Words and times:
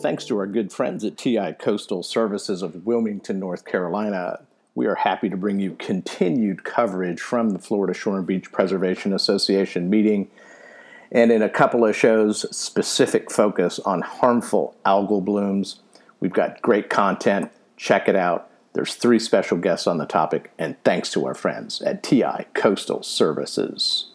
Thanks 0.00 0.24
to 0.26 0.38
our 0.38 0.46
good 0.46 0.72
friends 0.72 1.04
at 1.04 1.18
TI 1.18 1.54
Coastal 1.58 2.04
Services 2.04 2.62
of 2.62 2.86
Wilmington, 2.86 3.40
North 3.40 3.64
Carolina, 3.64 4.40
we 4.76 4.86
are 4.86 4.94
happy 4.94 5.28
to 5.28 5.36
bring 5.36 5.58
you 5.58 5.74
continued 5.74 6.62
coverage 6.62 7.20
from 7.20 7.50
the 7.50 7.58
Florida 7.58 7.92
Shore 7.92 8.18
and 8.18 8.26
Beach 8.26 8.52
Preservation 8.52 9.12
Association 9.12 9.90
meeting 9.90 10.30
and 11.10 11.32
in 11.32 11.42
a 11.42 11.48
couple 11.48 11.84
of 11.84 11.96
shows, 11.96 12.46
specific 12.56 13.28
focus 13.32 13.80
on 13.80 14.02
harmful 14.02 14.76
algal 14.86 15.24
blooms. 15.24 15.80
We've 16.20 16.32
got 16.32 16.62
great 16.62 16.88
content. 16.88 17.50
Check 17.76 18.08
it 18.08 18.14
out. 18.14 18.48
There's 18.74 18.94
three 18.94 19.18
special 19.18 19.58
guests 19.58 19.88
on 19.88 19.98
the 19.98 20.06
topic, 20.06 20.52
and 20.58 20.76
thanks 20.84 21.10
to 21.12 21.26
our 21.26 21.34
friends 21.34 21.82
at 21.82 22.04
TI 22.04 22.44
Coastal 22.54 23.02
Services. 23.02 24.10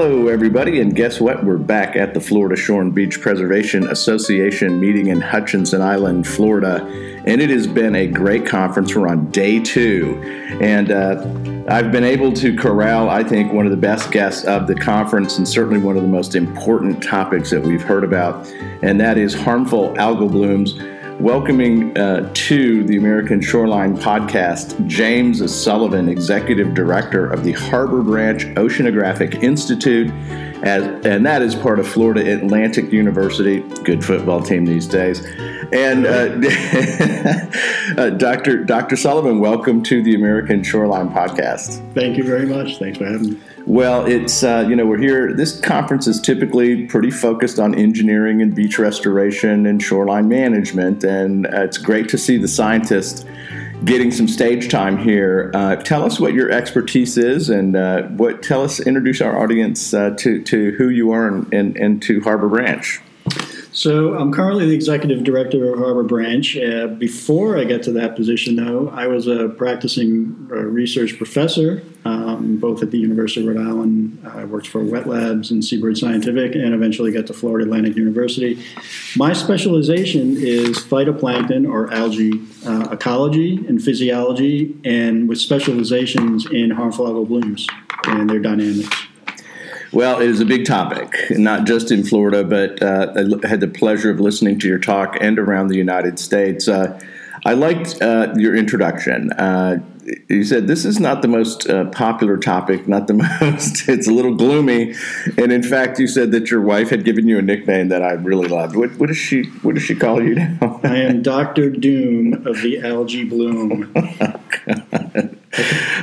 Hello, 0.00 0.28
everybody, 0.28 0.80
and 0.80 0.94
guess 0.94 1.20
what? 1.20 1.42
We're 1.42 1.56
back 1.56 1.96
at 1.96 2.14
the 2.14 2.20
Florida 2.20 2.54
Shore 2.54 2.80
and 2.80 2.94
Beach 2.94 3.20
Preservation 3.20 3.88
Association 3.88 4.78
meeting 4.78 5.08
in 5.08 5.20
Hutchinson 5.20 5.82
Island, 5.82 6.24
Florida, 6.24 6.86
and 7.26 7.42
it 7.42 7.50
has 7.50 7.66
been 7.66 7.96
a 7.96 8.06
great 8.06 8.46
conference. 8.46 8.94
We're 8.94 9.08
on 9.08 9.28
day 9.32 9.58
two, 9.58 10.22
and 10.60 10.92
uh, 10.92 11.14
I've 11.68 11.90
been 11.90 12.04
able 12.04 12.32
to 12.34 12.54
corral, 12.54 13.10
I 13.10 13.24
think, 13.24 13.52
one 13.52 13.66
of 13.66 13.72
the 13.72 13.76
best 13.76 14.12
guests 14.12 14.44
of 14.44 14.68
the 14.68 14.76
conference, 14.76 15.36
and 15.36 15.48
certainly 15.48 15.80
one 15.80 15.96
of 15.96 16.02
the 16.02 16.08
most 16.08 16.36
important 16.36 17.02
topics 17.02 17.50
that 17.50 17.60
we've 17.60 17.82
heard 17.82 18.04
about, 18.04 18.46
and 18.82 19.00
that 19.00 19.18
is 19.18 19.34
harmful 19.34 19.94
algal 19.94 20.30
blooms 20.30 20.78
welcoming 21.20 21.96
uh, 21.98 22.30
to 22.32 22.84
the 22.84 22.96
American 22.96 23.40
Shoreline 23.40 23.96
podcast 23.96 24.86
James 24.86 25.54
Sullivan, 25.54 26.08
Executive 26.08 26.74
Director 26.74 27.26
of 27.26 27.42
the 27.42 27.52
Harbor 27.52 28.02
Branch 28.02 28.44
Oceanographic 28.54 29.42
Institute, 29.42 30.10
as, 30.62 30.84
and 31.04 31.26
that 31.26 31.42
is 31.42 31.56
part 31.56 31.80
of 31.80 31.88
Florida 31.88 32.32
Atlantic 32.32 32.92
University. 32.92 33.60
Good 33.82 34.04
football 34.04 34.42
team 34.42 34.64
these 34.64 34.86
days. 34.86 35.24
And 35.72 36.06
uh, 36.06 36.38
uh, 38.00 38.10
Dr. 38.10 38.64
Dr. 38.64 38.96
Sullivan, 38.96 39.40
welcome 39.40 39.82
to 39.84 40.02
the 40.02 40.14
American 40.14 40.62
Shoreline 40.62 41.10
podcast. 41.10 41.82
Thank 41.94 42.16
you 42.16 42.24
very 42.24 42.46
much. 42.46 42.78
Thanks 42.78 42.98
for 42.98 43.06
having 43.06 43.30
me. 43.32 43.40
Well, 43.68 44.06
it's, 44.06 44.42
uh, 44.42 44.64
you 44.66 44.74
know, 44.74 44.86
we're 44.86 44.96
here. 44.96 45.34
This 45.34 45.60
conference 45.60 46.06
is 46.06 46.22
typically 46.22 46.86
pretty 46.86 47.10
focused 47.10 47.58
on 47.58 47.74
engineering 47.74 48.40
and 48.40 48.54
beach 48.54 48.78
restoration 48.78 49.66
and 49.66 49.82
shoreline 49.82 50.26
management. 50.26 51.04
And 51.04 51.46
uh, 51.46 51.64
it's 51.64 51.76
great 51.76 52.08
to 52.08 52.16
see 52.16 52.38
the 52.38 52.48
scientists 52.48 53.26
getting 53.84 54.10
some 54.10 54.26
stage 54.26 54.70
time 54.70 54.96
here. 54.96 55.50
Uh, 55.52 55.76
tell 55.76 56.02
us 56.02 56.18
what 56.18 56.32
your 56.32 56.50
expertise 56.50 57.18
is 57.18 57.50
and 57.50 57.76
uh, 57.76 58.04
what, 58.04 58.42
tell 58.42 58.62
us, 58.62 58.80
introduce 58.80 59.20
our 59.20 59.38
audience 59.38 59.92
uh, 59.92 60.14
to, 60.16 60.42
to 60.44 60.70
who 60.78 60.88
you 60.88 61.10
are 61.10 61.28
and, 61.28 61.52
and, 61.52 61.76
and 61.76 62.02
to 62.04 62.22
Harbor 62.22 62.48
Branch. 62.48 63.02
So 63.78 64.18
I'm 64.18 64.32
currently 64.32 64.66
the 64.66 64.74
executive 64.74 65.22
director 65.22 65.72
of 65.72 65.78
Harbor 65.78 66.02
Branch. 66.02 66.56
Uh, 66.56 66.88
before 66.88 67.56
I 67.56 67.62
get 67.62 67.84
to 67.84 67.92
that 67.92 68.16
position, 68.16 68.56
though, 68.56 68.88
I 68.88 69.06
was 69.06 69.28
a 69.28 69.50
practicing 69.50 70.48
uh, 70.50 70.56
research 70.56 71.16
professor, 71.16 71.84
um, 72.04 72.56
both 72.56 72.82
at 72.82 72.90
the 72.90 72.98
University 72.98 73.46
of 73.46 73.54
Rhode 73.54 73.64
Island. 73.64 74.20
I 74.34 74.46
worked 74.46 74.66
for 74.66 74.82
Wet 74.82 75.06
Labs 75.06 75.52
and 75.52 75.64
Seabird 75.64 75.96
Scientific, 75.96 76.56
and 76.56 76.74
eventually 76.74 77.12
got 77.12 77.28
to 77.28 77.32
Florida 77.32 77.66
Atlantic 77.66 77.94
University. 77.94 78.60
My 79.14 79.32
specialization 79.32 80.36
is 80.36 80.78
phytoplankton 80.78 81.72
or 81.72 81.92
algae 81.94 82.32
uh, 82.66 82.88
ecology 82.90 83.64
and 83.68 83.80
physiology, 83.80 84.76
and 84.84 85.28
with 85.28 85.38
specializations 85.38 86.46
in 86.50 86.72
harmful 86.72 87.06
algal 87.06 87.28
blooms 87.28 87.68
and 88.06 88.28
their 88.28 88.40
dynamics. 88.40 89.07
Well, 89.90 90.20
it 90.20 90.28
is 90.28 90.40
a 90.40 90.44
big 90.44 90.66
topic, 90.66 91.16
not 91.30 91.66
just 91.66 91.90
in 91.90 92.04
Florida, 92.04 92.44
but 92.44 92.82
uh, 92.82 93.12
I 93.42 93.48
had 93.48 93.60
the 93.60 93.68
pleasure 93.68 94.10
of 94.10 94.20
listening 94.20 94.58
to 94.60 94.68
your 94.68 94.78
talk 94.78 95.16
and 95.18 95.38
around 95.38 95.68
the 95.68 95.78
United 95.78 96.18
States. 96.18 96.68
Uh, 96.68 97.00
I 97.44 97.54
liked 97.54 98.00
uh, 98.00 98.34
your 98.36 98.56
introduction. 98.56 99.32
Uh, 99.32 99.78
you 100.28 100.44
said 100.44 100.66
this 100.66 100.84
is 100.84 100.98
not 100.98 101.22
the 101.22 101.28
most 101.28 101.68
uh, 101.68 101.86
popular 101.86 102.36
topic, 102.36 102.88
not 102.88 103.06
the 103.06 103.14
most. 103.40 103.88
It's 103.88 104.08
a 104.08 104.12
little 104.12 104.34
gloomy, 104.34 104.94
and 105.36 105.52
in 105.52 105.62
fact, 105.62 105.98
you 105.98 106.06
said 106.06 106.32
that 106.32 106.50
your 106.50 106.60
wife 106.60 106.90
had 106.90 107.04
given 107.04 107.28
you 107.28 107.38
a 107.38 107.42
nickname 107.42 107.88
that 107.88 108.02
I 108.02 108.12
really 108.12 108.48
loved. 108.48 108.76
What, 108.76 108.96
what 108.98 109.08
does 109.08 109.16
she 109.16 109.44
What 109.62 109.74
does 109.74 109.84
she 109.84 109.94
call 109.94 110.22
you 110.22 110.36
now? 110.36 110.80
I 110.82 110.96
am 110.96 111.22
Doctor 111.22 111.70
Doom 111.70 112.46
of 112.46 112.62
the 112.62 112.80
algae 112.80 113.24
bloom. 113.24 113.92
oh, 113.96 115.30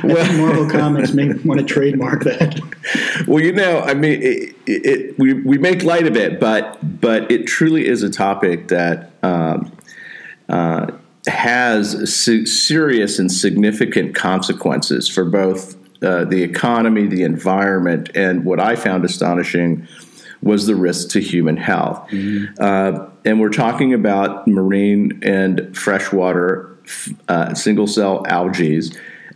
well, 0.04 0.32
Marvel 0.38 0.70
Comics 0.70 1.12
may 1.12 1.32
want 1.44 1.60
to 1.60 1.66
trademark 1.66 2.24
that. 2.24 2.60
Well, 3.26 3.42
you 3.42 3.52
know, 3.52 3.80
I 3.80 3.94
mean, 3.94 4.20
it, 4.22 4.56
it, 4.66 5.18
we 5.18 5.34
we 5.34 5.58
make 5.58 5.82
light 5.82 6.06
of 6.06 6.16
it, 6.16 6.38
but 6.38 6.78
but 7.00 7.30
it 7.30 7.46
truly 7.46 7.86
is 7.86 8.02
a 8.02 8.10
topic 8.10 8.68
that 8.68 9.10
um, 9.22 9.72
uh, 10.48 10.92
has 11.26 12.14
serious 12.14 13.18
and 13.18 13.30
significant 13.30 14.14
consequences 14.14 15.08
for 15.08 15.24
both 15.24 15.76
uh, 16.02 16.24
the 16.24 16.42
economy, 16.42 17.06
the 17.06 17.22
environment, 17.22 18.10
and 18.14 18.44
what 18.44 18.60
I 18.60 18.76
found 18.76 19.04
astonishing 19.04 19.88
was 20.42 20.66
the 20.66 20.76
risk 20.76 21.08
to 21.10 21.20
human 21.20 21.56
health. 21.56 22.08
Mm-hmm. 22.10 22.54
Uh, 22.62 23.08
and 23.24 23.40
we're 23.40 23.48
talking 23.48 23.94
about 23.94 24.46
marine 24.46 25.18
and 25.22 25.76
freshwater 25.76 26.76
uh, 27.28 27.54
single 27.54 27.86
cell 27.86 28.24
algae 28.28 28.82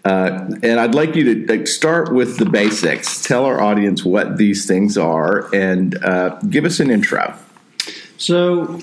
uh, 0.04 0.48
and 0.62 0.80
I'd 0.80 0.94
like 0.94 1.14
you 1.14 1.44
to 1.44 1.56
like, 1.56 1.66
start 1.66 2.12
with 2.12 2.38
the 2.38 2.46
basics. 2.46 3.22
Tell 3.22 3.44
our 3.44 3.60
audience 3.60 4.04
what 4.04 4.38
these 4.38 4.66
things 4.66 4.96
are 4.96 5.54
and 5.54 6.02
uh, 6.02 6.38
give 6.48 6.64
us 6.64 6.80
an 6.80 6.90
intro. 6.90 7.36
So, 8.16 8.80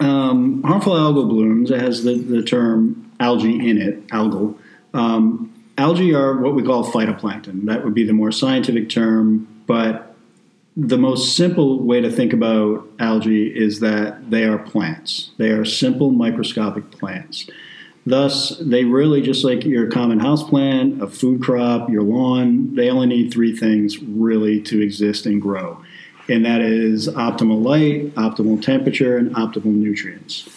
um, 0.00 0.62
harmful 0.62 0.94
algal 0.94 1.28
blooms, 1.28 1.70
has 1.70 2.04
the, 2.04 2.14
the 2.14 2.42
term 2.42 3.10
algae 3.20 3.68
in 3.68 3.80
it, 3.80 4.06
algal. 4.08 4.56
Um, 4.94 5.52
algae 5.78 6.14
are 6.14 6.36
what 6.36 6.54
we 6.54 6.62
call 6.62 6.84
phytoplankton. 6.84 7.66
That 7.66 7.84
would 7.84 7.94
be 7.94 8.04
the 8.04 8.12
more 8.12 8.32
scientific 8.32 8.88
term, 8.88 9.46
but 9.66 10.14
the 10.76 10.98
most 10.98 11.36
simple 11.36 11.82
way 11.82 12.00
to 12.02 12.10
think 12.10 12.32
about 12.32 12.86
algae 12.98 13.46
is 13.46 13.80
that 13.80 14.30
they 14.30 14.44
are 14.44 14.58
plants. 14.58 15.30
They 15.38 15.50
are 15.50 15.64
simple 15.64 16.10
microscopic 16.10 16.90
plants. 16.90 17.48
Thus, 18.04 18.56
they 18.58 18.84
really 18.84 19.20
just 19.20 19.42
like 19.42 19.64
your 19.64 19.90
common 19.90 20.20
house 20.20 20.48
plant, 20.48 21.02
a 21.02 21.08
food 21.08 21.42
crop, 21.42 21.90
your 21.90 22.02
lawn, 22.02 22.74
they 22.74 22.88
only 22.88 23.06
need 23.06 23.32
three 23.32 23.56
things 23.56 24.00
really 24.00 24.60
to 24.62 24.80
exist 24.80 25.26
and 25.26 25.42
grow. 25.42 25.82
And 26.28 26.44
that 26.44 26.60
is 26.60 27.08
optimal 27.08 27.62
light, 27.62 28.14
optimal 28.14 28.60
temperature, 28.60 29.16
and 29.16 29.34
optimal 29.36 29.66
nutrients. 29.66 30.48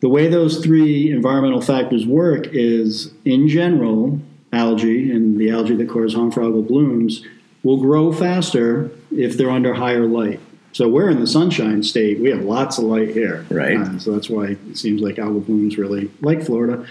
The 0.00 0.08
way 0.08 0.28
those 0.28 0.62
three 0.62 1.10
environmental 1.10 1.60
factors 1.60 2.06
work 2.06 2.48
is, 2.48 3.12
in 3.24 3.48
general, 3.48 4.20
algae 4.52 5.10
and 5.10 5.38
the 5.38 5.50
algae 5.50 5.76
that 5.76 5.88
causes 5.88 6.14
harmful 6.14 6.42
algal 6.42 6.66
blooms 6.66 7.24
will 7.62 7.78
grow 7.78 8.12
faster 8.12 8.90
if 9.10 9.36
they're 9.36 9.50
under 9.50 9.74
higher 9.74 10.06
light. 10.06 10.40
So 10.72 10.88
we're 10.88 11.10
in 11.10 11.20
the 11.20 11.26
sunshine 11.26 11.82
state. 11.82 12.18
We 12.18 12.30
have 12.30 12.42
lots 12.42 12.78
of 12.78 12.84
light 12.84 13.10
here. 13.10 13.46
Right. 13.50 13.76
Uh, 13.76 13.98
so 13.98 14.12
that's 14.12 14.28
why 14.28 14.56
it 14.70 14.76
seems 14.76 15.02
like 15.02 15.16
algal 15.16 15.44
blooms 15.44 15.78
really 15.78 16.10
like 16.20 16.42
Florida. 16.42 16.86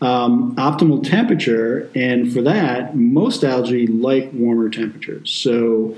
Um, 0.00 0.56
optimal 0.56 1.08
temperature, 1.08 1.88
and 1.94 2.32
for 2.32 2.42
that, 2.42 2.96
most 2.96 3.44
algae 3.44 3.86
like 3.86 4.30
warmer 4.32 4.68
temperatures. 4.68 5.30
So 5.30 5.96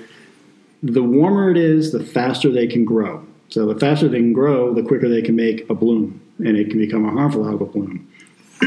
the 0.84 1.02
warmer 1.02 1.50
it 1.50 1.56
is, 1.56 1.92
the 1.92 2.04
faster 2.04 2.50
they 2.50 2.66
can 2.66 2.84
grow. 2.84 3.24
So 3.48 3.66
the 3.66 3.78
faster 3.78 4.06
they 4.06 4.18
can 4.18 4.34
grow, 4.34 4.74
the 4.74 4.82
quicker 4.82 5.08
they 5.08 5.22
can 5.22 5.34
make 5.34 5.68
a 5.70 5.74
bloom, 5.74 6.20
and 6.38 6.56
it 6.56 6.68
can 6.68 6.78
become 6.78 7.06
a 7.06 7.10
harmful 7.10 7.44
algal 7.44 7.72
bloom. 7.72 8.06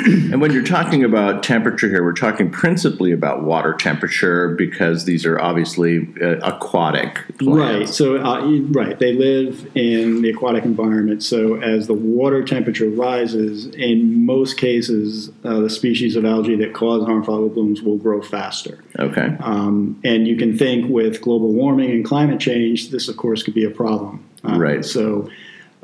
And 0.06 0.42
when 0.42 0.52
you're 0.52 0.64
talking 0.64 1.04
about 1.04 1.44
temperature 1.44 1.90
here, 1.90 2.04
we're 2.04 2.14
talking 2.14 2.50
principally 2.50 3.12
about 3.12 3.44
water 3.44 3.74
temperature 3.74 4.50
because 4.56 5.06
these 5.06 5.26
are 5.26 5.40
obviously 5.40 6.08
uh, 6.22 6.38
aquatic. 6.44 7.16
Plants. 7.38 7.48
Right. 7.48 7.90
So, 7.90 8.18
uh, 8.18 8.46
right, 8.72 8.98
they 9.00 9.14
live 9.14 9.70
in 9.76 10.22
the 10.22 10.30
aquatic 10.30 10.66
environment. 10.66 11.24
So, 11.24 11.56
as 11.56 11.88
the 11.88 11.94
water 11.94 12.44
temperature 12.44 12.90
rises, 12.90 13.68
in 13.68 14.26
most 14.26 14.58
cases, 14.58 15.32
uh, 15.44 15.60
the 15.62 15.70
species 15.70 16.16
of 16.16 16.26
algae 16.26 16.56
that 16.58 16.74
cause 16.74 17.06
harmful 17.06 17.38
algal 17.38 17.54
blooms 17.54 17.82
will 17.82 17.98
grow 17.98 18.22
faster. 18.22 18.84
Okay. 19.00 19.36
Um, 19.40 20.00
and 20.04 20.28
you 20.28 20.36
can 20.36 20.58
think 20.58 20.90
with 20.90 21.22
global 21.22 21.52
warming 21.54 21.92
and 21.92 22.06
climate 22.06 22.40
change, 22.40 22.92
this, 22.92 23.08
of 23.08 23.18
course, 23.18 23.44
could 23.44 23.54
be 23.54 23.66
a 23.66 23.72
problem. 23.72 24.24
Um, 24.44 24.60
right. 24.60 24.86
So 24.86 25.30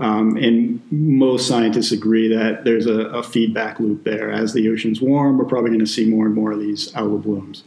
um, 0.03 0.35
and 0.35 0.81
most 0.91 1.47
scientists 1.47 1.94
agree 1.94 2.27
that 2.27 2.65
there's 2.65 2.88
a, 2.88 3.05
a, 3.05 3.23
feedback 3.23 3.79
loop 3.79 4.03
there. 4.03 4.29
As 4.29 4.51
the 4.51 4.67
oceans 4.67 5.00
warm, 5.00 5.38
we're 5.38 5.45
probably 5.45 5.69
going 5.69 5.79
to 5.79 5.88
see 5.88 6.09
more 6.09 6.25
and 6.25 6.35
more 6.35 6.51
of 6.51 6.59
these 6.59 6.91
algal 6.91 7.23
blooms. 7.23 7.63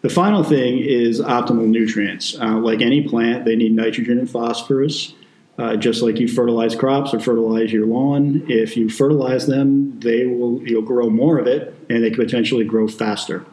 The 0.00 0.08
final 0.08 0.42
thing 0.42 0.78
is 0.78 1.20
optimal 1.20 1.66
nutrients. 1.66 2.40
Uh, 2.40 2.56
like 2.56 2.80
any 2.80 3.06
plant, 3.06 3.44
they 3.44 3.54
need 3.54 3.72
nitrogen 3.72 4.18
and 4.18 4.30
phosphorus. 4.30 5.14
Uh, 5.58 5.76
just 5.76 6.00
like 6.00 6.18
you 6.18 6.26
fertilize 6.26 6.74
crops 6.74 7.12
or 7.12 7.20
fertilize 7.20 7.70
your 7.70 7.86
lawn, 7.86 8.46
if 8.48 8.78
you 8.78 8.88
fertilize 8.88 9.46
them, 9.46 10.00
they 10.00 10.24
will 10.24 10.62
you'll 10.62 10.82
grow 10.82 11.10
more 11.10 11.38
of 11.38 11.46
it, 11.46 11.74
and 11.90 12.02
they 12.02 12.10
can 12.10 12.24
potentially 12.24 12.64
grow 12.64 12.88
faster. 12.88 13.44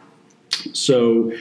So, 0.72 1.34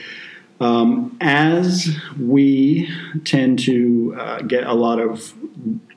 um, 0.61 1.17
as 1.19 1.89
we 2.19 2.87
tend 3.25 3.57
to 3.59 4.15
uh, 4.17 4.41
get 4.43 4.63
a 4.63 4.73
lot 4.73 4.99
of 4.99 5.33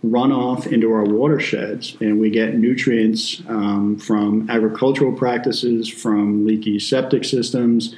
runoff 0.02 0.66
into 0.66 0.90
our 0.90 1.04
watersheds, 1.04 1.96
and 2.00 2.18
we 2.18 2.30
get 2.30 2.54
nutrients 2.54 3.42
um, 3.46 3.98
from 3.98 4.48
agricultural 4.50 5.12
practices, 5.12 5.88
from 5.88 6.46
leaky 6.46 6.78
septic 6.78 7.24
systems, 7.24 7.94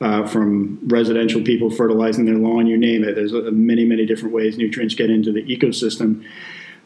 uh, 0.00 0.26
from 0.26 0.78
residential 0.88 1.42
people 1.42 1.70
fertilizing 1.70 2.24
their 2.24 2.36
lawn, 2.36 2.66
you 2.66 2.78
name 2.78 3.04
it. 3.04 3.14
There's 3.14 3.34
uh, 3.34 3.50
many, 3.52 3.84
many 3.84 4.06
different 4.06 4.34
ways 4.34 4.56
nutrients 4.56 4.94
get 4.94 5.10
into 5.10 5.32
the 5.32 5.42
ecosystem. 5.42 6.24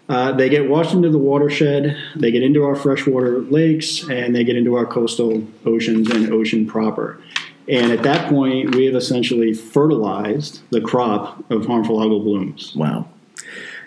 Uh, 0.08 0.32
they 0.32 0.48
get 0.48 0.68
washed 0.68 0.92
into 0.92 1.08
the 1.08 1.18
watershed, 1.18 1.96
they 2.16 2.32
get 2.32 2.42
into 2.42 2.64
our 2.64 2.74
freshwater 2.74 3.42
lakes, 3.42 4.08
and 4.08 4.34
they 4.34 4.42
get 4.42 4.56
into 4.56 4.74
our 4.74 4.86
coastal 4.86 5.46
oceans 5.64 6.10
and 6.10 6.32
ocean 6.32 6.66
proper. 6.66 7.20
And 7.68 7.92
at 7.92 8.02
that 8.02 8.28
point, 8.28 8.74
we 8.74 8.86
have 8.86 8.94
essentially 8.94 9.52
fertilized 9.54 10.60
the 10.70 10.80
crop 10.80 11.48
of 11.50 11.66
harmful 11.66 11.98
algal 11.98 12.22
blooms. 12.22 12.74
Wow. 12.74 13.08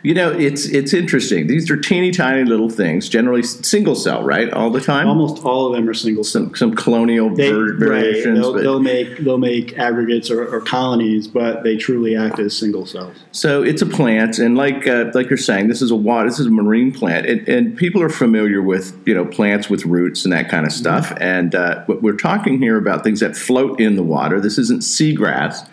You 0.03 0.13
know, 0.13 0.31
it's 0.31 0.65
it's 0.65 0.93
interesting. 0.93 1.47
These 1.47 1.71
are 1.71 1.77
teeny 1.77 2.11
tiny 2.11 2.43
little 2.43 2.69
things, 2.69 3.07
generally 3.07 3.41
single 3.41 3.95
cell, 3.95 4.21
right? 4.21 4.51
All 4.51 4.69
the 4.69 4.81
time. 4.81 5.07
Almost 5.07 5.45
all 5.45 5.67
of 5.67 5.73
them 5.73 5.87
are 5.87 5.93
single 5.93 6.25
cell. 6.25 6.43
Some, 6.43 6.55
some 6.55 6.75
colonial 6.75 7.33
They, 7.33 7.51
ver- 7.51 7.73
right, 7.73 7.79
variations. 7.79 8.39
they'll, 8.39 8.53
they'll 8.53 8.79
make 8.81 9.17
they'll 9.19 9.37
make 9.37 9.77
aggregates 9.77 10.29
or, 10.29 10.45
or 10.45 10.59
colonies, 10.61 11.27
but 11.27 11.63
they 11.63 11.77
truly 11.77 12.15
act 12.17 12.39
as 12.39 12.57
single 12.57 12.85
cells. 12.85 13.15
So 13.31 13.63
it's 13.63 13.81
a 13.81 13.85
plant, 13.85 14.39
and 14.39 14.57
like 14.57 14.87
uh, 14.87 15.11
like 15.13 15.29
you're 15.29 15.37
saying, 15.37 15.69
this 15.69 15.81
is 15.81 15.89
a 15.91 15.95
water, 15.95 16.29
this 16.29 16.39
is 16.39 16.47
a 16.47 16.51
marine 16.51 16.91
plant, 16.91 17.25
and, 17.25 17.47
and 17.47 17.77
people 17.77 18.01
are 18.01 18.09
familiar 18.09 18.61
with 18.61 18.95
you 19.07 19.13
know 19.13 19.25
plants 19.25 19.69
with 19.69 19.85
roots 19.85 20.25
and 20.25 20.33
that 20.33 20.49
kind 20.49 20.65
of 20.65 20.73
stuff. 20.73 21.13
And 21.21 21.55
uh, 21.55 21.85
we're 21.87 22.17
talking 22.17 22.59
here 22.59 22.77
about 22.77 23.03
things 23.03 23.21
that 23.21 23.37
float 23.37 23.79
in 23.79 23.95
the 23.95 24.03
water. 24.03 24.41
This 24.41 24.57
isn't 24.57 24.81
seagrass, 24.81 25.65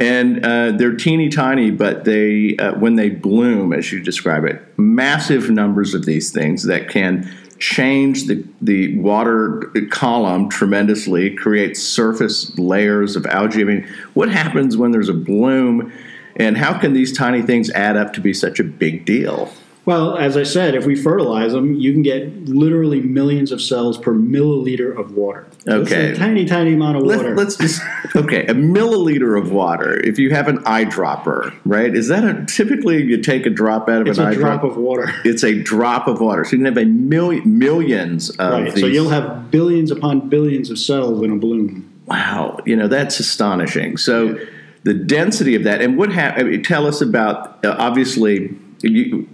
and 0.00 0.44
uh, 0.44 0.72
they're 0.72 0.96
teeny 0.96 1.28
tiny, 1.28 1.70
but 1.70 2.04
they 2.04 2.56
uh, 2.56 2.78
when 2.78 2.96
they 2.96 3.10
bloom, 3.10 3.72
as 3.72 3.92
you 3.92 4.00
describe 4.00 4.44
it, 4.44 4.62
massive 4.78 5.50
numbers 5.50 5.94
of 5.94 6.04
these 6.04 6.32
things 6.32 6.64
that 6.64 6.88
can 6.88 7.32
change 7.58 8.26
the, 8.26 8.44
the 8.60 8.98
water 8.98 9.72
column 9.90 10.48
tremendously, 10.48 11.34
create 11.34 11.76
surface 11.76 12.56
layers 12.58 13.16
of 13.16 13.24
algae. 13.26 13.62
I 13.62 13.64
mean, 13.64 13.88
what 14.14 14.28
happens 14.28 14.76
when 14.76 14.90
there's 14.90 15.08
a 15.08 15.14
bloom, 15.14 15.92
and 16.36 16.58
how 16.58 16.78
can 16.78 16.92
these 16.92 17.16
tiny 17.16 17.42
things 17.42 17.70
add 17.70 17.96
up 17.96 18.12
to 18.14 18.20
be 18.20 18.34
such 18.34 18.58
a 18.58 18.64
big 18.64 19.04
deal? 19.04 19.52
Well, 19.86 20.16
as 20.16 20.36
I 20.38 20.44
said, 20.44 20.74
if 20.74 20.86
we 20.86 20.94
fertilize 20.96 21.52
them, 21.52 21.74
you 21.74 21.92
can 21.92 22.02
get 22.02 22.46
literally 22.48 23.00
millions 23.02 23.52
of 23.52 23.60
cells 23.60 23.98
per 23.98 24.14
milliliter 24.14 24.98
of 24.98 25.12
water. 25.12 25.46
That's 25.64 25.92
Okay. 25.92 26.12
a 26.12 26.14
tiny, 26.16 26.46
tiny 26.46 26.72
amount 26.72 26.96
of 26.96 27.02
water. 27.02 27.36
Let, 27.36 27.48
us 27.48 27.56
just 27.58 27.82
okay, 28.16 28.46
a 28.46 28.54
milliliter 28.54 29.38
of 29.38 29.52
water. 29.52 30.00
If 30.00 30.18
you 30.18 30.30
have 30.30 30.48
an 30.48 30.58
eyedropper, 30.60 31.52
right? 31.66 31.94
Is 31.94 32.08
that 32.08 32.24
a 32.24 32.46
typically 32.46 33.02
you 33.02 33.20
take 33.20 33.44
a 33.44 33.50
drop 33.50 33.90
out 33.90 34.08
of 34.08 34.08
an 34.08 34.14
eyedropper? 34.14 34.14
it's 34.14 34.18
an 34.18 34.24
a 34.24 34.30
eyedropper? 34.30 34.40
drop 34.40 34.64
of 34.64 34.76
water. 34.78 35.12
it's 35.24 35.44
a 35.44 35.62
drop 35.62 36.08
of 36.08 36.20
water. 36.20 36.44
So 36.44 36.52
you 36.52 36.58
can 36.64 36.66
have 36.74 36.78
a 36.78 36.86
million 36.86 37.58
millions 37.58 38.30
of 38.30 38.52
Right. 38.52 38.72
these. 38.72 38.80
So 38.80 38.86
you'll 38.86 39.10
have 39.10 39.50
billions 39.50 39.90
upon 39.90 40.30
billions 40.30 40.70
of 40.70 40.78
cells 40.78 41.22
in 41.22 41.30
a 41.30 41.36
bloom. 41.36 41.90
wow, 42.06 42.58
you 42.64 42.74
know 42.76 42.88
that's 42.88 43.20
astonishing. 43.20 43.96
So 43.98 44.38
the 44.84 44.94
density 44.94 45.54
of 45.54 45.64
that, 45.64 45.80
and 45.82 45.96
what 45.98 46.10
hap- 46.12 46.38
I 46.38 46.42
mean, 46.42 46.62
tell 46.62 46.86
us 46.86 47.02
about 47.02 47.62
uh, 47.66 47.74
obviously. 47.78 48.54
You, 48.82 49.26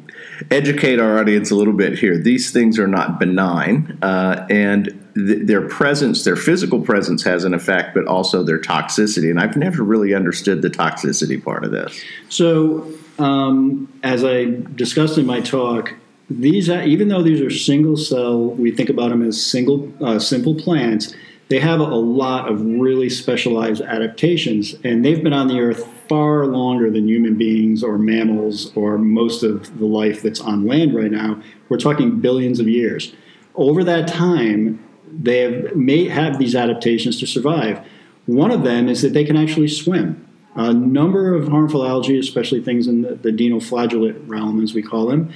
educate 0.51 0.99
our 0.99 1.19
audience 1.19 1.51
a 1.51 1.55
little 1.55 1.73
bit 1.73 1.99
here. 1.99 2.17
These 2.19 2.51
things 2.51 2.79
are 2.79 2.87
not 2.87 3.19
benign, 3.19 3.99
uh, 4.03 4.47
and 4.51 4.87
th- 5.15 5.47
their 5.47 5.63
presence, 5.69 6.25
their 6.25 6.37
physical 6.37 6.81
presence, 6.81 7.23
has 7.25 7.45
an 7.45 7.55
effect, 7.55 7.95
but 7.95 8.07
also 8.07 8.43
their 8.43 8.59
toxicity. 8.59 9.31
And 9.31 9.41
I've 9.41 9.57
never 9.57 9.83
really 9.83 10.15
understood 10.15 10.63
the 10.63 10.71
toxicity 10.71 11.43
part 11.43 11.65
of 11.65 11.71
this. 11.71 12.01
So, 12.29 12.91
um, 13.19 13.93
as 14.03 14.25
I 14.25 14.47
discussed 14.75 15.19
in 15.19 15.27
my 15.27 15.41
talk, 15.41 15.95
these 16.31 16.71
even 16.71 17.09
though 17.09 17.23
these 17.23 17.41
are 17.41 17.51
single 17.51 17.97
cell, 17.97 18.39
we 18.39 18.71
think 18.71 18.89
about 18.89 19.11
them 19.11 19.27
as 19.27 19.45
single 19.45 19.93
uh, 20.01 20.19
simple 20.19 20.55
plants. 20.55 21.15
They 21.49 21.59
have 21.59 21.81
a 21.81 21.85
lot 21.85 22.49
of 22.49 22.61
really 22.65 23.11
specialized 23.11 23.83
adaptations, 23.83 24.77
and 24.85 25.05
they've 25.05 25.23
been 25.23 25.33
on 25.33 25.49
the 25.49 25.59
earth 25.59 25.89
far 26.11 26.45
longer 26.45 26.91
than 26.91 27.07
human 27.07 27.37
beings 27.37 27.85
or 27.85 27.97
mammals 27.97 28.73
or 28.75 28.99
most 28.99 29.45
of 29.45 29.79
the 29.79 29.87
life 29.87 30.23
that's 30.23 30.41
on 30.41 30.67
land 30.67 30.93
right 30.93 31.13
now. 31.13 31.41
We're 31.69 31.79
talking 31.79 32.19
billions 32.19 32.59
of 32.59 32.67
years. 32.67 33.15
Over 33.55 33.85
that 33.85 34.09
time, 34.09 34.85
they 35.07 35.39
have 35.43 35.77
may 35.77 36.09
have 36.09 36.41
these 36.41 36.57
adaptations 36.57 37.21
to 37.21 37.27
survive. 37.27 37.87
One 38.27 38.51
of 38.51 38.65
them 38.65 38.89
is 38.89 39.03
that 39.03 39.13
they 39.13 39.25
can 39.25 39.37
actually 39.37 39.69
swim. 39.69 40.27
A 40.57 40.73
number 40.73 41.33
of 41.33 41.47
harmful 41.47 41.87
algae, 41.87 42.19
especially 42.19 42.61
things 42.61 42.89
in 42.89 43.03
the, 43.03 43.15
the 43.15 43.31
dinoflagellate 43.31 44.29
realm, 44.29 44.61
as 44.61 44.75
we 44.75 44.83
call 44.83 45.07
them, 45.07 45.33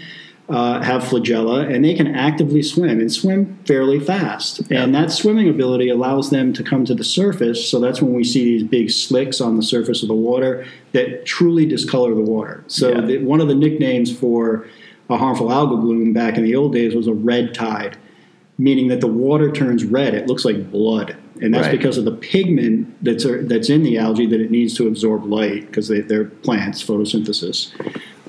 uh, 0.49 0.83
have 0.83 1.03
flagella, 1.03 1.73
and 1.73 1.85
they 1.85 1.95
can 1.95 2.15
actively 2.15 2.63
swim 2.63 3.01
and 3.01 3.11
swim 3.11 3.59
fairly 3.67 3.99
fast. 3.99 4.61
And 4.71 4.95
that 4.95 5.11
swimming 5.11 5.49
ability 5.49 5.89
allows 5.89 6.29
them 6.31 6.53
to 6.53 6.63
come 6.63 6.85
to 6.85 6.95
the 6.95 7.05
surface. 7.05 7.67
So 7.71 7.81
that's 7.81 8.03
when 8.03 8.13
we 8.13 8.25
see 8.25 8.45
these 8.45 8.63
big 8.63 8.91
slicks 8.91 9.41
on 9.41 9.57
the 9.57 9.63
surface 9.63 10.03
of 10.03 10.09
the 10.09 10.15
water 10.15 10.67
that 10.93 11.25
truly 11.25 11.65
discolor 11.65 12.15
the 12.15 12.21
water. 12.21 12.63
So 12.67 12.91
Yeah. 12.91 13.01
the, 13.01 13.19
one 13.19 13.41
of 13.41 13.49
the 13.49 13.55
nicknames 13.55 14.15
for 14.15 14.67
a 15.09 15.17
harmful 15.17 15.49
algal 15.49 15.81
bloom 15.81 16.13
back 16.13 16.37
in 16.37 16.45
the 16.45 16.55
old 16.57 16.75
days 16.75 16.95
was 16.95 17.07
a 17.07 17.15
red 17.15 17.55
tide 17.55 17.97
meaning 18.57 18.87
that 18.87 19.01
the 19.01 19.07
water 19.09 19.51
turns 19.51 19.85
red. 19.85 20.15
It 20.15 20.29
looks 20.29 20.45
like 20.45 20.71
blood, 20.71 21.17
and 21.43 21.53
that's 21.53 21.67
Right. 21.67 21.77
because 21.77 21.99
of 21.99 22.05
the 22.05 22.13
pigment 22.13 22.87
that's 23.03 23.27
that's 23.49 23.69
in 23.69 23.83
the 23.83 23.99
algae 23.99 24.27
that 24.27 24.41
it 24.41 24.53
needs 24.53 24.75
to 24.75 24.87
absorb 24.87 25.25
light 25.25 25.67
because 25.67 25.89
they, 25.89 26.03
they're 26.03 26.27
plants, 26.27 26.81
photosynthesis. 26.81 27.73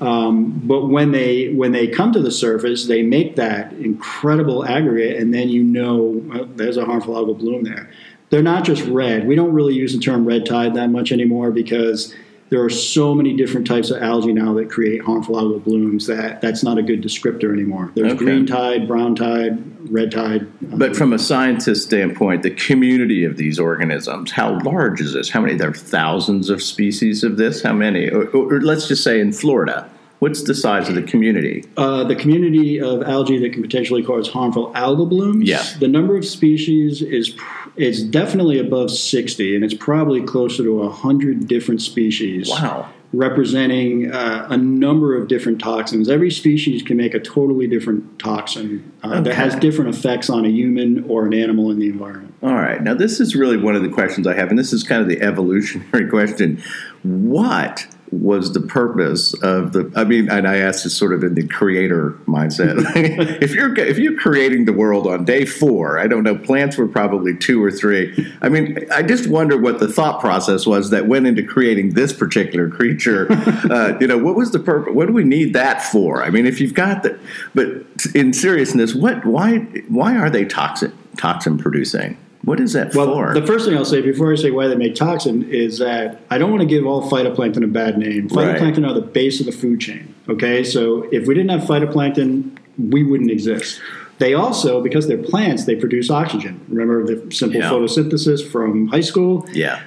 Um, 0.00 0.60
but 0.64 0.88
when 0.88 1.12
they 1.12 1.48
when 1.54 1.72
they 1.72 1.86
come 1.86 2.12
to 2.12 2.20
the 2.20 2.30
surface, 2.30 2.86
they 2.86 3.02
make 3.02 3.36
that 3.36 3.72
incredible 3.74 4.64
aggregate, 4.64 5.16
and 5.16 5.32
then 5.32 5.48
you 5.48 5.62
know 5.62 6.20
well, 6.26 6.44
there's 6.44 6.76
a 6.76 6.84
harmful 6.84 7.14
algal 7.14 7.38
bloom 7.38 7.64
there. 7.64 7.90
They're 8.28 8.42
not 8.42 8.64
just 8.64 8.84
red. 8.84 9.26
We 9.26 9.36
don't 9.36 9.52
really 9.52 9.74
use 9.74 9.94
the 9.94 10.00
term 10.00 10.26
red 10.26 10.44
tide 10.44 10.74
that 10.74 10.90
much 10.90 11.12
anymore 11.12 11.50
because 11.50 12.14
there 12.48 12.62
are 12.62 12.70
so 12.70 13.14
many 13.14 13.36
different 13.36 13.66
types 13.66 13.90
of 13.90 14.02
algae 14.02 14.32
now 14.32 14.54
that 14.54 14.70
create 14.70 15.02
harmful 15.02 15.34
algal 15.36 15.62
blooms 15.62 16.06
that 16.06 16.40
that's 16.40 16.62
not 16.62 16.78
a 16.78 16.82
good 16.82 17.02
descriptor 17.02 17.52
anymore. 17.52 17.90
There's 17.94 18.12
Okay. 18.12 18.24
green 18.24 18.46
tide, 18.46 18.86
brown 18.86 19.16
tide, 19.16 19.58
red 19.90 20.12
tide. 20.12 20.46
But 20.62 20.96
from 20.96 21.12
a 21.12 21.18
scientist 21.18 21.86
standpoint, 21.86 22.42
the 22.42 22.50
community 22.50 23.24
of 23.24 23.36
these 23.36 23.58
organisms, 23.58 24.30
how 24.30 24.60
large 24.64 25.00
is 25.00 25.12
this? 25.12 25.28
How 25.30 25.40
many? 25.40 25.54
There 25.54 25.70
are 25.70 25.74
thousands 25.74 26.48
of 26.50 26.62
species 26.62 27.24
of 27.24 27.36
this. 27.36 27.62
How 27.62 27.72
many? 27.72 28.08
Or, 28.10 28.26
or, 28.28 28.60
let's 28.60 28.86
just 28.86 29.02
say 29.02 29.20
in 29.20 29.32
Florida, 29.32 29.88
what's 30.20 30.42
the 30.44 30.54
size 30.54 30.88
of 30.88 30.94
the 30.94 31.02
community? 31.02 31.64
Uh, 31.76 32.04
the 32.04 32.16
community 32.16 32.80
of 32.80 33.02
algae 33.02 33.38
that 33.38 33.52
can 33.52 33.62
potentially 33.62 34.02
cause 34.04 34.28
harmful 34.28 34.72
algal 34.74 35.08
blooms. 35.08 35.48
Yeah. 35.48 35.64
The 35.80 35.88
number 35.88 36.16
of 36.16 36.24
species 36.24 37.02
is 37.02 37.34
it's 37.76 38.02
definitely 38.02 38.58
above 38.58 38.90
sixty, 38.90 39.54
and 39.54 39.64
it's 39.64 39.74
probably 39.74 40.22
closer 40.22 40.62
to 40.64 40.88
hundred 40.88 41.46
different 41.46 41.82
species. 41.82 42.48
Wow. 42.50 42.90
Representing 43.12 44.10
uh, 44.10 44.48
a 44.50 44.56
number 44.56 45.16
of 45.16 45.28
different 45.28 45.60
toxins. 45.60 46.10
Every 46.10 46.30
species 46.30 46.82
can 46.82 46.96
make 46.96 47.14
a 47.14 47.20
totally 47.20 47.66
different 47.66 48.18
toxin 48.18 48.92
uh, 49.02 49.20
that 49.20 49.32
has 49.34 49.54
different 49.56 49.94
effects 49.94 50.28
on 50.28 50.44
a 50.44 50.48
human 50.48 51.04
or 51.08 51.24
an 51.24 51.32
animal 51.32 51.70
in 51.70 51.78
the 51.78 51.86
environment. 51.86 52.34
All 52.42 52.54
right. 52.54 52.82
Now, 52.82 52.94
this 52.94 53.20
is 53.20 53.36
really 53.36 53.56
one 53.56 53.76
of 53.76 53.82
the 53.82 53.88
questions 53.88 54.26
I 54.26 54.34
have, 54.34 54.50
and 54.50 54.58
this 54.58 54.72
is 54.72 54.82
kind 54.82 55.00
of 55.00 55.08
the 55.08 55.22
evolutionary 55.22 56.08
question. 56.10 56.60
What 57.04 57.86
was 58.10 58.52
the 58.52 58.60
purpose 58.60 59.34
of 59.42 59.72
the? 59.72 59.92
I 59.96 60.04
mean, 60.04 60.30
and 60.30 60.46
I 60.46 60.56
asked 60.56 60.84
this 60.84 60.96
sort 60.96 61.12
of 61.12 61.22
in 61.22 61.34
the 61.34 61.46
creator 61.46 62.12
mindset. 62.26 62.76
if 63.42 63.54
you're 63.54 63.76
if 63.78 63.98
you're 63.98 64.16
creating 64.16 64.64
the 64.64 64.72
world 64.72 65.06
on 65.06 65.24
day 65.24 65.44
four, 65.44 65.98
I 65.98 66.06
don't 66.06 66.22
know. 66.22 66.36
Plants 66.36 66.76
were 66.76 66.88
probably 66.88 67.36
two 67.36 67.62
or 67.62 67.70
three. 67.70 68.32
I 68.42 68.48
mean, 68.48 68.86
I 68.92 69.02
just 69.02 69.28
wonder 69.28 69.56
what 69.56 69.80
the 69.80 69.88
thought 69.88 70.20
process 70.20 70.66
was 70.66 70.90
that 70.90 71.06
went 71.06 71.26
into 71.26 71.42
creating 71.42 71.94
this 71.94 72.12
particular 72.12 72.68
creature. 72.68 73.26
uh, 73.70 73.96
you 74.00 74.06
know, 74.06 74.18
what 74.18 74.36
was 74.36 74.52
the 74.52 74.60
purpose? 74.60 74.94
What 74.94 75.06
do 75.06 75.12
we 75.12 75.24
need 75.24 75.52
that 75.54 75.82
for? 75.82 76.22
I 76.22 76.30
mean, 76.30 76.46
if 76.46 76.60
you've 76.60 76.74
got 76.74 77.02
the, 77.02 77.18
but 77.54 77.68
in 78.14 78.32
seriousness, 78.32 78.94
what? 78.94 79.24
Why? 79.24 79.58
Why 79.88 80.16
are 80.16 80.30
they 80.30 80.44
toxic? 80.44 80.92
Toxin 81.16 81.56
producing? 81.56 82.18
What 82.46 82.60
is 82.60 82.72
that 82.74 82.94
Well, 82.94 83.12
for? 83.12 83.34
the 83.34 83.44
first 83.44 83.66
thing 83.66 83.76
I'll 83.76 83.84
say 83.84 84.00
before 84.00 84.32
I 84.32 84.36
say 84.36 84.52
why 84.52 84.68
they 84.68 84.76
make 84.76 84.94
toxin 84.94 85.42
is 85.50 85.78
that 85.78 86.20
I 86.30 86.38
don't 86.38 86.50
want 86.50 86.60
to 86.62 86.66
give 86.66 86.86
all 86.86 87.10
phytoplankton 87.10 87.64
a 87.64 87.66
bad 87.66 87.98
name. 87.98 88.28
Right. 88.28 88.56
Phytoplankton 88.56 88.88
are 88.88 88.94
the 88.94 89.00
base 89.00 89.40
of 89.40 89.46
the 89.46 89.52
food 89.52 89.80
chain. 89.80 90.14
Okay, 90.28 90.62
so 90.62 91.08
if 91.10 91.26
we 91.26 91.34
didn't 91.34 91.50
have 91.50 91.62
phytoplankton, 91.68 92.56
we 92.78 93.02
wouldn't 93.02 93.32
exist. 93.32 93.80
They 94.18 94.32
also, 94.34 94.80
because 94.80 95.08
they're 95.08 95.18
plants, 95.18 95.64
they 95.64 95.74
produce 95.74 96.08
oxygen. 96.08 96.60
Remember 96.68 97.04
the 97.04 97.34
simple 97.34 97.60
Yeah. 97.60 97.70
photosynthesis 97.70 98.46
from 98.46 98.86
high 98.88 99.00
school? 99.02 99.44
yeah. 99.52 99.80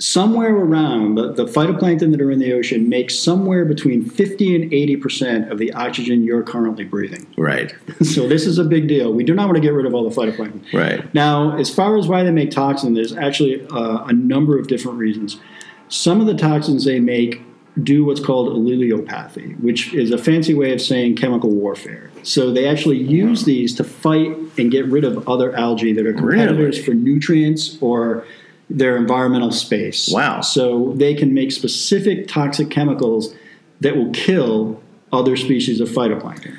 Somewhere 0.00 0.54
around 0.54 1.16
the, 1.16 1.32
the 1.32 1.44
phytoplankton 1.44 2.12
that 2.12 2.20
are 2.20 2.30
in 2.30 2.38
the 2.38 2.52
ocean 2.52 2.88
make 2.88 3.10
somewhere 3.10 3.64
between 3.64 4.04
50 4.08 4.54
and 4.54 4.72
80 4.72 4.96
percent 4.96 5.52
of 5.52 5.58
the 5.58 5.72
oxygen 5.72 6.22
you're 6.22 6.42
currently 6.42 6.84
breathing. 6.84 7.26
Right. 7.36 7.74
so 8.02 8.28
this 8.28 8.46
is 8.46 8.58
a 8.58 8.64
big 8.64 8.86
deal. 8.88 9.12
We 9.12 9.24
do 9.24 9.34
not 9.34 9.46
want 9.46 9.56
to 9.56 9.60
get 9.60 9.72
rid 9.72 9.86
of 9.86 9.94
all 9.94 10.08
the 10.08 10.14
phytoplankton. 10.14 10.72
Right. 10.72 11.12
Now, 11.14 11.56
as 11.58 11.74
far 11.74 11.96
as 11.96 12.06
why 12.06 12.22
they 12.22 12.30
make 12.30 12.50
toxin, 12.50 12.94
there's 12.94 13.16
actually 13.16 13.66
uh, 13.68 14.04
a 14.04 14.12
number 14.12 14.58
of 14.58 14.68
different 14.68 14.98
reasons. 14.98 15.40
Some 15.88 16.20
of 16.20 16.26
the 16.26 16.34
toxins 16.34 16.84
they 16.84 17.00
make 17.00 17.42
do 17.82 18.04
what's 18.04 18.20
called 18.20 18.48
allelopathy, 18.48 19.58
which 19.60 19.94
is 19.94 20.10
a 20.10 20.18
fancy 20.18 20.54
way 20.54 20.72
of 20.72 20.80
saying 20.80 21.16
chemical 21.16 21.50
warfare. 21.50 22.10
So 22.22 22.52
they 22.52 22.66
actually 22.66 22.98
use 22.98 23.44
these 23.44 23.74
to 23.76 23.84
fight 23.84 24.36
and 24.58 24.70
get 24.70 24.84
rid 24.86 25.04
of 25.04 25.28
other 25.28 25.54
algae 25.54 25.92
that 25.92 26.06
are 26.06 26.12
competitors 26.12 26.76
Really? 26.78 26.82
for 26.82 26.94
nutrients 26.94 27.78
or 27.80 28.24
their 28.70 28.96
environmental 28.96 29.50
space. 29.50 30.10
Wow. 30.12 30.40
So 30.40 30.92
they 30.96 31.14
can 31.14 31.32
make 31.34 31.52
specific 31.52 32.28
toxic 32.28 32.70
chemicals 32.70 33.34
that 33.80 33.96
will 33.96 34.10
kill 34.10 34.82
other 35.12 35.36
species 35.36 35.80
of 35.80 35.88
phytoplankton. 35.88 36.56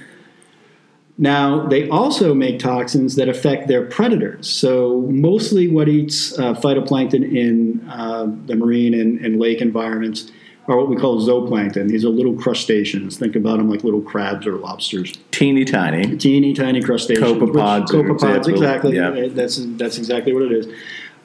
Now, 1.18 1.68
they 1.68 1.90
also 1.90 2.34
make 2.34 2.60
toxins 2.60 3.16
that 3.18 3.28
affect 3.28 3.68
their 3.68 3.86
predators. 3.86 4.50
So, 4.50 5.02
mostly 5.10 5.68
what 5.68 5.90
eats 5.90 6.38
uh, 6.40 6.54
phytoplankton 6.54 7.36
in 7.36 7.88
uh, 7.90 8.28
the 8.46 8.56
marine 8.56 8.94
and, 8.94 9.20
and 9.20 9.38
lake 9.38 9.60
environments 9.60 10.32
are 10.70 10.78
what 10.78 10.88
we 10.88 10.96
call 10.96 11.20
zooplankton. 11.20 11.90
These 11.90 12.06
are 12.06 12.10
little 12.10 12.36
crustaceans. 12.36 13.18
Think 13.18 13.36
about 13.36 13.58
them 13.58 13.70
like 13.70 13.84
little 13.84 14.02
crabs 14.02 14.48
or 14.48 14.56
lobsters. 14.58 15.18
Teeny 15.32 15.66
tiny. 15.66 16.16
Teeny 16.16 16.54
tiny 16.54 16.82
crustaceans. 16.82 17.28
Copepods, 17.28 17.92
which- 17.94 18.06
Copepods, 18.06 18.48
exactly. 18.48 18.96
Yeah. 18.96 19.28
That's, 19.28 19.60
that's 19.62 19.98
exactly 19.98 20.32
what 20.32 20.44
it 20.44 20.54
is. 20.54 20.68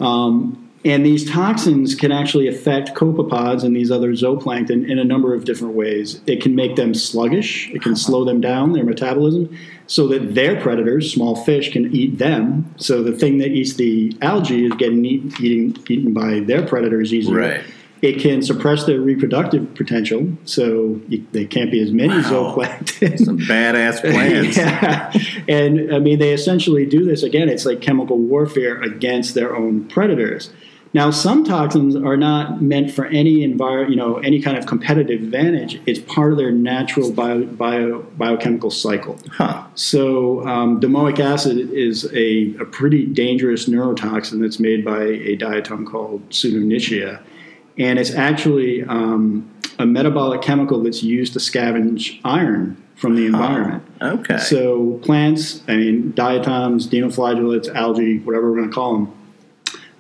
Um, 0.01 0.64
and 0.85 1.05
these 1.05 1.29
toxins 1.31 1.95
can 1.95 2.13
actually 2.13 2.47
affect 2.47 2.95
copepods 2.95 3.65
and 3.65 3.75
these 3.75 3.91
other 3.91 4.13
zooplankton 4.13 4.89
in 4.89 4.99
a 4.99 5.05
number 5.05 5.33
of 5.35 5.45
different 5.45 5.75
ways. 5.75 6.21
It 6.27 6.43
can 6.43 6.55
make 6.55 6.77
them 6.77 6.93
sluggish, 6.95 7.71
it 7.71 7.83
can 7.83 7.97
slow 7.97 8.25
them 8.25 8.41
down, 8.41 8.73
their 8.73 8.85
metabolism, 8.85 9.57
so 9.87 10.07
that 10.09 10.35
their 10.35 10.61
predators, 10.61 11.13
small 11.13 11.37
fish, 11.37 11.73
can 11.73 11.95
eat 11.95 12.19
them. 12.19 12.75
So 12.77 13.03
the 13.03 13.13
thing 13.13 13.39
that 13.39 13.49
eats 13.49 13.75
the 13.75 14.17
algae 14.23 14.67
is 14.67 14.73
getting 14.75 15.05
eat, 15.05 15.41
eating, 15.41 15.77
eaten 15.89 16.13
by 16.13 16.41
their 16.41 16.67
predators 16.67 17.13
easier. 17.15 17.35
Right. 17.37 17.61
It 18.03 18.21
can 18.21 18.43
suppress 18.43 18.85
their 18.85 19.01
reproductive 19.01 19.75
potential, 19.75 20.29
so 20.45 21.01
you, 21.09 21.27
they 21.33 21.47
can't 21.47 21.71
be 21.71 21.81
as 21.81 21.91
many 21.91 22.11
Wow. 22.13 22.55
zooplankton. 22.57 23.25
Some 23.25 23.39
badass 23.39 24.01
plans. 24.13 24.57
yeah. 24.59 25.11
And 25.49 25.95
I 25.95 25.99
mean, 26.01 26.19
they 26.19 26.35
essentially 26.35 26.85
do 26.85 27.07
this 27.07 27.23
again. 27.23 27.49
It's 27.49 27.65
like 27.65 27.81
chemical 27.81 28.19
warfare 28.19 28.79
against 28.83 29.35
their 29.35 29.57
own 29.57 29.85
predators. 29.89 30.51
Now, 30.95 31.11
some 31.11 31.43
toxins 31.43 31.97
are 31.97 32.17
not 32.17 32.63
meant 32.63 32.93
for 32.93 33.07
any 33.07 33.39
envir- 33.39 33.91
you 33.91 33.97
know, 33.97 34.19
any 34.19 34.41
kind 34.41 34.57
of 34.57 34.67
competitive 34.67 35.23
advantage. 35.23 35.81
It's 35.87 35.99
part 35.99 36.31
of 36.31 36.39
their 36.39 36.53
natural 36.53 37.11
bio, 37.11 37.45
bio, 37.45 38.03
biochemical 38.17 38.71
cycle. 38.71 39.19
Huh. 39.29 39.65
So, 39.75 40.47
um, 40.47 40.81
domoic 40.81 41.19
acid 41.19 41.59
is 41.73 42.05
a, 42.15 42.55
a 42.61 42.65
pretty 42.65 43.07
dangerous 43.07 43.69
neurotoxin 43.69 44.41
that's 44.41 44.61
made 44.61 44.85
by 44.85 45.03
a 45.03 45.37
diatom 45.37 45.85
called 45.85 46.23
Pseudo-nitzschia. 46.33 47.21
And 47.77 47.99
it's 47.99 48.15
actually 48.15 48.85
um, 48.85 49.51
a 49.81 49.87
metabolic 49.87 50.43
chemical 50.43 50.81
that's 50.81 51.03
used 51.03 51.33
to 51.33 51.41
scavenge 51.41 52.21
iron 52.25 52.81
from 52.95 53.17
the 53.17 53.27
environment. 53.27 53.83
Okay. 54.01 54.39
So 54.39 55.01
plants, 55.03 55.61
I 55.67 55.75
mean, 55.75 56.13
diatoms, 56.13 56.87
dinoflagellates, 56.87 57.75
algae, 57.75 58.21
whatever 58.21 58.53
we're 58.53 58.59
going 58.59 58.71
to 58.71 58.75
call 58.75 58.93
them. 58.93 59.13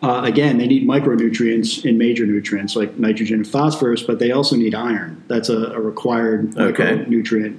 Uh, 0.05 0.23
again, 0.25 0.59
they 0.59 0.67
need 0.67 0.87
micronutrients 0.87 1.85
in 1.85 1.97
major 1.97 2.27
nutrients 2.27 2.77
like 2.77 2.99
nitrogen 2.99 3.37
and 3.37 3.49
phosphorus, 3.49 4.03
but 4.03 4.19
they 4.19 4.31
also 4.33 4.55
need 4.55 4.75
iron. 4.75 5.23
That's 5.29 5.49
a, 5.49 5.59
a 5.73 5.81
required 5.81 6.57
Okay. 6.59 6.99
micronutrient. 6.99 7.59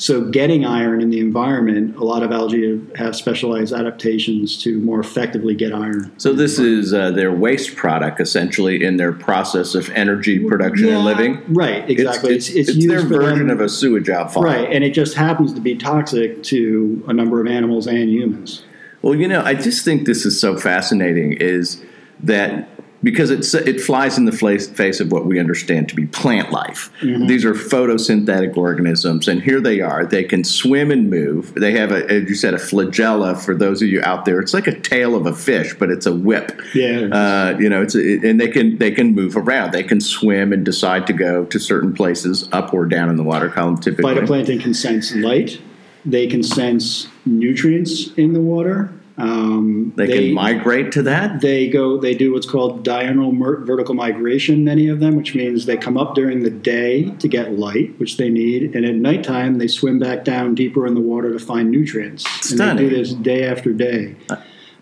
So, 0.00 0.30
getting 0.30 0.64
iron 0.64 1.00
in 1.00 1.10
the 1.10 1.18
environment, 1.18 1.96
a 1.96 2.04
lot 2.04 2.22
of 2.22 2.30
algae 2.30 2.80
have, 2.94 3.16
specialized 3.16 3.72
adaptations 3.74 4.56
to 4.62 4.78
more 4.80 5.00
effectively 5.00 5.56
get 5.56 5.72
iron. 5.74 6.12
so 6.18 6.32
this 6.32 6.60
is 6.60 6.94
uh, 6.94 7.10
their 7.10 7.32
waste 7.32 7.74
product, 7.74 8.20
essentially, 8.20 8.84
in 8.84 8.96
their 8.96 9.12
process 9.12 9.74
of 9.74 9.90
energy 9.90 10.38
production 10.38 10.88
and 10.90 11.04
living. 11.04 11.42
Right, 11.52 11.88
exactly. 11.90 12.36
It's, 12.36 12.48
it's, 12.48 12.68
it's 12.68 12.86
their 12.86 13.00
version 13.00 13.48
them- 13.48 13.58
of 13.58 13.60
a 13.60 13.68
sewage 13.68 14.08
outfall. 14.08 14.44
Right, 14.44 14.70
and 14.70 14.84
it 14.84 14.90
just 14.94 15.14
happens 15.14 15.52
to 15.54 15.60
be 15.60 15.74
toxic 15.74 16.44
to 16.44 17.02
a 17.08 17.12
number 17.12 17.40
of 17.40 17.48
animals 17.48 17.88
and 17.88 18.08
humans. 18.08 18.62
Well, 19.02 19.14
you 19.14 19.28
know, 19.28 19.42
I 19.42 19.54
just 19.54 19.84
think 19.84 20.06
this 20.06 20.26
is 20.26 20.40
so 20.40 20.56
fascinating 20.56 21.34
is 21.34 21.84
that 22.20 22.68
because 23.00 23.30
it's, 23.30 23.54
it 23.54 23.80
flies 23.80 24.18
in 24.18 24.24
the 24.24 24.32
face, 24.32 24.66
face 24.66 24.98
of 24.98 25.12
what 25.12 25.24
we 25.24 25.38
understand 25.38 25.88
to 25.88 25.94
be 25.94 26.06
plant 26.06 26.50
life. 26.50 26.90
These 27.00 27.44
are 27.44 27.54
photosynthetic 27.54 28.56
organisms, 28.56 29.28
and 29.28 29.40
here 29.40 29.60
they 29.60 29.80
are. 29.80 30.04
They 30.04 30.24
can 30.24 30.42
swim 30.42 30.90
and 30.90 31.08
move. 31.08 31.54
They 31.54 31.72
have, 31.72 31.92
a, 31.92 32.10
as 32.10 32.28
you 32.28 32.34
said, 32.34 32.54
a 32.54 32.58
flagella. 32.58 33.40
For 33.40 33.54
those 33.54 33.82
of 33.82 33.88
you 33.88 34.02
out 34.02 34.24
there, 34.24 34.40
it's 34.40 34.52
like 34.52 34.66
a 34.66 34.78
tail 34.78 35.14
of 35.14 35.26
a 35.26 35.34
fish, 35.34 35.74
but 35.78 35.90
it's 35.90 36.06
a 36.06 36.12
whip. 36.12 36.60
Yeah. 36.74 37.08
Uh, 37.12 37.56
you 37.60 37.68
know, 37.68 37.82
it's 37.82 37.94
a, 37.94 38.28
and 38.28 38.40
they 38.40 38.48
can 38.48 38.78
they 38.78 38.90
can 38.90 39.14
move 39.14 39.36
around. 39.36 39.70
They 39.70 39.84
can 39.84 40.00
swim 40.00 40.52
and 40.52 40.64
decide 40.64 41.06
to 41.06 41.12
go 41.12 41.44
to 41.44 41.58
certain 41.60 41.92
places, 41.92 42.48
up 42.50 42.74
or 42.74 42.84
down 42.84 43.10
in 43.10 43.16
the 43.16 43.22
water 43.22 43.48
column. 43.48 43.78
Typically, 43.78 44.12
Phytoplankton 44.12 44.60
can 44.60 44.74
sense 44.74 45.14
light. 45.14 45.60
They 46.04 46.26
can 46.26 46.42
sense 46.42 47.06
nutrients 47.28 48.12
in 48.14 48.32
the 48.32 48.40
water. 48.40 48.92
Um, 49.18 49.92
they, 49.96 50.06
can 50.06 50.32
migrate 50.32 50.92
to 50.92 51.02
that. 51.02 51.40
They 51.40 51.68
go. 51.68 51.98
They 51.98 52.14
do 52.14 52.32
what's 52.32 52.48
called 52.48 52.84
diurnal 52.84 53.32
vertical 53.64 53.94
migration. 53.94 54.62
Many 54.62 54.86
of 54.86 55.00
them, 55.00 55.16
which 55.16 55.34
means 55.34 55.66
they 55.66 55.76
come 55.76 55.98
up 55.98 56.14
during 56.14 56.44
the 56.44 56.50
day 56.50 57.10
to 57.10 57.26
get 57.26 57.58
light, 57.58 57.98
which 57.98 58.16
they 58.16 58.28
need, 58.28 58.76
and 58.76 58.84
at 58.86 58.94
nighttime 58.94 59.58
they 59.58 59.66
swim 59.66 59.98
back 59.98 60.24
down 60.24 60.54
deeper 60.54 60.86
in 60.86 60.94
the 60.94 61.00
water 61.00 61.32
to 61.32 61.38
find 61.40 61.68
nutrients. 61.68 62.24
Stunning. 62.46 62.70
And 62.70 62.78
they 62.78 62.88
do 62.88 62.96
this 62.96 63.12
day 63.12 63.44
after 63.44 63.72
day. 63.72 64.14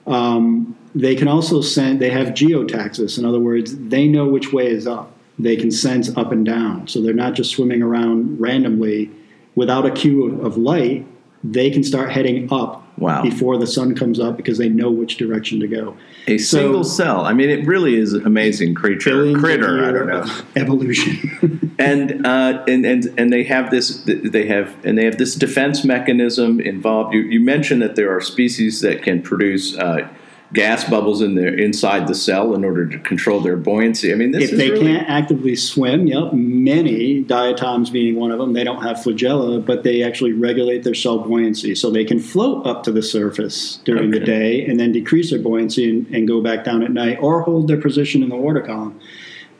Um, 0.06 0.76
they 0.94 1.14
can 1.14 1.28
also 1.28 1.62
send. 1.62 2.00
They 2.00 2.10
have 2.10 2.28
geotaxis. 2.28 3.18
In 3.18 3.24
other 3.24 3.40
words, 3.40 3.74
they 3.88 4.06
know 4.06 4.26
which 4.26 4.52
way 4.52 4.66
is 4.66 4.86
up. 4.86 5.12
They 5.38 5.56
can 5.56 5.70
sense 5.70 6.14
up 6.14 6.30
and 6.30 6.44
down, 6.44 6.88
so 6.88 7.00
they're 7.00 7.14
not 7.14 7.32
just 7.32 7.52
swimming 7.52 7.82
around 7.82 8.38
randomly 8.38 9.10
without 9.54 9.86
a 9.86 9.90
cue 9.90 10.26
of, 10.26 10.44
of 10.44 10.56
light. 10.58 11.06
They 11.52 11.70
can 11.70 11.82
start 11.84 12.10
heading 12.10 12.48
up 12.52 12.82
Wow. 12.98 13.22
before 13.22 13.58
the 13.58 13.66
sun 13.66 13.94
comes 13.94 14.18
up 14.18 14.38
because 14.38 14.56
they 14.56 14.70
know 14.70 14.90
which 14.90 15.18
direction 15.18 15.60
to 15.60 15.68
go. 15.68 15.96
A 16.28 16.38
So- 16.38 16.58
single 16.58 16.82
cell. 16.84 17.20
I 17.26 17.34
mean, 17.34 17.50
it 17.50 17.66
really 17.66 17.96
is 17.96 18.14
an 18.14 18.26
amazing 18.26 18.74
creature, 18.74 19.34
critter. 19.38 19.84
I 19.84 19.92
don't 19.92 20.06
know. 20.08 20.24
Evolution. 20.56 21.62
And 21.78 22.26
uh, 22.26 22.64
and 22.66 22.86
and 22.86 23.06
and 23.18 23.30
they 23.30 23.44
have 23.44 23.70
this. 23.70 24.02
They 24.06 24.46
have 24.46 24.74
and 24.82 24.96
they 24.96 25.04
have 25.04 25.18
this 25.18 25.34
defense 25.34 25.84
mechanism 25.84 26.58
involved. 26.58 27.12
You, 27.12 27.20
you 27.20 27.38
mentioned 27.38 27.82
that 27.82 27.96
there 27.96 28.16
are 28.16 28.22
species 28.22 28.80
that 28.80 29.02
can 29.02 29.20
produce. 29.20 29.76
Uh, 29.76 30.08
Gas 30.52 30.88
bubbles 30.88 31.22
in 31.22 31.34
their 31.34 31.52
inside 31.52 32.06
the 32.06 32.14
cell 32.14 32.54
in 32.54 32.64
order 32.64 32.86
to 32.86 32.98
control 33.00 33.40
their 33.40 33.56
buoyancy. 33.56 34.12
I 34.12 34.14
mean, 34.14 34.30
this 34.30 34.52
if 34.52 34.56
they 34.56 34.70
really 34.70 34.86
can't 34.86 35.08
actively 35.08 35.56
swim, 35.56 36.06
yep, 36.06 36.32
many 36.32 37.22
diatoms 37.22 37.90
being 37.90 38.14
one 38.14 38.30
of 38.30 38.38
them, 38.38 38.52
they 38.52 38.62
don't 38.62 38.82
have 38.82 38.98
flagella, 38.98 39.64
but 39.64 39.82
they 39.82 40.02
actually 40.02 40.32
regulate 40.32 40.84
their 40.84 40.94
cell 40.94 41.18
buoyancy, 41.18 41.74
so 41.74 41.90
they 41.90 42.04
can 42.04 42.20
float 42.20 42.64
up 42.64 42.84
to 42.84 42.92
the 42.92 43.02
surface 43.02 43.80
during 43.84 44.12
the 44.12 44.20
day 44.20 44.64
and 44.64 44.78
then 44.78 44.92
decrease 44.92 45.30
their 45.30 45.40
buoyancy 45.40 45.90
and, 45.90 46.06
and 46.14 46.28
go 46.28 46.40
back 46.40 46.64
down 46.64 46.82
at 46.82 46.92
night, 46.92 47.18
or 47.20 47.42
hold 47.42 47.66
their 47.66 47.80
position 47.80 48.22
in 48.22 48.28
the 48.28 48.36
water 48.36 48.60
column. 48.60 49.00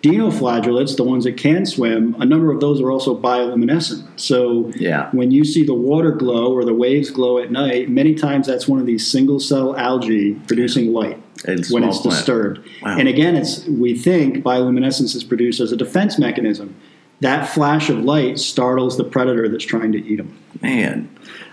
Dinoflagellates, 0.07 0.97
the 0.97 1.03
ones 1.05 1.25
that 1.25 1.37
can 1.37 1.67
swim, 1.67 2.15
a 2.21 2.25
number 2.25 2.53
of 2.53 2.61
those 2.61 2.81
are 2.81 2.91
also 2.91 3.19
bioluminescent. 3.19 4.05
So 4.17 4.71
Yeah. 4.77 5.09
when 5.13 5.31
you 5.31 5.45
see 5.45 5.65
the 5.65 5.75
water 5.75 6.13
glow 6.13 6.53
or 6.53 6.65
the 6.65 6.75
waves 6.75 7.11
glow 7.11 7.39
at 7.39 7.51
night, 7.51 7.91
many 7.91 8.15
times 8.15 8.47
that's 8.47 8.69
one 8.69 8.79
of 8.79 8.87
these 8.87 9.07
single 9.07 9.41
cell 9.41 9.77
algae 9.77 10.37
producing 10.47 10.93
light 10.93 11.19
A 11.47 11.57
when 11.71 11.83
it's 11.85 11.99
plant. 11.99 12.03
disturbed. 12.03 12.59
Wow. 12.85 12.97
And 12.99 13.09
again, 13.09 13.35
it's 13.35 13.67
we 13.67 13.95
think 13.95 14.45
bioluminescence 14.45 15.17
is 15.17 15.25
produced 15.25 15.61
as 15.61 15.73
a 15.73 15.77
defense 15.77 16.19
mechanism. 16.19 16.75
That 17.21 17.49
flash 17.49 17.89
of 17.89 18.05
light 18.05 18.39
startles 18.39 18.99
the 18.99 19.05
predator 19.05 19.49
that's 19.49 19.65
trying 19.65 19.93
to 19.93 19.99
eat 19.99 20.17
them. 20.17 20.37
Man, 20.61 21.09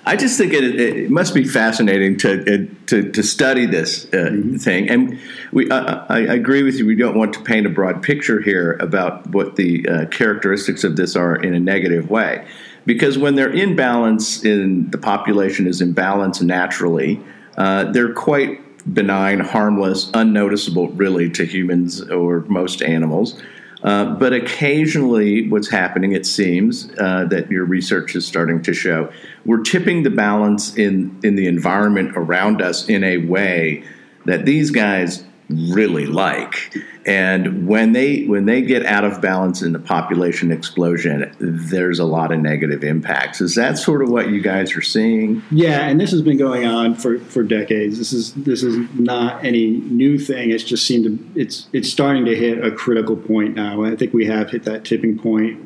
I 0.05 0.17
just 0.17 0.37
think 0.37 0.51
it, 0.51 0.63
it 0.79 1.09
must 1.09 1.33
be 1.33 1.45
fascinating 1.45 2.17
to 2.17 2.67
to, 2.87 3.11
to 3.11 3.23
study 3.23 3.65
this 3.65 4.05
uh, 4.13 4.35
thing. 4.59 4.89
And 4.89 5.19
we, 5.53 5.71
I, 5.71 6.05
I 6.09 6.19
agree 6.19 6.63
with 6.63 6.75
you. 6.75 6.85
We 6.85 6.95
don't 6.95 7.17
want 7.17 7.33
to 7.33 7.41
paint 7.41 7.65
a 7.65 7.69
broad 7.69 8.03
picture 8.03 8.41
here 8.41 8.73
about 8.81 9.27
what 9.27 9.55
the 9.55 9.87
uh, 9.87 10.05
characteristics 10.07 10.83
of 10.83 10.97
this 10.97 11.15
are 11.15 11.35
in 11.35 11.53
a 11.53 11.59
negative 11.59 12.09
way, 12.09 12.45
because 12.85 13.17
when 13.17 13.35
they're 13.35 13.53
in 13.53 13.75
balance, 13.75 14.43
in 14.43 14.89
the 14.91 14.97
population 14.97 15.65
is 15.65 15.79
in 15.79 15.93
balance 15.93 16.41
naturally, 16.41 17.21
uh, 17.57 17.85
they're 17.91 18.13
quite 18.13 18.59
benign, 18.93 19.39
harmless, 19.39 20.11
unnoticeable, 20.13 20.89
really, 20.89 21.29
to 21.29 21.45
humans 21.45 22.01
or 22.09 22.41
most 22.49 22.81
animals. 22.81 23.41
Uh, 23.83 24.15
but 24.15 24.31
occasionally, 24.31 25.49
what's 25.49 25.69
happening, 25.69 26.13
it 26.13 26.25
seems, 26.25 26.89
uh, 26.97 27.25
that 27.25 27.51
your 27.51 27.65
research 27.65 28.15
is 28.15 28.25
starting 28.25 28.61
to 28.61 28.73
show, 28.73 29.11
we're 29.45 29.61
tipping 29.61 30.03
the 30.03 30.09
balance 30.09 30.77
in, 30.77 31.19
in 31.23 31.35
the 31.35 31.47
environment 31.47 32.13
around 32.15 32.61
us 32.61 32.87
in 32.87 33.03
a 33.03 33.17
way 33.17 33.83
that 34.25 34.45
these 34.45 34.71
guys 34.71 35.25
really 35.73 36.05
like. 36.05 36.73
And 37.05 37.67
when 37.67 37.91
they 37.91 38.23
when 38.25 38.45
they 38.45 38.61
get 38.61 38.85
out 38.85 39.03
of 39.03 39.21
balance 39.21 39.61
in 39.61 39.73
the 39.73 39.79
population 39.79 40.51
explosion, 40.51 41.35
there's 41.39 41.99
a 41.99 42.05
lot 42.05 42.31
of 42.31 42.39
negative 42.39 42.83
impacts. 42.83 43.41
Is 43.41 43.55
that 43.55 43.77
sort 43.77 44.01
of 44.01 44.09
what 44.09 44.29
you 44.29 44.41
guys 44.41 44.75
are 44.75 44.81
seeing? 44.81 45.41
Yeah, 45.51 45.87
and 45.87 45.99
this 45.99 46.11
has 46.11 46.21
been 46.21 46.37
going 46.37 46.65
on 46.65 46.95
for, 46.95 47.19
for 47.19 47.43
decades. 47.43 47.97
This 47.97 48.13
is 48.13 48.33
this 48.35 48.63
is 48.63 48.77
not 48.93 49.43
any 49.43 49.67
new 49.67 50.17
thing. 50.17 50.51
It's 50.51 50.63
just 50.63 50.85
seemed 50.85 51.05
to 51.05 51.39
it's 51.39 51.67
it's 51.73 51.89
starting 51.89 52.23
to 52.25 52.35
hit 52.35 52.63
a 52.63 52.71
critical 52.71 53.17
point 53.17 53.55
now. 53.55 53.83
I 53.83 53.95
think 53.95 54.13
we 54.13 54.25
have 54.27 54.51
hit 54.51 54.63
that 54.63 54.85
tipping 54.85 55.19
point. 55.19 55.61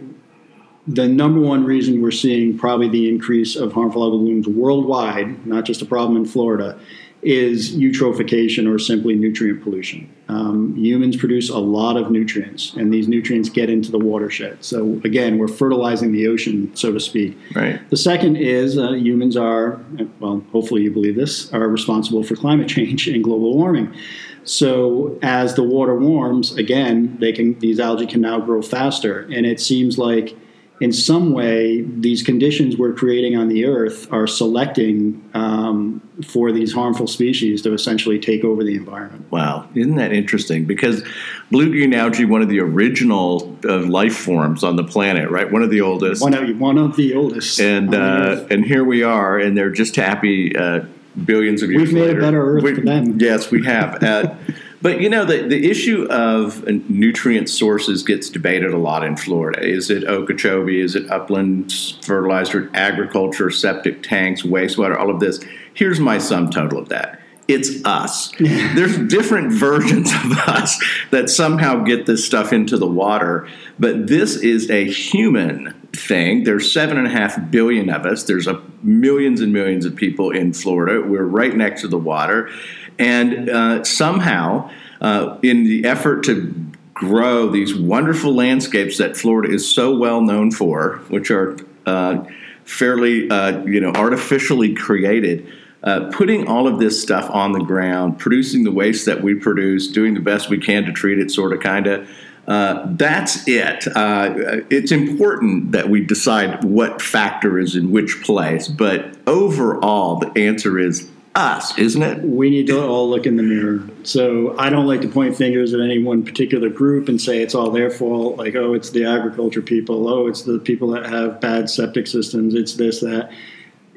The 0.87 1.07
number 1.07 1.41
one 1.41 1.65
reason 1.65 2.01
we're 2.01 2.11
seeing 2.11 2.57
probably 2.57 2.87
the 2.87 3.09
increase 3.09 3.57
of 3.57 3.73
harmful 3.73 4.09
algal 4.09 4.21
blooms 4.21 4.47
worldwide, 4.47 5.45
not 5.45 5.65
just 5.65 5.81
a 5.81 5.85
problem 5.85 6.15
in 6.15 6.25
Florida, 6.25 6.79
is 7.23 7.75
eutrophication 7.75 8.71
or 8.71 8.77
simply 8.77 9.15
nutrient 9.15 9.63
pollution. 9.63 10.09
Um, 10.29 10.75
humans 10.75 11.17
produce 11.17 11.49
a 11.49 11.57
lot 11.57 11.97
of 11.97 12.11
nutrients, 12.11 12.73
and 12.73 12.93
these 12.93 13.07
nutrients 13.07 13.49
get 13.49 13.69
into 13.69 13.91
the 13.91 13.99
watershed. 13.99 14.63
So, 14.63 15.01
again, 15.03 15.37
we're 15.37 15.47
fertilizing 15.47 16.11
the 16.11 16.27
ocean, 16.27 16.75
so 16.75 16.91
to 16.91 16.99
speak. 16.99 17.37
Right. 17.55 17.79
The 17.89 17.97
second 17.97 18.35
is 18.35 18.77
uh, 18.77 18.91
humans 18.91 19.35
are, 19.35 19.81
well, 20.19 20.43
hopefully 20.51 20.83
you 20.83 20.91
believe 20.91 21.15
this, 21.15 21.51
are 21.53 21.67
responsible 21.67 22.23
for 22.23 22.35
climate 22.35 22.67
change 22.69 23.07
and 23.07 23.23
global 23.23 23.55
warming. 23.55 23.95
So, 24.43 25.17
as 25.21 25.55
the 25.55 25.63
water 25.63 25.95
warms, 25.95 26.55
again, 26.55 27.17
they 27.19 27.33
can 27.33 27.59
these 27.59 27.79
algae 27.79 28.07
can 28.07 28.21
now 28.21 28.39
grow 28.39 28.61
faster, 28.61 29.27
and 29.31 29.45
it 29.45 29.59
seems 29.59 29.97
like 29.97 30.37
in 30.79 30.93
some 30.93 31.33
way, 31.33 31.81
these 31.81 32.21
conditions 32.21 32.77
we're 32.77 32.93
creating 32.93 33.35
on 33.35 33.47
the 33.47 33.65
earth 33.65 34.11
are 34.13 34.27
selecting 34.27 35.27
um, 35.33 36.06
for 36.25 36.51
these 36.51 36.73
harmful 36.73 37.07
species 37.07 37.61
to 37.61 37.73
essentially 37.73 38.19
take 38.19 38.43
over 38.43 38.63
the 38.63 38.75
environment. 38.75 39.31
Wow, 39.31 39.67
isn't 39.75 39.95
that 39.95 40.11
interesting? 40.11 40.65
Because 40.65 41.03
blue 41.51 41.69
green 41.69 41.93
algae, 41.93 42.25
one 42.25 42.41
of 42.41 42.49
the 42.49 42.59
original 42.59 43.57
uh, 43.65 43.79
life 43.79 44.15
forms 44.15 44.63
on 44.63 44.75
the 44.75 44.83
planet, 44.83 45.29
right? 45.29 45.51
One 45.51 45.61
of 45.61 45.69
the 45.69 45.81
oldest. 45.81 46.21
One 46.21 46.33
of, 46.33 46.59
one 46.59 46.77
of 46.77 46.95
the 46.95 47.13
oldest. 47.13 47.59
And 47.59 47.93
uh, 47.93 48.45
and 48.49 48.65
here 48.65 48.83
we 48.83 49.03
are, 49.03 49.37
and 49.37 49.57
they're 49.57 49.69
just 49.69 49.95
happy 49.95 50.55
uh, 50.55 50.85
billions 51.25 51.61
of 51.61 51.71
years 51.71 51.83
We've 51.83 51.93
made 51.93 52.07
later. 52.07 52.19
a 52.19 52.21
better 52.21 52.57
earth 52.57 52.63
we, 52.63 52.75
for 52.75 52.81
them. 52.81 53.19
Yes, 53.19 53.51
we 53.51 53.65
have. 53.65 54.03
Uh, 54.03 54.35
But 54.81 55.01
you 55.01 55.09
know 55.09 55.25
the 55.25 55.41
the 55.47 55.69
issue 55.69 56.05
of 56.09 56.65
nutrient 56.89 57.49
sources 57.49 58.03
gets 58.03 58.29
debated 58.29 58.73
a 58.73 58.77
lot 58.77 59.03
in 59.03 59.17
Florida. 59.17 59.65
Is 59.65 59.89
it 59.89 60.03
Okeechobee? 60.03 60.81
Is 60.81 60.95
it 60.95 61.09
upland 61.09 61.73
fertilizer, 62.03 62.69
agriculture, 62.73 63.49
septic 63.49 64.03
tanks, 64.03 64.43
wastewater? 64.43 64.97
All 64.97 65.09
of 65.09 65.19
this. 65.19 65.43
Here's 65.77 65.99
my 65.99 66.17
sum 66.17 66.49
total 66.49 66.79
of 66.79 66.89
that. 66.89 67.21
It's 67.47 67.85
us. 67.85 68.31
There's 68.39 68.97
different 68.97 69.53
versions 69.53 70.11
of 70.11 70.31
us 70.47 70.83
that 71.11 71.29
somehow 71.29 71.83
get 71.83 72.07
this 72.07 72.25
stuff 72.25 72.51
into 72.51 72.77
the 72.77 72.87
water, 72.87 73.47
but 73.77 74.07
this 74.07 74.37
is 74.37 74.71
a 74.71 74.85
human 74.85 75.71
thing. 75.93 76.45
There's 76.45 76.71
seven 76.73 76.97
and 76.97 77.05
a 77.05 77.11
half 77.11 77.51
billion 77.51 77.91
of 77.91 78.07
us. 78.07 78.23
There's 78.23 78.47
a 78.47 78.59
millions 78.81 79.39
and 79.39 79.53
millions 79.53 79.85
of 79.85 79.95
people 79.95 80.31
in 80.31 80.51
Florida. 80.51 81.07
We're 81.07 81.23
right 81.25 81.55
next 81.55 81.81
to 81.81 81.87
the 81.87 81.97
water 81.97 82.49
and 82.97 83.47
uh, 83.47 83.83
somehow, 83.83 84.71
uh, 84.99 85.37
in 85.43 85.65
the 85.65 85.85
effort 85.85 86.23
to 86.23 86.53
grow 86.95 87.49
these 87.49 87.75
wonderful 87.75 88.33
landscapes 88.33 88.97
that 88.97 89.15
Florida 89.15 89.53
is 89.53 89.71
so 89.71 89.95
well 89.95 90.21
known 90.21 90.49
for, 90.49 90.97
which 91.09 91.29
are 91.29 91.55
uh, 91.85 92.23
fairly, 92.65 93.29
uh, 93.29 93.63
you 93.65 93.79
know, 93.79 93.91
artificially 93.91 94.73
created, 94.73 95.47
uh, 95.87 96.11
putting 96.11 96.49
all 96.49 96.67
of 96.67 96.79
this 96.79 97.01
stuff 97.01 97.29
on 97.29 97.53
the 97.53 97.63
ground, 97.63 98.19
producing 98.19 98.65
the 98.65 98.71
waste 98.71 99.05
that 99.05 99.21
we 99.21 99.33
produce, 99.33 99.87
doing 99.87 100.13
the 100.13 100.19
best 100.19 100.49
we 100.49 100.57
can 100.57 100.83
to 100.83 100.91
treat 100.91 101.17
it, 101.17 101.31
sort 101.31 101.53
of, 101.53 101.61
kind 101.61 101.87
of. 101.87 102.09
Uh, 102.45 102.85
that's 102.91 103.47
it. 103.47 103.87
Uh, 103.95 104.33
it's 104.69 104.91
important 104.91 105.71
that 105.71 105.89
we 105.89 106.03
decide 106.03 106.61
what 106.65 107.01
factor 107.01 107.57
is 107.57 107.73
in 107.77 107.89
which 107.89 108.21
place, 108.23 108.67
but 108.67 109.15
overall, 109.27 110.17
the 110.17 110.29
answer 110.37 110.77
is 110.77 111.09
us, 111.35 111.77
isn't 111.77 112.01
it? 112.01 112.21
We 112.21 112.49
need 112.49 112.67
to 112.67 112.85
all 112.85 113.09
look 113.09 113.25
in 113.25 113.37
the 113.37 113.43
mirror. 113.43 113.87
So 114.03 114.57
I 114.57 114.69
don't 114.69 114.87
like 114.87 114.99
to 115.01 115.07
point 115.07 115.37
fingers 115.37 115.73
at 115.73 115.79
any 115.79 116.03
one 116.03 116.21
particular 116.23 116.67
group 116.67 117.07
and 117.07 117.21
say 117.21 117.41
it's 117.41 117.55
all 117.55 117.69
their 117.69 117.91
fault. 117.91 118.37
Like, 118.37 118.55
oh, 118.55 118.73
it's 118.73 118.89
the 118.89 119.05
agriculture 119.05 119.61
people. 119.61 120.09
Oh, 120.09 120.27
it's 120.27 120.41
the 120.41 120.59
people 120.59 120.89
that 120.89 121.05
have 121.05 121.39
bad 121.39 121.69
septic 121.69 122.07
systems. 122.07 122.55
It's 122.55 122.73
this, 122.73 122.99
that. 122.99 123.31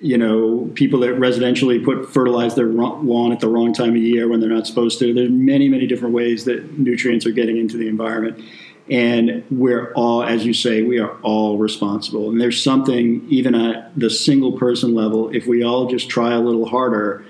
You 0.02 0.16
know, 0.16 0.70
people 0.74 1.00
that 1.00 1.10
residentially 1.16 1.84
put 1.84 2.10
fertilize 2.12 2.54
their 2.54 2.66
lawn 2.66 3.32
at 3.32 3.40
the 3.40 3.48
wrong 3.48 3.72
time 3.72 3.90
of 3.90 3.96
year 3.96 4.28
when 4.28 4.40
they're 4.40 4.48
not 4.48 4.66
supposed 4.66 4.98
to. 5.00 5.12
There's 5.12 5.30
many, 5.30 5.68
many 5.68 5.86
different 5.86 6.14
ways 6.14 6.44
that 6.46 6.78
nutrients 6.78 7.26
are 7.26 7.32
getting 7.32 7.58
into 7.58 7.76
the 7.76 7.86
environment. 7.86 8.42
And 8.90 9.44
we're 9.50 9.92
all, 9.92 10.24
as 10.24 10.44
you 10.44 10.52
say, 10.52 10.82
we 10.82 10.98
are 10.98 11.16
all 11.20 11.58
responsible. 11.58 12.30
And 12.30 12.40
there's 12.40 12.60
something, 12.60 13.24
even 13.28 13.54
at 13.54 13.92
the 13.98 14.10
single 14.10 14.58
person 14.58 14.94
level, 14.94 15.28
if 15.34 15.46
we 15.46 15.62
all 15.62 15.86
just 15.86 16.08
try 16.08 16.32
a 16.32 16.40
little 16.40 16.66
harder 16.66 17.24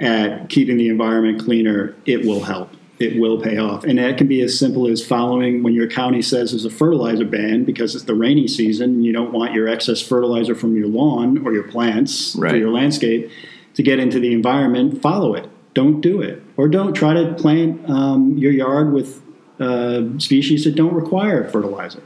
at 0.00 0.48
keeping 0.48 0.78
the 0.78 0.88
environment 0.88 1.44
cleaner, 1.44 1.94
it 2.06 2.26
will 2.26 2.40
help. 2.42 2.70
It 2.98 3.20
will 3.20 3.40
pay 3.40 3.58
off. 3.58 3.84
And 3.84 3.98
that 3.98 4.16
can 4.16 4.26
be 4.26 4.40
as 4.40 4.58
simple 4.58 4.88
as 4.88 5.04
following 5.04 5.62
when 5.62 5.74
your 5.74 5.86
county 5.86 6.22
says 6.22 6.52
there's 6.52 6.64
a 6.64 6.70
fertilizer 6.70 7.26
ban 7.26 7.64
because 7.64 7.94
it's 7.94 8.04
the 8.04 8.14
rainy 8.14 8.48
season 8.48 8.94
and 8.94 9.04
you 9.04 9.12
don't 9.12 9.32
want 9.32 9.52
your 9.52 9.68
excess 9.68 10.00
fertilizer 10.00 10.54
from 10.54 10.74
your 10.76 10.88
lawn 10.88 11.44
or 11.46 11.52
your 11.52 11.64
plants 11.64 12.34
right. 12.36 12.52
for 12.52 12.56
your 12.56 12.70
landscape 12.70 13.30
to 13.74 13.82
get 13.82 13.98
into 13.98 14.18
the 14.18 14.32
environment, 14.32 15.02
follow 15.02 15.34
it. 15.34 15.48
Don't 15.74 16.00
do 16.00 16.22
it. 16.22 16.42
Or 16.56 16.68
don't 16.68 16.94
try 16.94 17.12
to 17.12 17.34
plant 17.34 17.88
um, 17.90 18.38
your 18.38 18.50
yard 18.50 18.94
with 18.94 19.22
uh, 19.60 20.18
species 20.18 20.64
that 20.64 20.74
don't 20.74 20.94
require 20.94 21.48
fertilizer. 21.50 22.02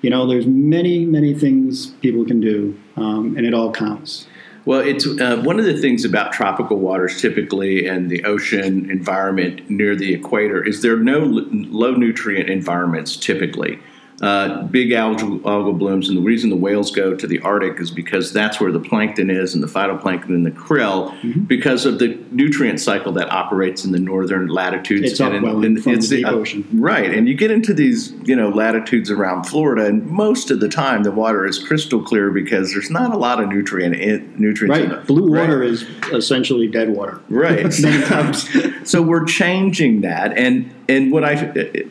You 0.00 0.10
know, 0.10 0.26
there's 0.26 0.46
many, 0.46 1.04
many 1.04 1.34
things 1.34 1.88
people 2.00 2.24
can 2.24 2.40
do, 2.40 2.78
um, 2.96 3.36
and 3.36 3.46
it 3.46 3.54
all 3.54 3.70
counts. 3.70 4.26
Well, 4.64 4.80
it's 4.80 5.06
uh, 5.06 5.42
one 5.44 5.58
of 5.58 5.64
the 5.64 5.80
things 5.80 6.04
about 6.04 6.32
tropical 6.32 6.78
waters 6.78 7.20
typically 7.20 7.86
and 7.86 8.08
the 8.08 8.24
ocean 8.24 8.90
environment 8.90 9.68
near 9.68 9.96
the 9.96 10.14
equator 10.14 10.64
is 10.64 10.82
there 10.82 10.94
are 10.94 11.02
no 11.02 11.18
low 11.20 11.94
nutrient 11.94 12.48
environments 12.48 13.16
typically 13.16 13.80
uh, 14.22 14.62
big 14.64 14.90
algal, 14.90 15.40
algal 15.40 15.76
blooms. 15.76 16.08
And 16.08 16.16
the 16.16 16.22
reason 16.22 16.48
the 16.48 16.56
whales 16.56 16.92
go 16.92 17.14
to 17.14 17.26
the 17.26 17.40
Arctic 17.40 17.80
is 17.80 17.90
because 17.90 18.32
that's 18.32 18.60
where 18.60 18.70
the 18.70 18.78
plankton 18.78 19.30
is 19.30 19.52
and 19.52 19.62
the 19.62 19.66
phytoplankton 19.66 20.28
and 20.28 20.46
the 20.46 20.52
krill, 20.52 21.10
mm-hmm. 21.20 21.40
because 21.40 21.84
of 21.84 21.98
the 21.98 22.16
nutrient 22.30 22.80
cycle 22.80 23.10
that 23.12 23.32
operates 23.32 23.84
in 23.84 23.90
the 23.90 23.98
northern 23.98 24.46
latitudes. 24.46 25.10
It's 25.10 25.20
and 25.20 25.34
in, 25.34 25.64
in, 25.64 25.82
from 25.82 25.94
it's 25.94 26.08
the 26.08 26.18
deep 26.18 26.26
uh, 26.26 26.30
ocean. 26.30 26.68
Right. 26.72 27.12
And 27.12 27.28
you 27.28 27.34
get 27.34 27.50
into 27.50 27.74
these, 27.74 28.12
you 28.22 28.36
know, 28.36 28.48
latitudes 28.48 29.10
around 29.10 29.44
Florida, 29.44 29.86
and 29.86 30.06
most 30.06 30.52
of 30.52 30.60
the 30.60 30.68
time 30.68 31.02
the 31.02 31.10
water 31.10 31.44
is 31.44 31.58
crystal 31.58 32.00
clear 32.00 32.30
because 32.30 32.72
there's 32.72 32.90
not 32.90 33.12
a 33.12 33.18
lot 33.18 33.42
of 33.42 33.48
nutrient 33.48 33.96
in, 33.96 34.34
nutrients. 34.38 34.94
Right. 34.94 35.06
Blue 35.06 35.32
water 35.32 35.64
is 35.64 35.82
essentially 36.12 36.68
dead 36.68 36.90
water. 36.90 37.20
Right. 37.28 37.72
So 38.84 39.00
we're 39.00 39.24
changing 39.24 40.00
that. 40.02 40.36
And 40.36 40.74
and 40.88 41.12
what 41.12 41.24
I 41.24 41.36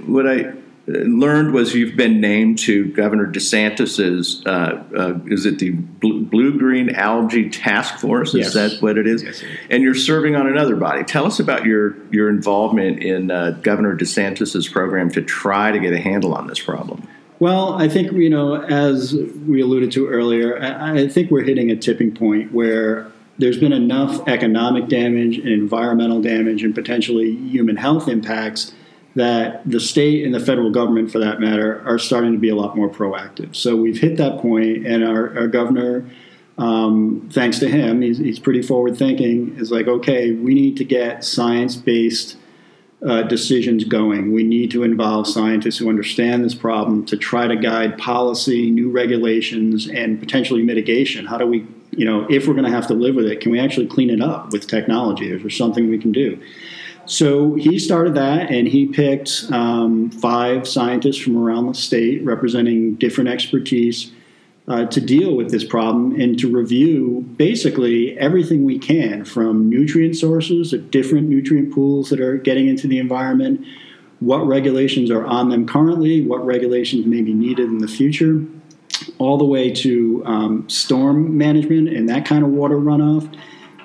what 0.05 0.27
I 0.27 0.53
learned 0.87 1.53
was 1.53 1.73
you've 1.73 1.95
been 1.95 2.19
named 2.19 2.59
to 2.59 2.85
Governor 2.93 3.27
DeSantis's. 3.27 4.43
Uh, 4.45 4.83
uh, 4.95 5.19
is 5.27 5.45
it 5.45 5.59
the 5.59 5.71
Blue 5.71 6.57
Green 6.57 6.89
Algae 6.95 7.49
Task 7.49 7.99
Force? 7.99 8.33
Is 8.33 8.53
yes. 8.53 8.53
that 8.53 8.81
what 8.81 8.97
it 8.97 9.07
is? 9.07 9.23
Yes, 9.23 9.43
And 9.69 9.83
you're 9.83 9.95
serving 9.95 10.35
on 10.35 10.47
another 10.47 10.75
body. 10.75 11.03
Tell 11.03 11.25
us 11.25 11.39
about 11.39 11.65
your 11.65 11.95
your 12.11 12.29
involvement 12.29 13.03
in 13.03 13.31
uh, 13.31 13.51
Governor 13.61 13.95
DeSantis's 13.95 14.67
program 14.67 15.09
to 15.11 15.21
try 15.21 15.71
to 15.71 15.79
get 15.79 15.93
a 15.93 15.99
handle 15.99 16.33
on 16.33 16.47
this 16.47 16.59
problem. 16.59 17.07
Well, 17.39 17.73
I 17.73 17.87
think 17.87 18.11
you 18.11 18.29
know, 18.29 18.61
as 18.61 19.15
we 19.47 19.61
alluded 19.61 19.91
to 19.93 20.07
earlier, 20.07 20.61
I, 20.61 21.01
I 21.01 21.07
think 21.07 21.31
we're 21.31 21.43
hitting 21.43 21.71
a 21.71 21.75
tipping 21.75 22.13
point 22.13 22.51
where 22.51 23.11
there's 23.37 23.57
been 23.57 23.73
enough 23.73 24.27
economic 24.27 24.87
damage 24.87 25.37
and 25.37 25.47
environmental 25.47 26.21
damage 26.21 26.63
and 26.63 26.75
potentially 26.75 27.35
human 27.35 27.75
health 27.75 28.07
impacts 28.07 28.73
that 29.15 29.61
the 29.69 29.79
state 29.79 30.23
and 30.25 30.33
the 30.33 30.39
federal 30.39 30.71
government, 30.71 31.11
for 31.11 31.19
that 31.19 31.39
matter, 31.39 31.83
are 31.85 31.99
starting 31.99 32.31
to 32.31 32.39
be 32.39 32.49
a 32.49 32.55
lot 32.55 32.75
more 32.75 32.89
proactive. 32.89 33.55
So 33.55 33.75
we've 33.75 33.99
hit 33.99 34.17
that 34.17 34.39
point, 34.39 34.87
and 34.87 35.03
our, 35.03 35.37
our 35.37 35.47
governor, 35.47 36.09
um, 36.57 37.29
thanks 37.31 37.59
to 37.59 37.67
him, 37.67 38.01
he's, 38.01 38.17
he's 38.17 38.39
pretty 38.39 38.61
forward 38.61 38.97
thinking, 38.97 39.55
is 39.57 39.71
like, 39.71 39.87
okay, 39.87 40.31
we 40.31 40.53
need 40.53 40.77
to 40.77 40.85
get 40.85 41.23
science 41.23 41.75
based 41.75 42.37
uh, 43.05 43.23
decisions 43.23 43.83
going. 43.83 44.31
We 44.31 44.43
need 44.43 44.69
to 44.71 44.83
involve 44.83 45.27
scientists 45.27 45.77
who 45.77 45.89
understand 45.89 46.45
this 46.45 46.53
problem 46.53 47.05
to 47.07 47.17
try 47.17 47.47
to 47.47 47.55
guide 47.55 47.97
policy, 47.97 48.69
new 48.69 48.91
regulations, 48.91 49.89
and 49.89 50.19
potentially 50.19 50.61
mitigation. 50.61 51.25
How 51.25 51.37
do 51.37 51.47
we, 51.47 51.65
you 51.89 52.05
know, 52.05 52.27
if 52.29 52.47
we're 52.47 52.53
going 52.53 52.65
to 52.65 52.71
have 52.71 52.87
to 52.87 52.93
live 52.93 53.15
with 53.15 53.25
it, 53.25 53.41
can 53.41 53.51
we 53.51 53.59
actually 53.59 53.87
clean 53.87 54.09
it 54.09 54.21
up 54.21 54.53
with 54.53 54.67
technology? 54.67 55.31
Is 55.31 55.41
there 55.41 55.49
something 55.49 55.89
we 55.89 55.97
can 55.97 56.11
do? 56.11 56.39
So 57.05 57.55
he 57.55 57.79
started 57.79 58.13
that, 58.15 58.51
and 58.51 58.67
he 58.67 58.87
picked 58.87 59.45
um, 59.51 60.11
five 60.11 60.67
scientists 60.67 61.17
from 61.17 61.37
around 61.37 61.67
the 61.67 61.73
state 61.73 62.23
representing 62.23 62.95
different 62.95 63.29
expertise. 63.29 64.11
uh, 64.67 64.85
to 64.85 65.01
deal 65.01 65.35
with 65.35 65.51
this 65.51 65.65
problem 65.65 66.19
and 66.19 66.37
to 66.39 66.49
review 66.49 67.25
basically 67.35 68.17
everything 68.17 68.63
we 68.63 68.77
can 68.79 69.25
from 69.25 69.69
nutrient 69.69 70.15
sources, 70.15 70.71
the 70.71 70.77
different 70.77 71.27
nutrient 71.27 71.73
pools 71.73 72.09
that 72.09 72.19
are 72.19 72.37
getting 72.37 72.67
into 72.67 72.87
the 72.87 72.99
environment, 72.99 73.65
what 74.19 74.45
regulations 74.45 75.09
are 75.09 75.25
on 75.25 75.49
them 75.49 75.67
currently, 75.67 76.25
what 76.25 76.45
regulations 76.45 77.05
may 77.05 77.21
be 77.21 77.33
needed 77.33 77.65
in 77.65 77.79
the 77.79 77.87
future, 77.87 78.45
all 79.17 79.37
the 79.37 79.45
way 79.45 79.71
to 79.71 80.23
um, 80.25 80.69
storm 80.69 81.37
management 81.37 81.89
and 81.89 82.07
that 82.07 82.25
kind 82.25 82.43
of 82.43 82.51
water 82.51 82.77
runoff. 82.77 83.35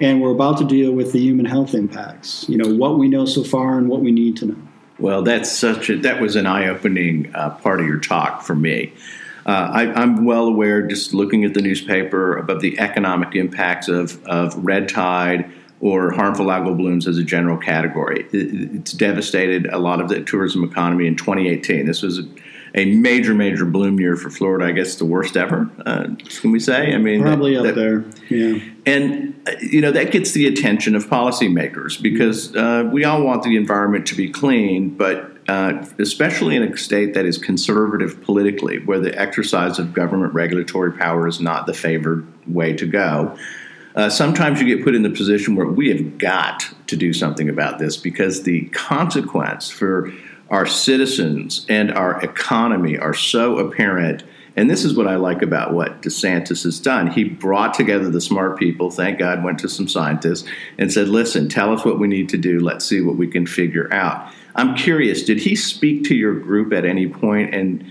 And 0.01 0.21
we're 0.21 0.33
about 0.33 0.59
to 0.59 0.65
deal 0.65 0.93
with 0.93 1.13
the 1.13 1.21
human 1.21 1.47
health 1.47 1.75
impacts. 1.75 2.49
You 2.49 2.59
know 2.59 2.75
what 2.75 2.99
we 2.99 3.09
know 3.09 3.25
so 3.25 3.43
far 3.43 3.79
and 3.79 3.89
what 3.89 4.01
we 4.01 4.13
need 4.13 4.37
to 4.39 4.47
know. 4.47 4.57
Well, 4.99 5.23
that's 5.23 5.51
such 5.51 5.91
a 5.91 5.97
that 5.99 6.21
was 6.21 6.37
an 6.37 6.47
eye-opening 6.47 7.35
uh, 7.35 7.51
part 7.57 7.81
of 7.81 7.87
your 7.87 8.01
talk 8.01 8.43
for 8.43 8.55
me. 8.55 8.93
Uh, 9.47 9.71
I, 9.73 10.03
am 10.03 10.25
well 10.25 10.47
aware, 10.47 10.83
just 10.83 11.15
looking 11.15 11.45
at 11.45 11.55
the 11.55 11.63
newspaper, 11.63 12.37
about 12.37 12.61
the 12.61 12.77
economic 12.81 13.37
impacts 13.37 13.87
of, 13.87 14.25
of 14.27 14.57
red 14.57 14.89
tide 14.89 15.49
or 15.81 16.11
harmful 16.11 16.47
algal 16.47 16.77
blooms 16.77 17.07
as 17.07 17.17
a 17.17 17.23
general 17.23 17.57
category. 17.57 18.27
It, 18.33 18.75
it's 18.75 18.93
devastated 18.93 19.67
a 19.67 19.79
lot 19.79 20.01
of 20.01 20.09
the 20.09 20.21
tourism 20.23 20.65
economy 20.65 21.07
in 21.07 21.15
2018. 21.15 21.87
This 21.87 22.03
was 22.03 22.23
a, 22.75 22.95
major, 22.97 23.35
major 23.35 23.65
bloom 23.65 23.99
year 24.01 24.17
for 24.17 24.31
Florida. 24.31 24.67
I 24.67 24.73
guess 24.73 24.97
the 24.97 25.05
worst 25.05 25.37
ever. 25.37 25.71
Uh, 25.85 26.09
can 26.41 26.53
we 26.53 26.61
say? 26.61 26.93
I 26.93 26.99
mean, 26.99 27.23
probably 27.23 27.55
that, 27.55 27.61
up 27.61 27.67
that, 27.67 27.75
there. 27.75 28.05
Yeah. 28.29 28.63
And 28.85 29.41
uh, 29.49 29.53
you 29.61 29.81
know 29.81 29.93
that 29.93 30.11
gets 30.11 30.33
the 30.33 30.47
attention 30.47 30.95
of 30.95 31.07
policymakers 31.07 32.01
because 32.01 32.55
uh, 32.55 32.89
we 32.93 33.05
all 33.05 33.23
want 33.23 33.43
the 33.43 33.57
environment 33.57 34.07
to 34.09 34.15
be 34.15 34.31
clean, 34.31 34.91
but 34.91 35.33
uh, 35.49 35.85
especially 35.99 36.57
in 36.57 36.63
a 36.63 36.77
state 36.77 37.15
that 37.15 37.25
is 37.25 37.39
conservative 37.39 38.21
politically, 38.23 38.79
where 38.85 38.99
the 38.99 39.17
exercise 39.19 39.79
of 39.79 39.93
government 39.95 40.35
regulatory 40.35 40.93
power 40.93 41.29
is 41.29 41.41
not 41.41 41.67
the 41.67 41.75
favored 41.75 42.27
way 42.47 42.73
to 42.73 42.87
go. 42.87 43.37
Uh, 43.95 44.11
sometimes 44.11 44.61
you 44.61 44.77
get 44.77 44.85
put 44.85 44.95
in 44.95 45.03
the 45.03 45.11
position 45.11 45.57
where 45.57 45.67
we 45.67 45.89
have 45.89 46.19
got 46.19 46.69
to 46.87 46.97
do 46.97 47.15
something 47.15 47.49
about 47.49 47.79
this 47.79 47.97
because 47.97 48.43
the 48.43 48.67
consequence 48.67 49.71
for 49.71 50.13
our 50.51 50.67
citizens 50.67 51.67
and 51.69 51.93
our 51.93 52.21
economy 52.23 52.97
are 52.99 53.15
so 53.15 53.59
apparent. 53.59 54.23
And 54.55 54.71
this 54.71 54.85
is 54.85 54.97
what 54.97 55.07
I 55.07 55.17
like 55.17 55.43
about 55.43 55.75
what 55.75 56.01
DeSantis 56.01 56.65
has 56.65 56.81
done. 56.81 57.09
He 57.09 57.25
brought 57.25 57.75
together 57.75 58.09
the 58.09 58.21
smart 58.21 58.59
people, 58.59 58.91
thank 58.91 59.19
God, 59.19 59.45
went 59.45 59.59
to 59.59 59.69
some 59.69 59.87
scientists, 59.87 60.49
and 60.79 60.91
said, 60.91 61.09
listen, 61.09 61.49
tell 61.49 61.75
us 61.75 61.85
what 61.85 61.99
we 61.99 62.09
need 62.09 62.31
to 62.31 62.39
do. 62.39 62.61
Let's 62.61 62.87
see 62.87 63.03
what 63.03 63.17
we 63.17 63.27
can 63.27 63.47
figure 63.47 63.93
out. 63.93 64.33
I'm 64.55 64.75
curious, 64.75 65.25
did 65.25 65.41
he 65.41 65.55
speak 65.57 66.05
to 66.05 66.15
your 66.15 66.35
group 66.35 66.73
at 66.73 66.87
any 66.87 67.07
point, 67.07 67.55
and 67.55 67.85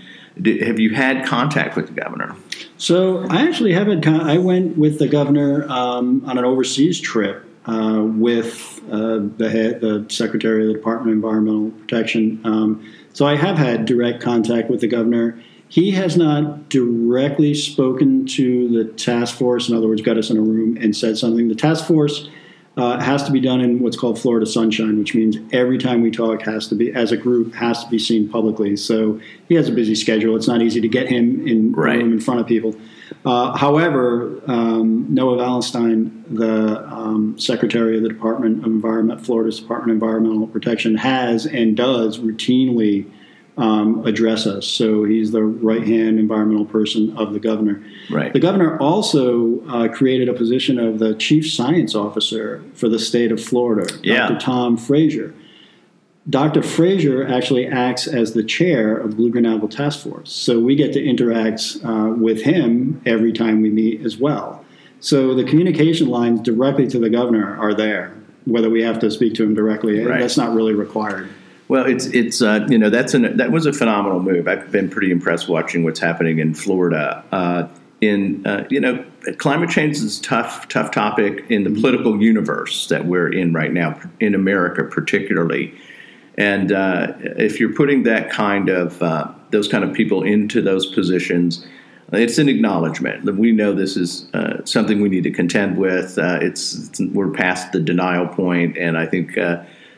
have 0.60 0.80
you 0.80 0.92
had 0.92 1.24
contact 1.24 1.76
with 1.76 1.86
the 1.86 1.92
governor? 1.92 2.34
So 2.78 3.24
I 3.28 3.42
actually 3.42 3.72
haven't. 3.72 4.02
Con- 4.02 4.20
I 4.20 4.38
went 4.38 4.76
with 4.76 4.98
the 4.98 5.06
governor 5.06 5.66
um, 5.70 6.24
on 6.26 6.36
an 6.36 6.44
overseas 6.44 7.00
trip 7.00 7.45
uh, 7.66 8.02
with 8.04 8.80
uh, 8.90 9.20
the 9.36 9.50
head, 9.50 9.80
the 9.80 10.06
secretary 10.08 10.62
of 10.62 10.68
the 10.68 10.74
Department 10.74 11.10
of 11.10 11.14
Environmental 11.14 11.70
Protection. 11.80 12.40
Um, 12.44 12.92
so 13.12 13.26
I 13.26 13.36
have 13.36 13.56
had 13.56 13.86
direct 13.86 14.22
contact 14.22 14.70
with 14.70 14.80
the 14.80 14.88
governor. 14.88 15.42
He 15.68 15.90
has 15.92 16.16
not 16.16 16.68
directly 16.68 17.54
spoken 17.54 18.26
to 18.26 18.68
the 18.68 18.92
task 18.92 19.36
force. 19.36 19.68
In 19.68 19.76
other 19.76 19.88
words, 19.88 20.02
got 20.02 20.16
us 20.16 20.30
in 20.30 20.36
a 20.36 20.40
room 20.40 20.76
and 20.76 20.96
said 20.96 21.18
something. 21.18 21.48
The 21.48 21.54
task 21.56 21.86
force 21.86 22.28
uh, 22.76 23.00
has 23.00 23.22
to 23.24 23.32
be 23.32 23.40
done 23.40 23.60
in 23.60 23.80
what's 23.80 23.96
called 23.96 24.18
Florida 24.18 24.44
sunshine, 24.44 24.98
which 24.98 25.14
means 25.14 25.38
every 25.52 25.78
time 25.78 26.02
we 26.02 26.10
talk 26.10 26.42
has 26.42 26.68
to 26.68 26.74
be, 26.74 26.92
as 26.92 27.10
a 27.10 27.16
group, 27.16 27.54
has 27.54 27.82
to 27.82 27.90
be 27.90 27.98
seen 27.98 28.28
publicly. 28.28 28.76
So 28.76 29.18
he 29.48 29.54
has 29.54 29.68
a 29.68 29.72
busy 29.72 29.94
schedule. 29.94 30.36
It's 30.36 30.48
not 30.48 30.60
easy 30.60 30.80
to 30.82 30.88
get 30.88 31.08
him 31.08 31.46
in 31.46 31.72
right. 31.72 31.98
room 31.98 32.12
in 32.12 32.20
front 32.20 32.40
of 32.40 32.46
people. 32.46 32.74
Uh, 33.24 33.56
however, 33.56 34.42
um, 34.46 35.06
Noah 35.08 35.38
Valenstein, 35.38 36.22
the 36.28 36.86
um, 36.92 37.38
Secretary 37.38 37.96
of 37.96 38.02
the 38.02 38.08
Department 38.08 38.58
of 38.58 38.66
Environment, 38.66 39.24
Florida's 39.24 39.58
Department 39.58 39.92
of 39.92 40.02
Environmental 40.02 40.46
Protection, 40.46 40.96
has 40.96 41.46
and 41.46 41.76
does 41.76 42.18
routinely 42.18 43.10
um, 43.56 44.06
address 44.06 44.46
us. 44.46 44.66
So 44.66 45.04
he's 45.04 45.32
the 45.32 45.42
right 45.42 45.86
hand 45.86 46.18
environmental 46.18 46.66
person 46.66 47.16
of 47.16 47.32
the 47.32 47.40
governor. 47.40 47.82
Right. 48.10 48.32
The 48.32 48.40
governor 48.40 48.78
also 48.78 49.64
uh, 49.66 49.88
created 49.88 50.28
a 50.28 50.34
position 50.34 50.78
of 50.78 50.98
the 50.98 51.14
chief 51.14 51.50
science 51.50 51.94
officer 51.94 52.62
for 52.74 52.88
the 52.88 52.98
state 52.98 53.32
of 53.32 53.42
Florida, 53.42 53.92
yeah. 54.02 54.28
Dr. 54.28 54.40
Tom 54.40 54.76
Frazer. 54.76 55.34
Dr. 56.28 56.60
Frazer 56.62 57.26
actually 57.26 57.68
acts 57.68 58.08
as 58.08 58.32
the 58.32 58.42
chair 58.42 58.96
of 58.96 59.16
Blue 59.16 59.30
Green 59.30 59.44
Algal 59.44 59.70
Task 59.70 60.00
Force. 60.00 60.32
So 60.32 60.58
we 60.58 60.74
get 60.74 60.92
to 60.94 61.02
interact 61.02 61.78
uh, 61.84 62.12
with 62.16 62.42
him 62.42 63.00
every 63.06 63.32
time 63.32 63.62
we 63.62 63.70
meet 63.70 64.04
as 64.04 64.16
well. 64.16 64.64
So 64.98 65.34
the 65.34 65.44
communication 65.44 66.08
lines 66.08 66.40
directly 66.40 66.88
to 66.88 66.98
the 66.98 67.10
governor 67.10 67.56
are 67.56 67.74
there. 67.74 68.12
Whether 68.44 68.70
we 68.70 68.82
have 68.82 68.98
to 69.00 69.10
speak 69.10 69.34
to 69.34 69.44
him 69.44 69.54
directly, 69.54 70.04
right. 70.04 70.20
that's 70.20 70.36
not 70.36 70.54
really 70.54 70.74
required. 70.74 71.28
Well, 71.68 71.86
it's 71.86 72.06
it's 72.06 72.42
uh, 72.42 72.66
you 72.68 72.78
know 72.78 72.90
that's 72.90 73.14
an 73.14 73.36
that 73.38 73.50
was 73.50 73.66
a 73.66 73.72
phenomenal 73.72 74.20
move. 74.20 74.46
I've 74.46 74.70
been 74.70 74.88
pretty 74.88 75.10
impressed 75.10 75.48
watching 75.48 75.82
what's 75.82 75.98
happening 75.98 76.38
in 76.38 76.54
Florida. 76.54 77.24
Uh, 77.32 77.68
in 78.00 78.46
uh, 78.46 78.66
you 78.70 78.78
know, 78.78 79.04
climate 79.38 79.70
change 79.70 79.96
is 79.96 80.20
a 80.20 80.22
tough 80.22 80.68
tough 80.68 80.92
topic 80.92 81.44
in 81.48 81.64
the 81.64 81.70
political 81.70 82.22
universe 82.22 82.86
that 82.88 83.06
we're 83.06 83.32
in 83.32 83.52
right 83.52 83.72
now 83.72 83.98
in 84.20 84.34
America, 84.34 84.84
particularly. 84.84 85.74
And 86.38 86.70
uh, 86.70 87.14
if 87.18 87.58
you're 87.58 87.72
putting 87.72 88.04
that 88.04 88.30
kind 88.30 88.68
of 88.68 89.02
uh, 89.02 89.32
those 89.50 89.66
kind 89.66 89.82
of 89.82 89.92
people 89.92 90.22
into 90.22 90.62
those 90.62 90.86
positions, 90.86 91.66
it's 92.12 92.38
an 92.38 92.48
acknowledgement 92.48 93.24
that 93.24 93.36
we 93.36 93.50
know 93.50 93.72
this 93.72 93.96
is 93.96 94.28
uh, 94.34 94.64
something 94.64 95.00
we 95.00 95.08
need 95.08 95.24
to 95.24 95.30
contend 95.32 95.78
with. 95.78 96.18
It's, 96.18 96.74
it's, 96.74 97.00
we're 97.12 97.30
past 97.30 97.72
the 97.72 97.80
denial 97.80 98.28
point, 98.28 98.76
and 98.76 98.98
I 98.98 99.06
think 99.06 99.38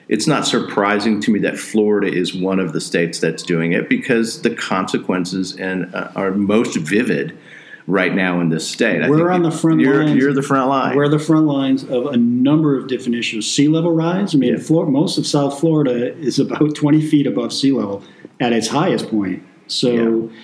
it's 0.09 0.27
not 0.27 0.47
surprising 0.47 1.21
to 1.21 1.31
me 1.31 1.39
that 1.41 1.59
Florida 1.59 2.11
is 2.11 2.35
one 2.35 2.59
of 2.59 2.73
the 2.73 2.81
states 2.81 3.19
that's 3.19 3.43
doing 3.43 3.73
it 3.73 3.89
because 3.89 4.43
the 4.43 4.55
consequences 4.55 5.55
and 5.57 5.95
uh, 5.95 6.11
are 6.17 6.31
most 6.31 6.77
vivid 6.77 7.39
right 7.87 8.15
now 8.15 8.41
in 8.41 8.49
this 8.49 8.69
state. 8.69 9.03
I 9.03 9.09
We're 9.09 9.31
on 9.31 9.43
the 9.43 9.51
front 9.51 9.81
you're, 9.81 10.05
lines. 10.05 10.19
You're 10.19 10.33
the 10.33 10.43
front 10.43 10.69
line. 10.69 10.97
We're 10.97 11.09
the 11.09 11.19
front 11.19 11.47
lines 11.47 11.85
of 11.85 12.07
a 12.07 12.17
number 12.17 12.77
of 12.77 12.87
different 12.87 13.17
issues. 13.17 13.51
Sea 13.51 13.69
level 13.69 13.93
rise. 13.93 14.35
I 14.35 14.39
mean, 14.39 14.55
yeah. 14.55 14.61
Florida, 14.61 14.91
most 14.93 15.19
of 15.19 15.27
South 15.27 15.59
Florida 15.59 16.15
is 16.17 16.39
about 16.39 16.75
20 16.75 17.07
feet 17.07 17.27
above 17.27 17.53
sea 17.53 17.73
level 17.73 18.03
at 18.41 18.53
its 18.53 18.69
highest 18.69 19.09
point. 19.11 19.43
So. 19.67 20.31
Yeah. 20.31 20.39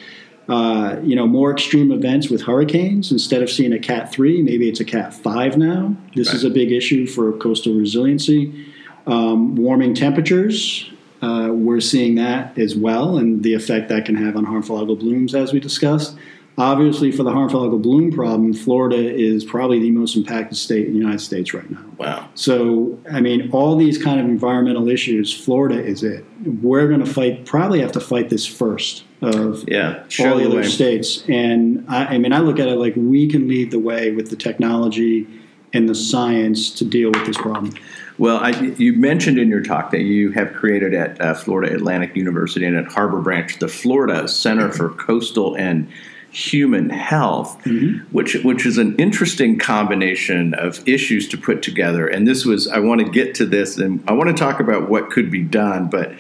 Uh, 0.47 1.01
you 1.03 1.17
know, 1.17 1.27
more 1.27 1.51
extreme 1.51 1.91
events 1.91 2.29
with 2.29 2.43
hurricanes. 2.43 3.11
Instead 3.11 3.43
of 3.43 3.49
seeing 3.49 3.73
a 3.73 3.79
Cat 3.79 4.13
3, 4.13 4.43
maybe 4.43 4.69
it's 4.69 4.79
a 4.79 4.85
Cat 4.85 5.15
5 5.15 5.57
now. 5.57 5.97
This 6.15 6.29
right. 6.29 6.37
is 6.37 6.45
a 6.45 6.51
big 6.51 6.71
issue 6.71 7.07
for 7.07 7.33
coastal 7.39 7.73
resiliency. 7.73 8.74
Um, 9.07 9.57
warming 9.57 9.95
temperatures, 9.95 10.91
uh, 11.21 11.51
we're 11.53 11.81
seeing 11.81 12.15
that 12.17 12.59
as 12.59 12.75
well, 12.75 13.19
and 13.19 13.43
the 13.43 13.55
effect 13.55 13.89
that 13.89 14.05
can 14.05 14.15
have 14.15 14.37
on 14.37 14.45
harmful 14.45 14.79
algal 14.79 14.99
blooms, 14.99 15.35
as 15.35 15.53
we 15.53 15.61
discussed. 15.61 16.17
Obviously, 16.57 17.11
for 17.11 17.25
the 17.25 17.33
harmful 17.33 17.69
algal 17.69 17.83
bloom 17.83 18.13
problem, 18.13 18.55
Florida 18.55 18.97
is 18.97 19.45
probably 19.45 19.81
the 19.81 19.91
most 19.91 20.15
impacted 20.15 20.57
state 20.57 20.87
in 20.87 20.93
the 20.93 20.99
United 20.99 21.21
States 21.21 21.53
right 21.53 21.69
now. 21.69 21.85
Wow. 21.99 22.29
So, 22.35 22.97
I 23.11 23.21
mean, 23.21 23.51
all 23.51 23.75
these 23.77 24.01
kind 24.01 24.21
of 24.21 24.27
environmental 24.27 24.89
issues, 24.89 25.37
Florida 25.37 25.83
is 25.83 26.05
it. 26.05 26.25
We're 26.63 26.87
going 26.87 27.05
to 27.05 27.13
fight, 27.13 27.45
probably 27.45 27.81
have 27.81 27.91
to 27.93 28.01
fight 28.01 28.29
this 28.31 28.47
first 28.47 29.03
of 29.21 29.65
yeah, 29.67 30.05
all 30.21 30.37
the 30.37 30.47
other 30.47 30.59
way. 30.59 30.63
states. 30.63 31.25
And 31.29 31.85
I, 31.89 32.15
I 32.15 32.19
mean, 32.19 32.33
I 32.33 32.39
look 32.39 32.61
at 32.61 32.69
it 32.69 32.77
like 32.77 32.95
we 32.95 33.29
can 33.29 33.49
lead 33.49 33.73
the 33.73 33.81
way 33.81 34.13
with 34.13 34.31
the 34.31 34.37
technology 34.37 35.27
and 35.73 35.89
the 35.89 35.95
science 35.95 36.71
to 36.71 36.85
deal 36.85 37.11
with 37.11 37.27
this 37.27 37.37
problem. 37.37 37.75
Well, 38.17 38.37
I, 38.37 38.51
you 38.51 38.93
mentioned 38.93 39.39
in 39.39 39.49
your 39.49 39.63
talk 39.63 39.91
that 39.91 40.03
you 40.03 40.31
have 40.33 40.53
created 40.53 40.95
at 40.95 41.21
uh, 41.21 41.35
Florida 41.35 41.75
Atlantic 41.75 42.15
University 42.15 42.65
and 42.65 42.77
at 42.77 42.87
Harbor 42.87 43.21
Branch 43.21 43.59
the 43.59 43.69
Florida 43.69 44.29
Center 44.29 44.71
for 44.71 44.91
Coastal 44.91 45.57
and 45.57 45.91
Human 46.31 46.91
Health, 46.91 47.61
mm-hmm. 47.65 48.05
which 48.15 48.35
which 48.45 48.67
is 48.67 48.79
an 48.79 48.97
interesting 48.97 49.59
combination 49.59 50.55
of 50.55 50.87
issues 50.87 51.29
to 51.29 51.39
put 51.39 51.63
together. 51.63 52.07
And 52.07 52.27
this 52.27 52.45
was 52.45 52.69
I 52.69 52.81
want 52.81 53.01
to 53.01 53.09
get 53.09 53.35
to 53.37 53.47
this, 53.47 53.79
and 53.79 54.03
I 54.09 54.13
want 54.13 54.31
to 54.31 54.35
talk 54.35 54.61
about 54.61 54.89
what 54.89 55.11
could 55.11 55.31
be 55.31 55.43
done, 55.43 55.89
but 55.89 56.13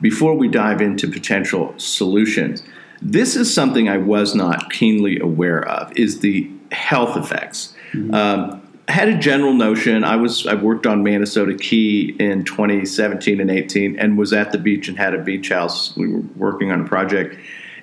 before 0.00 0.34
we 0.34 0.48
dive 0.48 0.80
into 0.80 1.08
potential 1.08 1.74
solutions, 1.78 2.62
this 3.00 3.36
is 3.36 3.52
something 3.52 3.88
I 3.88 3.98
was 3.98 4.34
not 4.34 4.70
keenly 4.70 5.18
aware 5.18 5.66
of: 5.66 5.96
is 5.96 6.20
the 6.20 6.50
health 6.70 7.16
effects. 7.16 7.74
Mm-hmm. 7.92 8.14
Um, 8.14 8.61
had 8.88 9.08
a 9.08 9.18
general 9.18 9.52
notion. 9.52 10.04
I 10.04 10.16
was 10.16 10.46
I 10.46 10.54
worked 10.54 10.86
on 10.86 11.04
Manasota 11.04 11.58
Key 11.58 12.16
in 12.18 12.44
2017 12.44 13.40
and 13.40 13.50
18, 13.50 13.98
and 13.98 14.18
was 14.18 14.32
at 14.32 14.52
the 14.52 14.58
beach 14.58 14.88
and 14.88 14.98
had 14.98 15.14
a 15.14 15.18
beach 15.18 15.48
house. 15.50 15.96
We 15.96 16.08
were 16.08 16.22
working 16.36 16.72
on 16.72 16.82
a 16.82 16.88
project, 16.88 17.36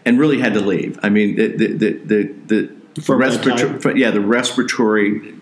and 0.06 0.20
really 0.20 0.40
had 0.40 0.54
to 0.54 0.62
leave. 0.62 1.00
I 1.02 1.10
mean, 1.10 1.36
the 1.36 1.48
the 1.48 1.68
the 1.74 2.24
the, 2.46 2.76
the 2.96 3.16
respiratory 3.16 4.00
yeah 4.00 4.12
the 4.12 4.22
respiratory 4.22 5.34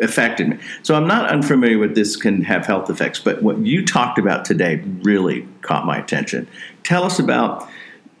affected 0.00 0.48
me. 0.48 0.58
So 0.82 0.94
I'm 0.94 1.08
not 1.08 1.28
unfamiliar 1.30 1.78
with 1.78 1.94
this 1.94 2.16
can 2.16 2.42
have 2.42 2.66
health 2.66 2.90
effects, 2.90 3.18
but 3.18 3.42
what 3.42 3.58
you 3.58 3.84
talked 3.84 4.18
about 4.18 4.44
today 4.44 4.76
really 5.02 5.48
caught 5.62 5.84
my 5.84 5.98
attention. 5.98 6.46
Tell 6.84 7.02
us 7.02 7.18
about 7.18 7.68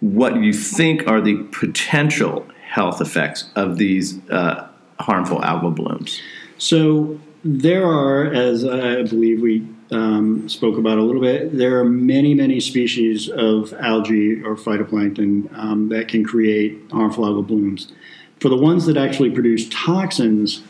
what 0.00 0.36
you 0.36 0.52
think 0.52 1.06
are 1.06 1.20
the 1.20 1.44
potential 1.52 2.46
health 2.68 3.00
effects 3.00 3.50
of 3.56 3.78
these 3.78 4.18
uh, 4.30 4.68
harmful 5.00 5.40
algal 5.40 5.74
blooms? 5.74 6.20
So 6.58 7.18
there 7.44 7.86
are, 7.86 8.26
as 8.26 8.64
I 8.64 9.02
believe 9.02 9.40
we 9.40 9.66
um, 9.90 10.48
spoke 10.48 10.76
about 10.76 10.98
a 10.98 11.02
little 11.02 11.20
bit, 11.20 11.56
there 11.56 11.78
are 11.78 11.84
many, 11.84 12.34
many 12.34 12.60
species 12.60 13.28
of 13.28 13.72
algae 13.74 14.42
or 14.42 14.56
phytoplankton 14.56 15.56
um, 15.56 15.88
that 15.88 16.08
can 16.08 16.24
create 16.24 16.78
harmful 16.90 17.24
algal 17.24 17.46
blooms. 17.46 17.92
For 18.40 18.48
the 18.48 18.56
ones 18.56 18.86
that 18.86 18.96
actually 18.96 19.30
produce 19.30 19.68
toxins, 19.70 20.62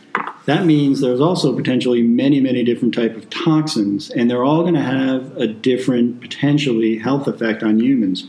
that 0.47 0.65
means 0.65 1.01
there's 1.01 1.21
also 1.21 1.55
potentially 1.55 2.03
many, 2.03 2.41
many 2.41 2.65
different 2.65 2.95
type 2.95 3.17
of 3.17 3.29
toxins, 3.29 4.11
and 4.11 4.31
they're 4.31 4.45
all 4.45 4.63
going 4.63 4.75
to 4.75 4.81
have 4.81 5.37
a 5.37 5.47
different 5.47 6.21
potentially 6.21 6.99
health 6.99 7.27
effect 7.27 7.63
on 7.63 7.81
humans, 7.81 8.27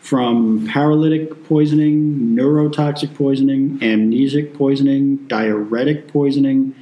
from 0.00 0.66
paralytic 0.66 1.44
poisoning, 1.44 2.36
neurotoxic 2.36 3.14
poisoning, 3.14 3.78
amnesic 3.78 4.54
poisoning, 4.54 5.18
diarrhetic 5.28 6.08
poisoning, 6.08 6.74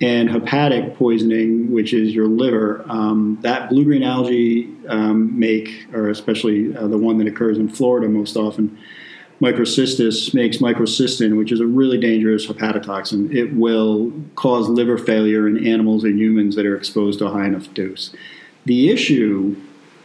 and 0.00 0.30
hepatic 0.30 0.96
poisoning, 0.96 1.70
which 1.70 1.92
is 1.92 2.14
your 2.14 2.26
liver. 2.26 2.84
Um, 2.88 3.38
that 3.42 3.68
blue 3.68 3.84
green 3.84 4.02
algae 4.02 4.74
um, 4.88 5.38
make, 5.38 5.86
or 5.92 6.08
especially 6.08 6.74
uh, 6.74 6.86
the 6.86 6.96
one 6.96 7.18
that 7.18 7.26
occurs 7.26 7.58
in 7.58 7.68
Florida 7.68 8.08
most 8.08 8.36
often, 8.36 8.78
microcystis 9.42 10.32
makes 10.32 10.58
microcystin, 10.58 11.36
which 11.36 11.52
is 11.52 11.60
a 11.60 11.66
really 11.66 11.98
dangerous 11.98 12.46
hepatotoxin. 12.46 13.34
It 13.34 13.54
will 13.54 14.12
cause 14.36 14.68
liver 14.68 14.96
failure 14.96 15.46
in 15.46 15.66
animals 15.66 16.04
and 16.04 16.18
humans 16.18 16.56
that 16.56 16.64
are 16.64 16.76
exposed 16.76 17.18
to 17.18 17.26
a 17.26 17.30
high 17.30 17.46
enough 17.46 17.72
dose. 17.74 18.14
The 18.64 18.90
issue, 18.90 19.56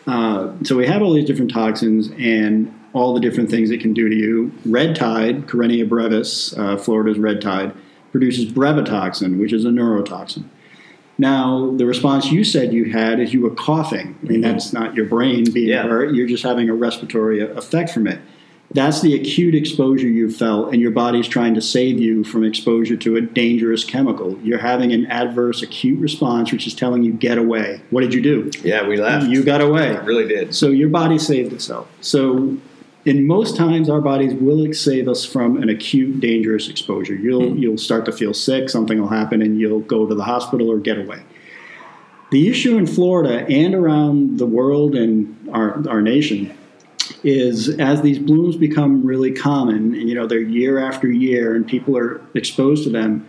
uh, 0.07 0.53
so 0.63 0.75
we 0.75 0.87
have 0.87 1.01
all 1.01 1.13
these 1.13 1.25
different 1.25 1.51
toxins 1.51 2.09
and 2.17 2.73
all 2.93 3.13
the 3.13 3.19
different 3.19 3.49
things 3.49 3.71
it 3.71 3.81
can 3.81 3.93
do 3.93 4.09
to 4.09 4.15
you. 4.15 4.53
Red 4.65 4.95
tide, 4.95 5.47
Karenia 5.47 5.87
brevis, 5.87 6.57
uh, 6.57 6.77
Florida's 6.77 7.19
red 7.19 7.41
tide, 7.41 7.73
produces 8.15 8.45
brevetoxin, 8.45 9.37
which 9.41 9.51
is 9.51 9.65
a 9.65 9.67
neurotoxin. 9.67 10.45
Now, 11.17 11.73
the 11.75 11.85
response 11.85 12.31
you 12.31 12.45
said 12.45 12.71
you 12.71 12.89
had 12.89 13.19
is 13.19 13.33
you 13.33 13.41
were 13.41 13.49
coughing. 13.49 14.17
I 14.21 14.25
mean, 14.25 14.41
mm-hmm. 14.41 14.41
that's 14.41 14.71
not 14.71 14.95
your 14.95 15.05
brain 15.05 15.51
being 15.51 15.67
yeah. 15.67 15.83
hurt. 15.83 16.15
You're 16.15 16.25
just 16.25 16.41
having 16.41 16.69
a 16.69 16.73
respiratory 16.73 17.41
effect 17.41 17.89
from 17.89 18.07
it. 18.07 18.21
That's 18.71 19.01
the 19.01 19.15
acute 19.15 19.53
exposure 19.53 20.07
you 20.07 20.31
felt, 20.31 20.71
and 20.71 20.81
your 20.81 20.91
body's 20.91 21.27
trying 21.27 21.55
to 21.55 21.61
save 21.61 21.99
you 21.99 22.23
from 22.23 22.45
exposure 22.45 22.95
to 22.95 23.17
a 23.17 23.21
dangerous 23.21 23.83
chemical. 23.83 24.39
You're 24.39 24.59
having 24.59 24.93
an 24.93 25.07
adverse 25.07 25.61
acute 25.61 25.99
response, 25.99 26.53
which 26.53 26.67
is 26.67 26.73
telling 26.73 27.03
you, 27.03 27.11
get 27.11 27.37
away. 27.37 27.81
What 27.89 27.99
did 27.99 28.13
you 28.13 28.21
do? 28.21 28.49
Yeah, 28.63 28.87
we 28.87 28.95
left. 28.95 29.27
You 29.27 29.43
got 29.43 29.59
away. 29.59 29.89
It 29.89 30.03
really 30.03 30.27
did. 30.27 30.55
So 30.55 30.69
your 30.69 30.89
body 30.89 31.19
saved 31.19 31.51
itself. 31.51 31.89
So 31.99 32.57
in 33.05 33.25
most 33.25 33.55
times 33.55 33.89
our 33.89 34.01
bodies 34.01 34.33
will 34.33 34.73
save 34.73 35.07
us 35.07 35.23
from 35.25 35.61
an 35.61 35.69
acute 35.69 36.19
dangerous 36.19 36.69
exposure 36.69 37.15
you'll 37.15 37.41
mm-hmm. 37.41 37.57
you'll 37.57 37.77
start 37.77 38.05
to 38.05 38.11
feel 38.11 38.33
sick 38.33 38.69
something 38.69 38.99
will 38.99 39.07
happen 39.07 39.41
and 39.41 39.59
you'll 39.59 39.79
go 39.81 40.05
to 40.05 40.15
the 40.15 40.23
hospital 40.23 40.71
or 40.71 40.79
get 40.79 40.97
away 40.97 41.21
the 42.31 42.49
issue 42.49 42.77
in 42.77 42.87
Florida 42.87 43.45
and 43.47 43.75
around 43.75 44.39
the 44.39 44.45
world 44.45 44.95
and 44.95 45.49
our, 45.53 45.87
our 45.87 46.01
nation 46.01 46.55
is 47.23 47.69
as 47.79 48.01
these 48.01 48.19
blooms 48.19 48.55
become 48.55 49.05
really 49.05 49.31
common, 49.31 49.93
and, 49.95 50.09
you 50.09 50.15
know, 50.15 50.25
they're 50.27 50.39
year 50.39 50.79
after 50.79 51.09
year 51.09 51.55
and 51.55 51.67
people 51.67 51.97
are 51.97 52.21
exposed 52.33 52.83
to 52.83 52.89
them, 52.89 53.27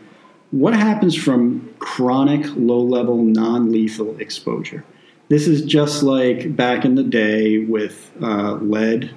what 0.50 0.74
happens 0.74 1.14
from 1.14 1.72
chronic, 1.78 2.46
low 2.56 2.80
level, 2.80 3.22
non 3.22 3.70
lethal 3.70 4.16
exposure? 4.18 4.84
This 5.28 5.46
is 5.46 5.62
just 5.62 6.02
like 6.02 6.56
back 6.56 6.84
in 6.84 6.94
the 6.94 7.02
day 7.02 7.58
with 7.58 8.10
uh, 8.22 8.54
lead, 8.54 9.10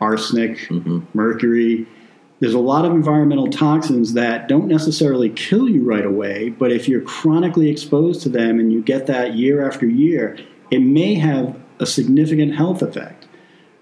arsenic, 0.00 0.58
mm-hmm. 0.68 1.00
mercury. 1.14 1.86
There's 2.40 2.54
a 2.54 2.58
lot 2.58 2.84
of 2.84 2.92
environmental 2.92 3.48
toxins 3.48 4.12
that 4.12 4.46
don't 4.46 4.68
necessarily 4.68 5.30
kill 5.30 5.68
you 5.68 5.82
right 5.82 6.04
away, 6.04 6.50
but 6.50 6.70
if 6.70 6.86
you're 6.86 7.00
chronically 7.00 7.70
exposed 7.70 8.20
to 8.22 8.28
them 8.28 8.60
and 8.60 8.72
you 8.72 8.82
get 8.82 9.06
that 9.06 9.34
year 9.34 9.66
after 9.66 9.86
year, 9.86 10.38
it 10.70 10.80
may 10.80 11.14
have 11.14 11.56
a 11.78 11.86
significant 11.86 12.54
health 12.54 12.82
effect. 12.82 13.26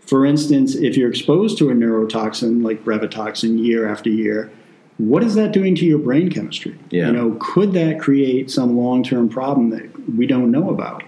For 0.01 0.25
instance, 0.25 0.75
if 0.75 0.97
you're 0.97 1.09
exposed 1.09 1.59
to 1.59 1.71
a 1.71 1.73
neurotoxin 1.73 2.63
like 2.65 2.85
brevetoxin 2.85 3.65
year 3.65 3.89
after 3.89 4.11
year, 4.11 4.53
what 4.99 5.25
is 5.25 5.35
that 5.35 5.53
doing 5.53 5.75
to 5.77 5.87
your 5.87 5.99
brain 5.99 6.31
chemistry? 6.31 6.79
Yeah. 6.91 7.07
You 7.07 7.13
know, 7.13 7.37
could 7.41 7.73
that 7.73 7.99
create 8.01 8.51
some 8.51 8.77
long-term 8.77 9.29
problem 9.29 9.71
that 9.71 10.15
we 10.15 10.27
don't 10.27 10.51
know 10.51 10.71
about? 10.71 11.03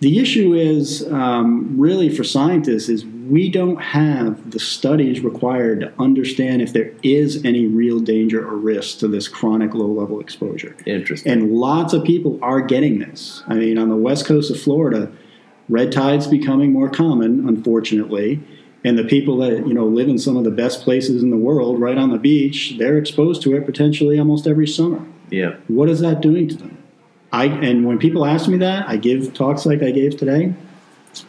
The 0.00 0.18
issue 0.18 0.54
is 0.54 1.06
um, 1.12 1.78
really 1.78 2.08
for 2.08 2.24
scientists 2.24 2.88
is 2.88 3.04
we 3.32 3.48
don't 3.48 3.80
have 3.80 4.50
the 4.50 4.60
studies 4.60 5.22
required 5.22 5.80
to 5.80 5.90
understand 5.98 6.60
if 6.60 6.74
there 6.74 6.92
is 7.02 7.42
any 7.46 7.64
real 7.64 7.98
danger 7.98 8.46
or 8.46 8.58
risk 8.58 8.98
to 8.98 9.08
this 9.08 9.26
chronic 9.26 9.72
low-level 9.72 10.20
exposure. 10.20 10.76
Interesting. 10.84 11.32
And 11.32 11.50
lots 11.50 11.94
of 11.94 12.04
people 12.04 12.38
are 12.42 12.60
getting 12.60 12.98
this. 12.98 13.42
I 13.48 13.54
mean, 13.54 13.78
on 13.78 13.88
the 13.88 13.96
west 13.96 14.26
coast 14.26 14.50
of 14.50 14.60
Florida, 14.60 15.10
red 15.70 15.92
tide's 15.92 16.26
becoming 16.26 16.74
more 16.74 16.90
common, 16.90 17.48
unfortunately. 17.48 18.42
And 18.84 18.98
the 18.98 19.04
people 19.04 19.38
that 19.38 19.66
you 19.66 19.72
know 19.72 19.86
live 19.86 20.10
in 20.10 20.18
some 20.18 20.36
of 20.36 20.44
the 20.44 20.50
best 20.50 20.82
places 20.82 21.22
in 21.22 21.30
the 21.30 21.38
world, 21.38 21.80
right 21.80 21.96
on 21.96 22.10
the 22.10 22.18
beach, 22.18 22.74
they're 22.76 22.98
exposed 22.98 23.40
to 23.42 23.56
it 23.56 23.64
potentially 23.64 24.18
almost 24.18 24.46
every 24.46 24.66
summer. 24.66 25.06
Yeah. 25.30 25.54
What 25.68 25.88
is 25.88 26.00
that 26.00 26.20
doing 26.20 26.48
to 26.48 26.56
them? 26.56 26.76
I 27.32 27.46
and 27.46 27.86
when 27.86 27.98
people 27.98 28.26
ask 28.26 28.46
me 28.46 28.58
that, 28.58 28.86
I 28.86 28.98
give 28.98 29.32
talks 29.32 29.64
like 29.64 29.82
I 29.82 29.90
gave 29.90 30.18
today. 30.18 30.52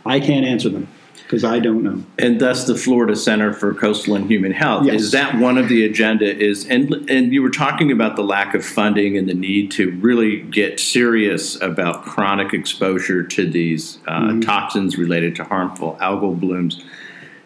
I 0.06 0.20
can't 0.20 0.46
answer 0.46 0.68
them 0.68 0.90
because 1.24 1.44
I 1.44 1.60
don't 1.60 1.84
know. 1.84 2.04
And 2.20 2.40
thus, 2.40 2.68
the 2.68 2.76
Florida 2.76 3.16
Center 3.16 3.54
for 3.54 3.74
Coastal 3.74 4.16
and 4.16 4.30
Human 4.30 4.52
Health 4.52 4.86
yes. 4.86 5.02
is 5.02 5.12
that 5.12 5.40
one 5.40 5.58
of 5.58 5.68
the 5.68 5.84
agenda 5.86 6.26
is 6.26 6.68
and 6.68 6.94
and 7.10 7.34
you 7.34 7.42
were 7.42 7.50
talking 7.50 7.92
about 7.92 8.16
the 8.16 8.24
lack 8.24 8.54
of 8.54 8.66
funding 8.66 9.18
and 9.18 9.28
the 9.28 9.34
need 9.34 9.72
to 9.72 9.92
really 10.00 10.42
get 10.42 10.80
serious 10.80 11.60
about 11.62 12.04
chronic 12.04 12.54
exposure 12.54 13.24
to 13.24 13.50
these 13.50 13.98
uh, 14.08 14.22
mm-hmm. 14.22 14.40
toxins 14.42 14.98
related 14.98 15.36
to 15.38 15.44
harmful 15.44 15.98
algal 16.02 16.40
blooms. 16.40 16.84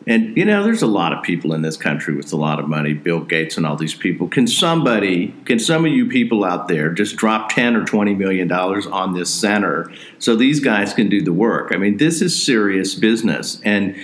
And 0.07 0.35
you 0.37 0.45
know, 0.45 0.63
there's 0.63 0.81
a 0.81 0.87
lot 0.87 1.11
of 1.11 1.21
people 1.21 1.53
in 1.53 1.61
this 1.61 1.75
country 1.75 2.15
with 2.15 2.31
a 2.31 2.37
lot 2.37 2.59
of 2.59 2.69
money, 2.69 2.93
Bill 2.93 3.19
Gates 3.19 3.57
and 3.57 3.67
all 3.67 3.75
these 3.75 3.93
people. 3.93 4.29
Can 4.29 4.47
somebody, 4.47 5.35
can 5.43 5.59
some 5.59 5.85
of 5.85 5.91
you 5.91 6.07
people 6.07 6.45
out 6.45 6.69
there 6.69 6.89
just 6.91 7.17
drop 7.17 7.49
10 7.49 7.75
or 7.75 7.85
20 7.85 8.15
million 8.15 8.47
dollars 8.47 8.87
on 8.87 9.13
this 9.13 9.29
center 9.29 9.91
so 10.17 10.35
these 10.35 10.61
guys 10.61 10.93
can 10.93 11.09
do 11.09 11.21
the 11.21 11.33
work? 11.33 11.73
I 11.73 11.77
mean, 11.77 11.97
this 11.97 12.21
is 12.21 12.41
serious 12.41 12.95
business. 12.95 13.61
And 13.63 13.95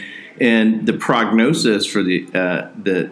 and 0.42 0.86
the 0.86 0.94
prognosis 0.94 1.86
for 1.86 2.04
the 2.04 2.28
uh, 2.34 2.68
the 2.82 3.12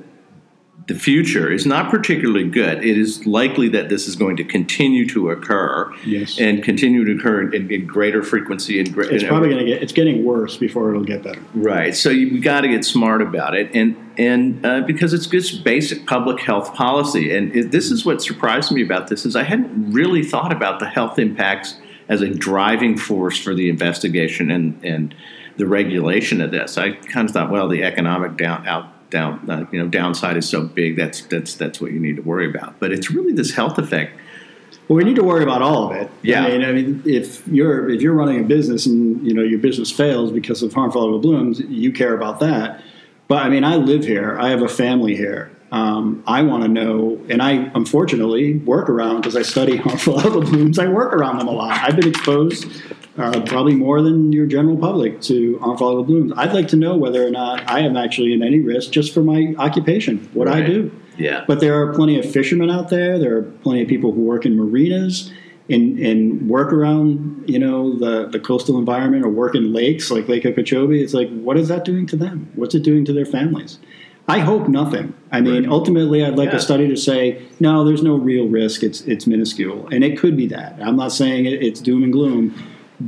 the 0.88 0.96
future 0.96 1.52
is 1.52 1.66
not 1.66 1.92
particularly 1.92 2.48
good. 2.48 2.84
It 2.84 2.98
is 2.98 3.26
likely 3.26 3.70
that 3.70 3.90
this 3.90 4.08
is 4.08 4.16
going 4.16 4.36
to 4.38 4.44
continue 4.44 5.08
to 5.10 5.30
occur 5.30 5.94
yes. 6.06 6.40
and 6.40 6.64
continue 6.64 7.06
to 7.06 7.20
occur 7.20 7.52
in, 7.52 7.72
in 7.72 7.86
greater 7.86 8.24
frequency. 8.24 8.80
And 8.80 8.92
gra- 8.92 9.08
it's 9.08 9.24
probably 9.24 9.50
going 9.50 9.66
to 9.66 9.72
get 9.72 9.84
it's 9.84 9.94
getting 9.94 10.26
worse 10.26 10.58
before 10.58 10.90
it'll 10.90 11.04
get 11.04 11.24
better. 11.24 11.42
Right. 11.54 11.96
So 11.96 12.10
you, 12.10 12.34
we 12.34 12.40
got 12.40 12.62
to 12.62 12.68
get 12.68 12.84
smart 12.84 13.22
about 13.22 13.54
it, 13.54 13.70
and 13.76 13.96
and 14.18 14.66
uh, 14.66 14.82
because 14.82 15.14
it's 15.14 15.28
just 15.28 15.64
basic 15.64 16.08
public 16.08 16.42
health 16.42 16.74
policy. 16.74 17.36
And 17.36 17.56
it, 17.56 17.72
this 17.72 17.92
is 17.92 18.06
what 18.06 18.22
surprised 18.22 18.72
me 18.72 18.82
about 18.82 19.08
this 19.08 19.26
is 19.26 19.36
I 19.36 19.44
hadn't 19.44 19.92
really 19.92 20.24
thought 20.24 20.52
about 20.52 20.80
the 20.80 20.88
health 20.88 21.20
impacts 21.20 21.76
as 22.10 22.22
a 22.22 22.30
driving 22.30 22.98
force 22.98 23.38
for 23.38 23.54
the 23.54 23.70
investigation 23.70 24.50
and 24.50 24.84
and 24.84 25.14
the 25.58 25.68
regulation 25.68 26.42
of 26.42 26.50
this. 26.50 26.78
I 26.78 26.94
kind 26.94 27.28
of 27.28 27.34
thought, 27.34 27.52
well, 27.52 27.68
the 27.68 27.84
economic 27.84 28.36
down 28.36 28.68
out 28.68 28.88
down 29.12 29.50
uh, 29.50 29.66
you 29.72 29.80
know 29.80 29.88
downside 29.88 30.38
is 30.38 30.50
so 30.50 30.64
big 30.64 30.96
that's 30.96 31.22
that's 31.24 31.54
that's 31.56 31.80
what 31.80 31.92
you 31.92 32.00
need 32.00 32.16
to 32.16 32.22
worry 32.24 32.50
about. 32.50 32.80
But 32.80 32.92
it's 32.92 33.12
really 33.12 33.34
this 33.34 33.52
health 33.52 33.78
effect. 33.78 34.18
Well 34.88 34.98
we 34.98 35.04
need 35.04 35.18
to 35.18 35.24
worry 35.24 35.44
about 35.44 35.62
all 35.62 35.92
of 35.92 35.96
it. 35.96 36.10
Yeah. 36.24 36.44
i 36.44 36.50
mean 36.50 36.64
i 36.64 36.72
mean 36.72 37.04
if 37.06 37.48
you're 37.48 37.90
if 37.90 38.02
you're 38.02 38.14
running 38.14 38.40
a 38.40 38.44
business 38.44 38.86
and 38.86 39.26
you 39.26 39.34
know 39.34 39.44
your 39.44 39.60
business 39.60 39.92
fails 39.92 40.32
because 40.32 40.64
of 40.64 40.74
harmful 40.74 41.06
algal 41.06 41.22
blooms 41.22 41.60
you 41.60 41.92
care 41.92 42.16
about 42.16 42.40
that. 42.40 42.82
But 43.28 43.44
i 43.44 43.50
mean 43.50 43.64
i 43.64 43.76
live 43.76 44.04
here. 44.06 44.40
I 44.40 44.50
have 44.50 44.62
a 44.62 44.70
family 44.70 45.16
here. 45.16 45.52
Um, 45.72 46.22
I 46.28 46.42
want 46.42 46.64
to 46.64 46.68
know, 46.68 47.18
and 47.30 47.42
I 47.42 47.72
unfortunately 47.76 48.58
work 48.58 48.90
around 48.90 49.18
because 49.22 49.38
I 49.38 49.42
study 49.42 49.78
harmful 49.86 50.18
algal 50.18 50.44
blooms. 50.44 50.80
I 50.80 50.88
work 50.88 51.14
around 51.14 51.38
them 51.38 51.48
a 51.48 51.52
lot. 51.52 51.80
I've 51.80 51.96
been 51.96 52.10
exposed 52.10 52.66
uh, 53.18 53.42
probably 53.42 53.76
more 53.76 54.02
than 54.02 54.32
your 54.32 54.46
general 54.46 54.78
public 54.78 55.22
to 55.22 55.58
algal 55.62 56.06
blooms. 56.06 56.32
I'd 56.38 56.54
like 56.54 56.68
to 56.70 56.78
know 56.78 56.96
whether 56.96 57.26
or 57.26 57.32
not 57.32 57.70
I 57.70 57.80
am 57.80 57.98
actually 57.98 58.34
in 58.34 58.44
any 58.44 58.60
risk 58.60 58.92
just 58.92 59.14
for 59.14 59.22
my 59.22 59.54
occupation, 59.58 60.30
what 60.34 60.48
right. 60.48 60.64
I 60.64 60.66
do. 60.66 60.92
Yeah. 61.18 61.44
But 61.48 61.60
there 61.60 61.80
are 61.82 61.94
plenty 61.94 62.18
of 62.18 62.30
fishermen 62.30 62.70
out 62.70 62.90
there. 62.90 63.20
There 63.20 63.38
are 63.38 63.44
plenty 63.44 63.82
of 63.82 63.90
people 63.90 64.12
who 64.12 64.22
work 64.22 64.46
in 64.46 64.58
marinas 64.58 65.32
and, 65.70 66.00
and 66.00 66.50
work 66.50 66.74
around, 66.74 67.44
you 67.48 67.60
know, 67.60 67.98
the, 67.98 68.28
the 68.28 68.40
coastal 68.40 68.78
environment 68.78 69.26
or 69.26 69.30
work 69.30 69.56
in 69.56 69.74
lakes 69.74 70.10
like 70.10 70.28
Lake 70.28 70.46
Okeechobee. 70.46 71.04
It's 71.04 71.14
like, 71.14 71.30
what 71.30 71.58
is 71.58 71.68
that 71.68 71.86
doing 71.86 72.08
to 72.08 72.16
them? 72.16 72.52
What's 72.56 72.76
it 72.76 72.84
doing 72.84 73.06
to 73.06 73.14
their 73.14 73.26
families? 73.26 73.78
I 74.28 74.40
hope 74.40 74.68
nothing. 74.68 75.14
I 75.32 75.42
mean, 75.42 75.64
right. 75.64 75.72
ultimately, 75.72 76.24
I'd 76.24 76.38
like 76.38 76.52
yeah. 76.52 76.58
a 76.58 76.60
study 76.60 76.88
to 76.88 76.96
say, 76.96 77.42
no, 77.60 77.84
there's 77.84 78.04
no 78.04 78.16
real 78.16 78.48
risk. 78.48 78.84
It's 78.84 79.02
it's 79.02 79.26
minuscule, 79.28 79.88
and 79.92 80.04
it 80.04 80.18
could 80.18 80.38
be 80.38 80.48
that. 80.48 80.80
I'm 80.82 80.96
not 80.96 81.12
saying 81.12 81.48
it's 81.48 81.82
doom 81.82 82.04
and 82.04 82.14
gloom, 82.14 82.56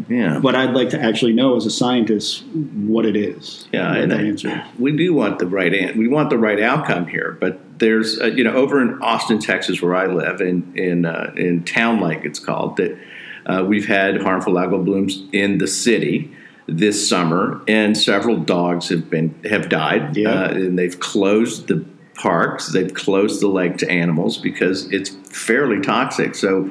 yeah. 0.09 0.39
But 0.39 0.55
I'd 0.55 0.71
like 0.71 0.89
to 0.89 1.01
actually 1.01 1.33
know 1.33 1.55
as 1.55 1.65
a 1.65 1.71
scientist 1.71 2.43
what 2.53 3.05
it 3.05 3.15
is. 3.15 3.67
Yeah, 3.71 3.93
and 3.93 4.13
I, 4.13 4.65
we 4.79 4.95
do 4.95 5.13
want 5.13 5.39
the 5.39 5.47
right 5.47 5.73
an- 5.73 5.97
we 5.97 6.07
want 6.07 6.29
the 6.29 6.37
right 6.37 6.59
outcome 6.59 7.07
here, 7.07 7.37
but 7.39 7.59
there's 7.79 8.19
uh, 8.19 8.25
you 8.25 8.43
know 8.43 8.53
over 8.53 8.81
in 8.81 9.01
Austin, 9.01 9.39
Texas, 9.39 9.81
where 9.81 9.95
I 9.95 10.07
live, 10.07 10.41
in 10.41 10.73
in 10.77 11.05
uh, 11.05 11.33
in 11.35 11.63
Town 11.63 11.99
Lake, 12.01 12.21
it's 12.23 12.39
called 12.39 12.77
that. 12.77 12.97
Uh, 13.45 13.61
we've 13.67 13.87
had 13.87 14.21
harmful 14.21 14.53
algal 14.53 14.85
blooms 14.85 15.21
in 15.33 15.57
the 15.57 15.67
city 15.67 16.31
this 16.65 17.09
summer, 17.09 17.61
and 17.67 17.97
several 17.97 18.37
dogs 18.37 18.87
have 18.87 19.09
been 19.09 19.35
have 19.43 19.67
died, 19.67 20.15
Yeah. 20.15 20.29
uh, 20.43 20.47
and 20.51 20.79
they've 20.79 20.97
closed 20.97 21.67
the 21.67 21.83
parks. 22.15 22.71
They've 22.71 22.93
closed 22.93 23.41
the 23.41 23.49
lake 23.49 23.75
to 23.79 23.89
animals 23.91 24.37
because 24.37 24.89
it's 24.93 25.09
fairly 25.29 25.81
toxic. 25.81 26.35
So, 26.35 26.69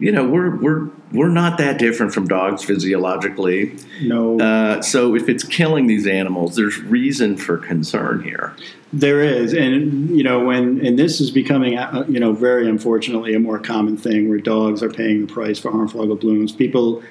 you 0.00 0.10
know, 0.10 0.26
we're 0.26 0.56
we're 0.56 0.88
we're 1.12 1.28
not 1.28 1.58
that 1.58 1.78
different 1.78 2.12
from 2.14 2.26
dogs 2.26 2.64
physiologically. 2.64 3.76
No, 4.02 4.40
Uh, 4.40 4.80
so, 4.80 5.14
if 5.14 5.28
it's 5.28 5.44
killing 5.44 5.86
these 5.86 6.06
animals, 6.06 6.56
there's 6.56 6.78
reason 6.80 7.36
for 7.36 7.58
concern 7.58 8.22
here. 8.22 8.54
There 8.92 9.20
is, 9.22 9.52
and 9.52 10.10
you 10.16 10.24
know 10.24 10.44
when, 10.44 10.84
and 10.84 10.98
this 10.98 11.20
is 11.20 11.30
becoming, 11.30 11.76
uh, 11.78 12.04
you 12.08 12.18
know, 12.18 12.32
very 12.32 12.68
unfortunately 12.68 13.34
a 13.34 13.38
more 13.38 13.58
common 13.58 13.96
thing 13.96 14.28
where 14.28 14.38
dogs 14.38 14.82
are 14.82 14.90
paying 14.90 15.26
the 15.26 15.32
price 15.32 15.58
for 15.60 15.70
harmful 15.70 16.04
algal 16.04 16.18
blooms. 16.20 16.50
People, 16.50 17.02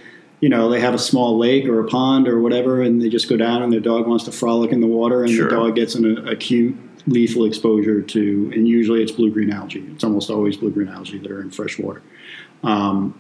you 0.42 0.50
know, 0.50 0.70
they 0.70 0.80
have 0.82 0.94
a 0.94 1.00
small 1.00 1.38
lake 1.38 1.66
or 1.68 1.80
a 1.80 1.88
pond 1.88 2.28
or 2.28 2.42
whatever, 2.42 2.82
and 2.82 3.02
they 3.02 3.08
just 3.10 3.30
go 3.30 3.38
down, 3.38 3.62
and 3.62 3.72
their 3.72 3.80
dog 3.80 4.08
wants 4.08 4.26
to 4.26 4.32
frolic 4.32 4.72
in 4.72 4.82
the 4.82 4.88
water, 4.88 5.24
and 5.24 5.32
Sure. 5.32 5.48
the 5.48 5.56
dog 5.56 5.76
gets 5.76 5.96
an 5.96 6.28
acute 6.28 6.76
lethal 7.08 7.46
exposure 7.46 8.02
to, 8.02 8.52
and 8.54 8.68
usually 8.68 9.02
it's 9.02 9.12
blue 9.12 9.32
green 9.32 9.52
algae. 9.52 9.86
It's 9.94 10.04
almost 10.04 10.30
always 10.30 10.58
blue 10.58 10.72
green 10.72 10.90
algae 10.90 11.18
that 11.20 11.32
are 11.32 11.42
in 11.42 11.50
fresh 11.50 11.80
water. 11.80 12.02
Um, 12.64 13.20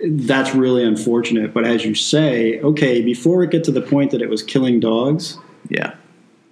that's 0.00 0.54
really 0.54 0.84
unfortunate. 0.84 1.54
But 1.54 1.64
as 1.64 1.84
you 1.84 1.94
say, 1.94 2.60
okay, 2.60 3.00
before 3.00 3.42
it 3.42 3.50
get 3.50 3.64
to 3.64 3.72
the 3.72 3.80
point 3.80 4.10
that 4.10 4.20
it 4.22 4.28
was 4.28 4.42
killing 4.42 4.80
dogs, 4.80 5.38
Yeah, 5.68 5.94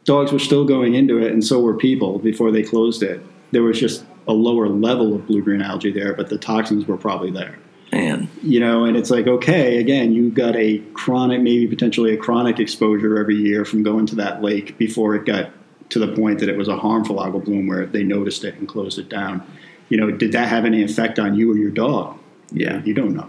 dogs 0.05 0.33
were 0.33 0.39
still 0.39 0.65
going 0.65 0.95
into 0.95 1.19
it, 1.19 1.33
and 1.33 1.45
so 1.45 1.61
were 1.61 1.77
people 1.77 2.19
before 2.19 2.51
they 2.51 2.63
closed 2.63 3.03
it. 3.03 3.21
There 3.51 3.63
was 3.63 3.79
just 3.79 4.05
a 4.27 4.33
lower 4.33 4.69
level 4.69 5.15
of 5.15 5.27
blue 5.27 5.43
green 5.43 5.61
algae 5.63 5.93
there, 5.93 6.15
but 6.15 6.29
the 6.29 6.39
toxins 6.39 6.87
were 6.87 6.97
probably 6.97 7.31
there. 7.31 7.59
man. 7.93 8.29
You 8.43 8.61
know, 8.61 8.85
and 8.85 8.97
it's 8.97 9.11
like, 9.11 9.27
okay, 9.27 9.79
again, 9.79 10.13
you 10.13 10.31
got 10.31 10.57
a 10.57 10.79
chronic, 10.95 11.43
maybe 11.43 11.67
potentially 11.67 12.15
a 12.15 12.17
chronic 12.17 12.59
exposure 12.59 13.19
every 13.19 13.37
year 13.37 13.65
from 13.65 13.83
going 13.83 14.07
to 14.07 14.15
that 14.17 14.41
lake 14.41 14.79
before 14.79 15.15
it 15.15 15.27
got 15.27 15.51
to 15.91 15.99
the 15.99 16.15
point 16.15 16.39
that 16.39 16.49
it 16.49 16.57
was 16.57 16.69
a 16.69 16.77
harmful 16.79 17.17
algal 17.17 17.45
bloom 17.45 17.67
where 17.67 17.85
they 17.85 18.03
noticed 18.03 18.45
it 18.45 18.55
and 18.55 18.67
closed 18.67 18.99
it 18.99 19.11
down. 19.11 19.47
You 19.91 19.99
know, 19.99 20.11
did 20.11 20.33
that 20.33 20.49
have 20.49 20.65
any 20.65 20.83
effect 20.83 21.19
on 21.19 21.35
you 21.35 21.53
or 21.53 21.57
your 21.57 21.71
dog? 21.71 22.19
Yeah. 22.53 22.83
You 22.85 22.95
don't 22.95 23.15
know. 23.15 23.29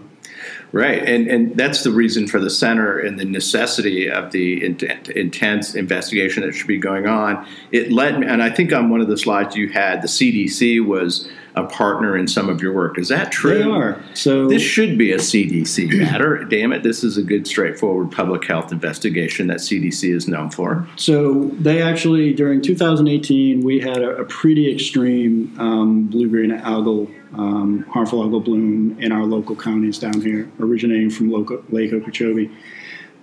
Right, 0.72 1.02
and 1.08 1.28
and 1.28 1.56
that's 1.56 1.84
the 1.84 1.92
reason 1.92 2.26
for 2.26 2.40
the 2.40 2.50
center 2.50 2.98
and 2.98 3.18
the 3.18 3.24
necessity 3.24 4.10
of 4.10 4.32
the 4.32 4.64
int- 4.64 5.08
intense 5.10 5.76
investigation 5.76 6.42
that 6.42 6.52
should 6.52 6.66
be 6.66 6.78
going 6.78 7.06
on. 7.06 7.46
It 7.70 7.92
led 7.92 8.18
me, 8.18 8.26
and 8.26 8.42
I 8.42 8.50
think 8.50 8.72
on 8.72 8.90
one 8.90 9.00
of 9.00 9.06
the 9.06 9.16
slides 9.16 9.54
you 9.54 9.68
had, 9.68 10.02
the 10.02 10.08
CDC 10.08 10.84
was 10.84 11.28
a 11.54 11.64
partner 11.64 12.16
in 12.16 12.26
some 12.26 12.48
of 12.48 12.60
your 12.60 12.72
work. 12.72 12.98
Is 12.98 13.08
that 13.08 13.30
true? 13.30 13.58
They 13.58 13.62
are. 13.62 14.02
So 14.14 14.48
This 14.48 14.62
should 14.62 14.98
be 14.98 15.12
a 15.12 15.18
CDC 15.18 15.96
matter. 15.98 16.42
Damn 16.50 16.72
it, 16.72 16.82
this 16.82 17.04
is 17.04 17.16
a 17.16 17.22
good, 17.22 17.46
straightforward 17.46 18.10
public 18.10 18.44
health 18.44 18.72
investigation 18.72 19.46
that 19.46 19.58
CDC 19.58 20.12
is 20.12 20.26
known 20.26 20.50
for. 20.50 20.86
So 20.96 21.44
they 21.60 21.80
actually, 21.80 22.32
during 22.32 22.60
2018, 22.60 23.60
we 23.62 23.78
had 23.78 23.98
a, 23.98 24.16
a 24.16 24.24
pretty 24.24 24.72
extreme 24.72 25.54
um, 25.60 26.06
blue-green 26.08 26.50
algal, 26.50 27.08
um, 27.36 27.84
harmful 27.90 28.22
algal 28.22 28.44
bloom 28.44 28.98
in 29.00 29.12
our 29.12 29.24
local 29.24 29.56
counties 29.56 29.98
down 29.98 30.20
here, 30.20 30.50
originating 30.60 31.10
from 31.10 31.30
local, 31.30 31.62
Lake 31.70 31.92
Okeechobee. 31.92 32.50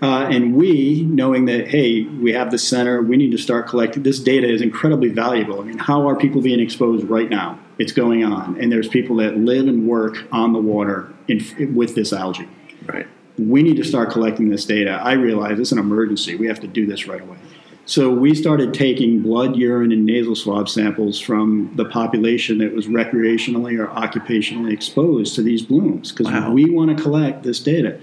Uh, 0.02 0.28
and 0.32 0.56
we, 0.56 1.04
knowing 1.04 1.46
that, 1.46 1.68
hey, 1.68 2.02
we 2.04 2.34
have 2.34 2.50
this 2.50 2.68
center, 2.68 3.04
we 3.04 3.16
need 3.18 3.32
to 3.32 3.38
start 3.38 3.68
collecting. 3.68 4.02
This 4.02 4.20
data 4.20 4.50
is 4.50 4.62
incredibly 4.62 5.10
valuable. 5.10 5.62
I 5.62 5.66
mean, 5.66 5.78
how 5.78 6.08
are 6.10 6.16
people 6.16 6.42
being 6.42 6.60
exposed 6.60 7.06
right 7.08 7.30
now? 7.30 7.60
It's 7.78 7.92
going 7.92 8.24
on, 8.24 8.60
and 8.60 8.72
there's 8.72 8.88
people 8.88 9.16
that 9.18 9.38
live 9.38 9.68
and 9.68 9.88
work 9.88 10.18
on 10.32 10.54
the 10.54 10.60
water 10.60 11.14
in, 11.28 11.76
with 11.76 11.94
this 11.96 12.14
algae 12.14 12.48
Right. 12.88 13.06
we 13.38 13.62
need 13.62 13.78
to 13.78 13.84
start 13.84 14.10
collecting 14.12 14.50
this 14.50 14.66
data. 14.66 15.00
I 15.04 15.14
realize 15.14 15.60
it's 15.60 15.72
an 15.72 15.78
emergency. 15.78 16.36
We 16.36 16.48
have 16.48 16.60
to 16.62 16.68
do 16.68 16.88
this 16.88 17.06
right 17.08 17.22
away. 17.22 17.38
So 17.86 18.10
we 18.12 18.36
started 18.36 18.74
taking 18.74 19.22
blood, 19.22 19.56
urine, 19.56 19.92
and 19.92 20.06
nasal 20.06 20.36
swab 20.36 20.70
samples 20.70 21.20
from 21.20 21.72
the 21.76 21.86
population 21.86 22.60
that 22.60 22.74
was 22.74 22.88
recreationally 22.88 23.78
or 23.80 23.88
occupationally 23.88 24.72
exposed 24.72 25.36
to 25.36 25.42
these 25.42 25.62
blooms 25.62 26.12
because 26.12 26.28
Wow. 26.32 26.52
we 26.54 26.70
want 26.70 26.96
to 26.96 27.02
collect 27.04 27.44
this 27.44 27.60
data. 27.60 28.00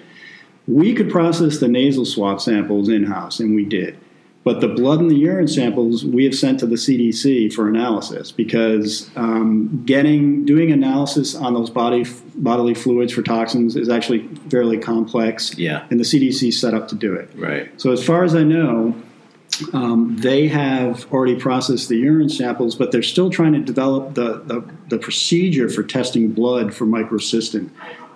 We 0.67 0.93
could 0.95 1.11
process 1.11 1.59
the 1.59 1.69
nasal 1.69 2.05
swab 2.05 2.41
samples 2.41 2.89
in 2.89 3.05
house, 3.05 3.41
and 3.41 3.55
we 3.55 3.65
did. 3.65 3.97
But 4.45 4.61
the 4.61 4.69
blood 4.69 5.01
and 5.01 5.11
the 5.11 5.15
urine 5.17 5.49
samples 5.49 6.05
we 6.07 6.25
have 6.25 6.35
sent 6.35 6.61
to 6.61 6.67
the 6.67 6.77
CDC 6.77 7.53
for 7.53 7.69
analysis 7.69 8.33
because 8.33 9.11
um, 9.17 9.83
getting 9.85 10.45
doing 10.47 10.71
analysis 10.73 11.35
on 11.35 11.53
those 11.55 11.69
body 11.69 12.07
bodily 12.35 12.73
fluids 12.75 13.13
for 13.13 13.21
toxins 13.23 13.77
is 13.77 13.89
actually 13.91 14.27
fairly 14.51 14.79
complex. 14.79 15.57
Yeah. 15.59 15.87
and 15.91 16.01
the 16.01 16.05
CDC 16.05 16.53
set 16.55 16.73
up 16.73 16.89
to 16.89 16.95
do 16.95 17.13
it. 17.15 17.29
Right. 17.37 17.69
So 17.81 17.93
as 17.93 18.03
far 18.03 18.25
as 18.25 18.35
I 18.35 18.43
know, 18.43 18.95
um, 19.73 20.17
they 20.19 20.49
have 20.49 21.11
already 21.13 21.37
processed 21.37 21.89
the 21.89 21.97
urine 21.97 22.29
samples, 22.29 22.75
but 22.75 22.93
they're 22.93 23.03
still 23.03 23.31
trying 23.31 23.53
to 23.55 23.61
develop 23.61 24.15
the, 24.15 24.43
the, 24.45 24.65
the 24.89 24.99
procedure 24.99 25.69
for 25.69 25.83
testing 25.83 26.33
blood 26.33 26.75
for 26.75 26.87
microcystin. 26.87 27.71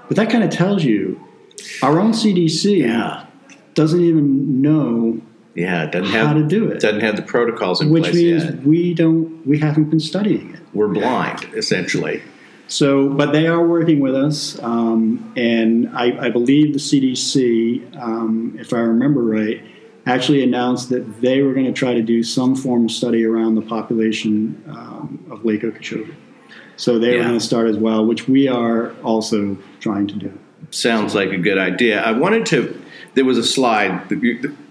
But 0.09 0.17
that 0.17 0.31
kind 0.31 0.45
of 0.45 0.51
tells 0.51 0.85
you 0.85 1.21
our 1.83 1.99
own 2.01 2.13
CDC 2.13 2.79
Yeah. 2.79 3.27
doesn't 3.75 4.01
even 4.01 4.61
know 4.63 5.21
Yeah. 5.55 5.87
Doesn't 5.87 6.13
how 6.13 6.27
have 6.29 6.37
to 6.37 6.47
do 6.47 6.69
it, 6.71 6.81
doesn't 6.81 7.01
have 7.01 7.17
the 7.17 7.23
protocols 7.23 7.81
in 7.81 7.91
which 7.91 8.05
place 8.05 8.15
means 8.17 8.45
yet. 8.45 8.63
we 8.63 8.95
don't 8.95 9.47
we 9.47 9.59
haven't 9.59 9.91
been 9.91 10.01
studying 10.01 10.55
it. 10.55 10.61
We're 10.75 10.89
blind, 10.89 11.45
essentially. 11.55 12.23
So, 12.69 13.11
but 13.11 13.33
they 13.33 13.47
are 13.49 13.63
working 13.67 14.01
with 14.01 14.15
us, 14.15 14.59
um, 14.63 15.31
and 15.37 15.91
I, 15.95 16.27
I 16.27 16.31
believe 16.31 16.73
the 16.73 16.79
CDC, 16.79 18.01
um, 18.01 18.57
if 18.59 18.73
I 18.73 18.79
remember 18.79 19.23
right, 19.23 19.63
actually 20.07 20.43
announced 20.43 20.89
that 20.91 21.21
they 21.21 21.43
were 21.43 21.53
going 21.55 21.67
to 21.67 21.73
try 21.73 21.95
to 21.95 22.03
do 22.03 22.23
some 22.23 22.55
form 22.57 22.87
of 22.87 22.91
study 22.91 23.25
around 23.25 23.55
the 23.55 23.63
population 23.63 24.63
um, 24.69 25.25
of 25.31 25.45
Lake 25.45 25.63
Okeechobee. 25.65 26.15
So 26.77 26.99
they 26.99 27.11
were 27.11 27.17
Yeah. 27.19 27.29
going 27.29 27.39
to 27.39 27.45
start 27.45 27.69
as 27.69 27.77
well, 27.77 28.05
which 28.05 28.27
we 28.29 28.49
are 28.49 28.93
also 29.03 29.57
trying 29.81 30.07
to 30.09 30.15
do. 30.15 30.39
Sounds 30.71 31.15
like 31.15 31.31
a 31.31 31.37
good 31.39 31.59
idea. 31.59 32.01
I 32.03 32.13
wanted 32.13 32.47
to. 32.47 32.81
There 33.15 33.25
was 33.25 33.37
a 33.39 33.45
slide. 33.45 34.09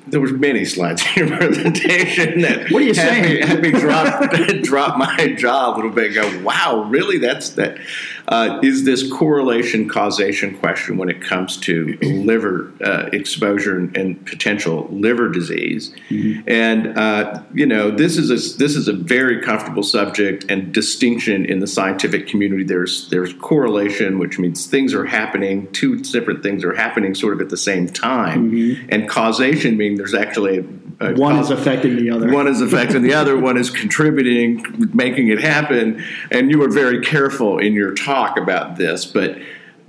There 0.07 0.19
was 0.19 0.31
many 0.33 0.65
slides 0.65 1.03
in 1.15 1.27
your 1.27 1.37
presentation 1.37 2.41
that 2.41 2.71
What 2.71 2.81
are 2.81 2.85
you 2.85 2.93
had 2.93 2.95
saying? 2.95 3.23
Me, 3.35 3.41
had 3.47 3.61
me 3.61 3.71
drop 3.71 4.31
drop 4.63 4.97
my 4.97 5.33
jaw 5.37 5.73
a 5.73 5.75
little 5.75 5.91
bit. 5.91 6.05
And 6.07 6.15
go, 6.15 6.43
wow, 6.43 6.83
really? 6.89 7.19
That's 7.19 7.49
that. 7.51 7.77
Uh, 8.27 8.59
is 8.63 8.83
this 8.83 9.11
correlation 9.11 9.87
causation 9.87 10.57
question 10.57 10.97
when 10.97 11.09
it 11.09 11.21
comes 11.21 11.57
to 11.57 11.97
liver 12.01 12.71
uh, 12.83 13.09
exposure 13.13 13.77
and, 13.77 13.95
and 13.97 14.25
potential 14.25 14.87
liver 14.91 15.29
disease? 15.29 15.93
Mm-hmm. 16.09 16.49
And 16.49 16.97
uh, 16.97 17.43
you 17.53 17.65
know, 17.65 17.91
this 17.91 18.17
is 18.17 18.29
a 18.29 18.57
this 18.57 18.75
is 18.75 18.87
a 18.87 18.93
very 18.93 19.41
comfortable 19.41 19.83
subject 19.83 20.45
and 20.49 20.73
distinction 20.73 21.45
in 21.45 21.59
the 21.59 21.67
scientific 21.67 22.27
community. 22.27 22.63
There's 22.63 23.09
there's 23.09 23.33
correlation, 23.33 24.19
which 24.19 24.39
means 24.39 24.67
things 24.67 24.93
are 24.93 25.05
happening. 25.05 25.71
Two 25.71 25.99
different 25.99 26.43
things 26.43 26.63
are 26.63 26.73
happening 26.73 27.15
sort 27.15 27.33
of 27.33 27.41
at 27.41 27.49
the 27.49 27.57
same 27.57 27.87
time, 27.87 28.51
and 28.89 29.09
causation 29.09 29.77
meaning 29.77 29.97
there's 29.97 30.13
actually 30.13 30.59
Mm-hmm. 31.01 31.19
One 31.19 31.37
is 31.37 31.49
affecting 31.49 31.95
the 31.95 32.09
other. 32.11 32.31
one 32.31 32.47
is 32.47 32.61
affecting 32.61 33.01
the 33.01 33.13
other, 33.13 33.37
one 33.37 33.57
is 33.57 33.69
contributing, 33.69 34.63
making 34.93 35.29
it 35.29 35.41
happen. 35.41 36.03
And 36.29 36.51
you 36.51 36.59
were 36.59 36.69
very 36.69 37.01
careful 37.01 37.57
in 37.57 37.73
your 37.73 37.93
talk 37.93 38.37
about 38.37 38.77
this, 38.77 39.05
but 39.05 39.37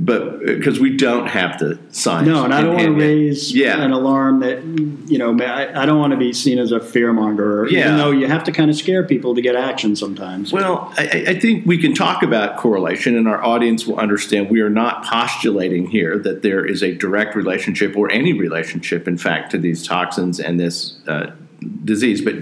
but 0.01 0.41
because 0.45 0.81
we 0.81 0.97
don't 0.97 1.27
have 1.29 1.59
the 1.59 1.79
science. 1.91 2.27
No, 2.27 2.45
and 2.45 2.53
I 2.53 2.61
don't 2.63 2.75
want 2.75 2.87
to 2.87 2.93
raise 2.93 3.55
Yeah. 3.55 3.81
an 3.83 3.93
alarm 3.93 4.41
that 4.41 4.63
you 5.09 5.19
know. 5.19 5.39
I, 5.45 5.83
I 5.83 5.87
don't 5.87 5.99
want 5.99 6.13
to 6.13 6.17
be 6.17 6.33
seen 6.33 6.59
as 6.59 6.73
a 6.73 6.81
fearmonger. 6.81 7.71
Yeah. 7.71 7.81
Even 7.81 7.97
though 7.99 8.11
you 8.11 8.27
have 8.27 8.43
to 8.45 8.53
kind 8.53 8.71
of 8.71 8.77
scare 8.77 9.05
people 9.05 9.35
to 9.35 9.41
get 9.43 9.55
action 9.55 9.95
sometimes. 9.95 10.53
Well, 10.53 10.93
I, 10.99 11.03
I- 11.03 11.25
I 11.33 11.39
think 11.41 11.67
we 11.67 11.79
can 11.79 11.95
talk 11.95 12.23
about 12.23 12.57
correlation, 12.57 13.17
and 13.17 13.29
our 13.29 13.43
audience 13.45 13.87
will 13.87 13.99
understand 13.99 14.51
we 14.51 14.61
are 14.61 14.71
not 14.71 15.05
postulating 15.05 15.87
here 15.87 16.19
that 16.19 16.43
there 16.43 16.65
is 16.65 16.83
a 16.83 16.95
direct 16.95 17.35
relationship 17.37 17.97
or 17.97 18.11
any 18.11 18.33
relationship, 18.33 19.07
in 19.07 19.17
fact, 19.19 19.51
to 19.53 19.59
these 19.59 19.87
toxins 19.87 20.41
and 20.41 20.59
this 20.59 20.99
uh, 21.07 21.31
disease. 21.85 22.21
But 22.23 22.35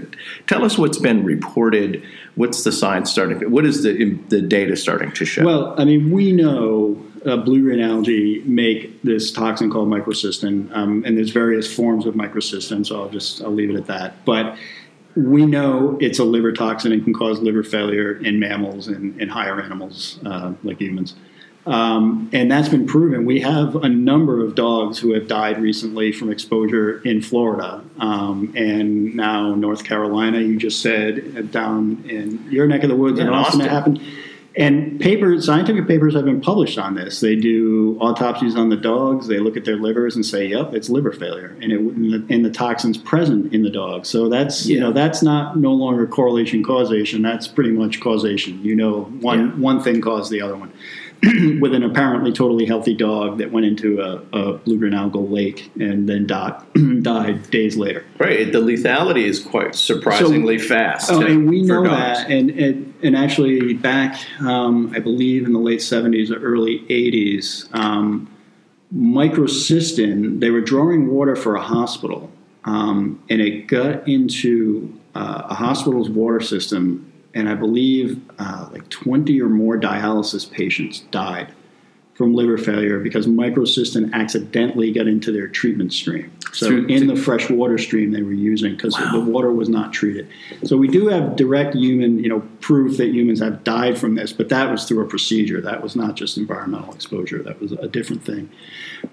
tell 0.47 0.63
us 0.65 0.77
what's 0.77 0.97
been 0.97 1.23
reported. 1.23 2.03
What's 2.35 2.63
the 2.63 2.71
science 2.71 3.11
starting? 3.11 3.51
What 3.51 3.65
is 3.65 3.83
the 3.83 4.13
the 4.29 4.41
data 4.41 4.75
starting 4.75 5.11
to 5.13 5.25
show? 5.25 5.43
Well, 5.45 5.75
I 5.79 5.85
mean, 5.85 6.11
we 6.11 6.31
know 6.31 6.97
uh, 7.25 7.37
blue 7.37 7.61
green 7.61 7.79
algae 7.79 8.41
make 8.45 9.01
this 9.03 9.31
toxin 9.31 9.71
called 9.71 9.89
microcystin, 9.89 10.75
um, 10.75 11.03
and 11.05 11.17
there's 11.17 11.31
various 11.31 11.73
forms 11.73 12.05
of 12.05 12.15
microcystin. 12.15 12.85
So 12.85 13.01
I'll 13.01 13.09
just 13.09 13.41
I'll 13.41 13.51
leave 13.51 13.69
it 13.69 13.75
at 13.75 13.87
that. 13.87 14.25
But 14.25 14.57
we 15.15 15.45
know 15.45 15.97
it's 15.99 16.19
a 16.19 16.23
liver 16.23 16.51
toxin 16.51 16.91
and 16.91 17.03
can 17.03 17.13
cause 17.13 17.39
liver 17.39 17.63
failure 17.63 18.17
in 18.23 18.39
mammals 18.39 18.87
and, 18.87 19.19
and 19.21 19.29
higher 19.29 19.61
animals 19.61 20.19
uh, 20.25 20.53
like 20.63 20.79
humans. 20.79 21.15
Um, 21.65 22.29
and 22.33 22.51
that's 22.51 22.69
been 22.69 22.87
proven. 22.87 23.25
We 23.25 23.41
have 23.41 23.75
a 23.75 23.89
number 23.89 24.43
of 24.43 24.55
dogs 24.55 24.97
who 24.97 25.13
have 25.13 25.27
died 25.27 25.61
recently 25.61 26.11
from 26.11 26.31
exposure 26.31 27.01
in 27.03 27.21
Florida. 27.21 27.83
Um, 27.99 28.51
and 28.55 29.15
now 29.15 29.53
North 29.53 29.83
Carolina, 29.83 30.39
you 30.39 30.57
just 30.57 30.81
said, 30.81 31.51
down 31.51 32.03
in 32.09 32.51
your 32.51 32.65
neck 32.67 32.81
of 32.83 32.89
the 32.89 32.95
woods 32.95 33.19
Yeah, 33.19 33.25
in 33.25 33.27
in 33.29 33.35
Austin, 33.35 33.61
it 33.61 33.69
happened. 33.69 34.01
And 34.57 34.99
papers, 34.99 35.45
scientific 35.45 35.87
papers 35.87 36.13
have 36.13 36.25
been 36.25 36.41
published 36.41 36.77
on 36.77 36.93
this. 36.95 37.21
They 37.21 37.37
do 37.37 37.97
autopsies 38.01 38.57
on 38.57 38.67
the 38.67 38.75
dogs. 38.75 39.27
They 39.27 39.39
look 39.39 39.55
at 39.55 39.63
their 39.63 39.77
livers 39.77 40.17
and 40.17 40.25
say, 40.25 40.47
"Yep, 40.47 40.73
it's 40.73 40.89
liver 40.89 41.13
failure," 41.13 41.55
and 41.61 41.71
it 41.71 41.79
and 41.79 42.13
the, 42.13 42.33
and 42.33 42.43
the 42.43 42.49
toxins 42.49 42.97
present 42.97 43.53
in 43.53 43.63
the 43.63 43.69
dog. 43.69 44.05
So 44.05 44.27
that's 44.27 44.65
you 44.65 44.77
know 44.79 44.91
that's 44.91 45.23
not 45.23 45.57
no 45.57 45.71
longer 45.71 46.05
correlation 46.05 46.63
causation. 46.65 47.21
That's 47.21 47.47
pretty 47.47 47.71
much 47.71 48.01
causation. 48.01 48.61
You 48.61 48.75
know, 48.75 49.03
one 49.21 49.39
Yeah. 49.39 49.51
one 49.55 49.79
thing 49.79 50.01
caused 50.01 50.29
the 50.31 50.41
other 50.41 50.57
one. 50.57 50.71
With 51.61 51.75
an 51.75 51.83
apparently 51.83 52.31
totally 52.31 52.65
healthy 52.65 52.95
dog 52.95 53.37
that 53.37 53.51
went 53.51 53.67
into 53.67 54.01
a, 54.01 54.15
a 54.33 54.53
blue 54.57 54.79
green 54.79 54.93
algal 54.93 55.29
lake 55.29 55.71
and 55.79 56.09
then 56.09 56.25
died, 56.25 56.55
died 57.03 57.47
days 57.51 57.77
later. 57.77 58.03
Right. 58.17 58.51
The 58.51 58.57
lethality 58.57 59.25
is 59.25 59.39
quite 59.39 59.75
surprisingly 59.75 60.57
fast. 60.57 61.11
Oh, 61.11 61.21
and 61.21 61.47
we 61.47 61.61
know 61.61 61.83
dogs. 61.83 61.95
that, 61.95 62.31
and, 62.31 62.49
and 62.49 62.93
and 63.03 63.15
actually 63.15 63.73
back, 63.73 64.19
um, 64.41 64.91
I 64.95 64.99
believe 64.99 65.45
in 65.45 65.53
the 65.53 65.59
late 65.59 65.83
seventies 65.83 66.31
or 66.31 66.39
early 66.39 66.85
eighties, 66.89 67.69
um, 67.71 68.27
microcystin. 68.95 70.39
They 70.39 70.49
were 70.49 70.61
drawing 70.61 71.07
water 71.07 71.35
for 71.35 71.55
a 71.55 71.61
hospital, 71.61 72.31
um, 72.65 73.21
and 73.29 73.41
it 73.41 73.67
got 73.67 74.07
into 74.07 74.99
uh, 75.13 75.43
a 75.49 75.53
hospital's 75.53 76.09
water 76.09 76.39
system, 76.39 77.10
and 77.33 77.49
I 77.49 77.55
believe 77.55 78.21
uh, 78.39 78.69
like 78.71 78.89
twenty 78.89 79.41
or 79.41 79.49
more 79.49 79.79
dialysis 79.79 80.49
patients 80.49 81.01
died 81.11 81.53
from 82.21 82.35
liver 82.35 82.55
failure 82.55 82.99
because 82.99 83.25
microcystin 83.25 84.13
accidentally 84.13 84.91
got 84.91 85.07
into 85.07 85.31
their 85.31 85.47
treatment 85.47 85.91
stream. 85.91 86.31
So 86.53 86.67
Through- 86.67 86.85
in 86.85 87.07
the 87.07 87.15
fresh 87.15 87.49
water 87.49 87.79
stream 87.79 88.11
they 88.11 88.21
were 88.21 88.31
using 88.31 88.75
because 88.75 88.95
the 89.11 89.19
water 89.19 89.51
was 89.51 89.69
not 89.69 89.91
treated. 89.91 90.27
So 90.63 90.77
we 90.77 90.87
do 90.87 91.07
have 91.07 91.35
direct 91.35 91.73
human, 91.73 92.19
you 92.19 92.29
know, 92.29 92.41
proof 92.59 92.97
that 92.97 93.07
humans 93.07 93.39
have 93.39 93.63
died 93.63 93.97
from 93.97 94.13
this, 94.13 94.33
but 94.33 94.49
that 94.49 94.69
was 94.69 94.85
through 94.85 95.03
a 95.03 95.07
procedure. 95.07 95.61
That 95.61 95.81
was 95.81 95.95
not 95.95 96.15
just 96.15 96.37
environmental 96.37 96.93
exposure. 96.93 97.41
That 97.41 97.59
was 97.59 97.71
a 97.71 97.87
different 97.87 98.23
thing. 98.23 98.51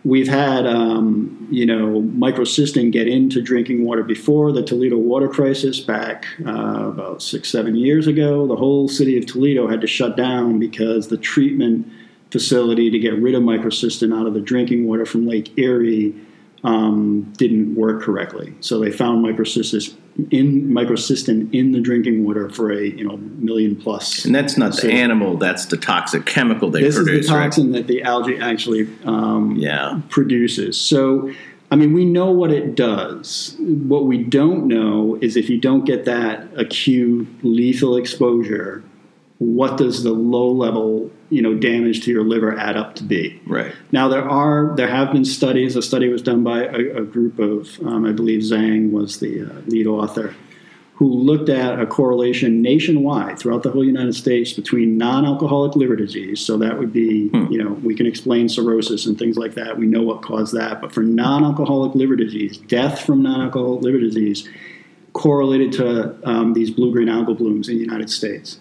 We've 0.05 0.29
had, 0.29 0.67
um, 0.67 1.49
you 1.51 1.65
know, 1.65 2.03
microcystin 2.03 2.93
get 2.93 3.09
into 3.09 3.41
drinking 3.41 3.87
water 3.87 4.03
before 4.03 4.53
the 4.53 4.63
Toledo 4.63 4.99
water 4.99 5.29
crisis 5.29 5.81
back 5.81 6.27
uh, 6.45 6.91
about 6.91 7.23
six, 7.23 7.49
seven 7.49 7.75
years 7.75 8.07
ago. 8.07 8.47
The 8.47 8.57
whole 8.57 8.87
city 8.87 9.17
of 9.17 9.25
Toledo 9.25 9.67
had 9.67 9.81
to 9.81 9.87
shut 9.87 10.15
down 10.15 10.59
because 10.59 11.09
the 11.09 11.17
treatment 11.17 11.91
facility 12.31 12.91
to 12.91 12.99
get 12.99 13.15
rid 13.15 13.35
of 13.35 13.43
microcystin 13.43 14.15
out 14.19 14.27
of 14.27 14.35
the 14.35 14.41
drinking 14.41 14.87
water 14.87 15.07
from 15.07 15.27
Lake 15.27 15.57
Erie 15.59 16.15
um, 16.65 17.33
didn't 17.37 17.75
work 17.77 18.03
correctly. 18.03 18.53
So 18.61 18.81
they 18.81 18.91
found 18.91 19.25
microcystin 19.25 19.95
in 20.33 20.69
microcystin 20.71 21.55
in 21.55 21.71
the 21.71 21.81
drinking 21.81 22.25
water 22.25 22.49
for 22.51 22.73
a 22.73 22.85
you 22.89 23.05
know 23.07 23.17
million 23.39 23.77
plus. 23.77 24.25
And 24.25 24.35
that's 24.35 24.57
not 24.59 24.75
So- 24.75 24.89
the 24.89 24.93
animal, 24.93 25.37
that's 25.37 25.67
the 25.67 25.77
toxic 25.77 26.27
chemical 26.27 26.71
they 26.71 26.83
this 26.83 26.97
produce, 26.97 27.21
is 27.21 27.29
the 27.29 27.35
right? 27.35 27.45
toxin 27.45 27.73
that 27.73 27.87
the 27.87 28.03
algae 28.03 28.37
actually 28.39 28.89
um, 29.05 29.55
Yeah. 29.57 30.01
produces. 30.09 30.77
So, 30.77 31.31
I 31.71 31.77
mean, 31.77 31.93
we 31.93 32.05
know 32.05 32.33
what 32.33 32.51
it 32.51 32.75
does. 32.75 33.55
What 33.61 34.07
we 34.07 34.19
don't 34.19 34.67
know 34.67 35.17
is 35.21 35.37
if 35.37 35.49
you 35.49 35.59
don't 35.61 35.85
get 35.85 36.05
that 36.07 36.49
acute 36.57 37.29
lethal 37.43 37.97
exposure, 37.97 38.83
what 39.39 39.77
does 39.77 40.03
the 40.03 40.13
low 40.13 40.51
level, 40.51 41.11
you 41.31 41.43
know, 41.43 41.55
damage 41.55 42.05
to 42.05 42.11
your 42.11 42.25
liver 42.25 42.57
add 42.59 42.77
up 42.77 42.97
to 42.97 43.05
be? 43.05 43.41
Right. 43.47 43.73
Now 43.93 44.09
there 44.09 44.29
are 44.29 44.75
there 44.77 44.89
have 44.89 45.13
been 45.13 45.25
studies. 45.25 45.77
A 45.77 45.83
study 45.83 46.09
was 46.09 46.23
done 46.23 46.43
by 46.43 46.65
a, 46.65 46.99
a 46.99 47.03
group 47.03 47.39
of 47.39 47.79
um, 47.87 48.05
I 48.05 48.13
believe 48.13 48.43
Zhang 48.43 48.91
was 48.91 49.21
the 49.21 49.43
uh, 49.43 49.61
lead 49.67 49.87
author, 49.87 50.35
who 50.95 51.07
looked 51.07 51.49
at 51.49 51.79
a 51.79 51.87
correlation 51.87 52.63
nationwide 52.63 53.39
throughout 53.39 53.63
the 53.63 53.71
whole 53.71 53.85
United 53.85 54.15
States 54.15 54.53
between 54.53 54.99
non-alcoholic 54.99 55.77
liver 55.77 55.95
disease. 55.95 56.41
So 56.41 56.57
that 56.59 56.77
would 56.77 56.93
be 56.93 57.31
you 57.49 57.63
know 57.63 57.75
we 57.85 57.95
can 57.95 58.07
explain 58.07 58.49
cirrhosis 58.49 59.07
and 59.07 59.17
things 59.17 59.39
like 59.39 59.55
that. 59.55 59.79
We 59.79 59.87
know 59.87 60.03
what 60.03 60.21
caused 60.23 60.53
that, 60.55 60.81
but 60.81 60.91
for 60.91 61.03
non-alcoholic 61.03 61.95
liver 61.95 62.17
disease, 62.17 62.59
death 62.59 63.03
from 63.03 63.23
non-alcoholic 63.23 63.83
liver 63.83 64.01
disease 64.01 64.49
correlated 65.13 65.73
to 65.73 66.17
um, 66.29 66.55
these 66.55 66.71
blue-green 66.71 67.09
algal 67.09 67.37
blooms 67.37 67.69
in 67.69 67.77
the 67.77 67.81
United 67.81 68.11
States. 68.11 68.61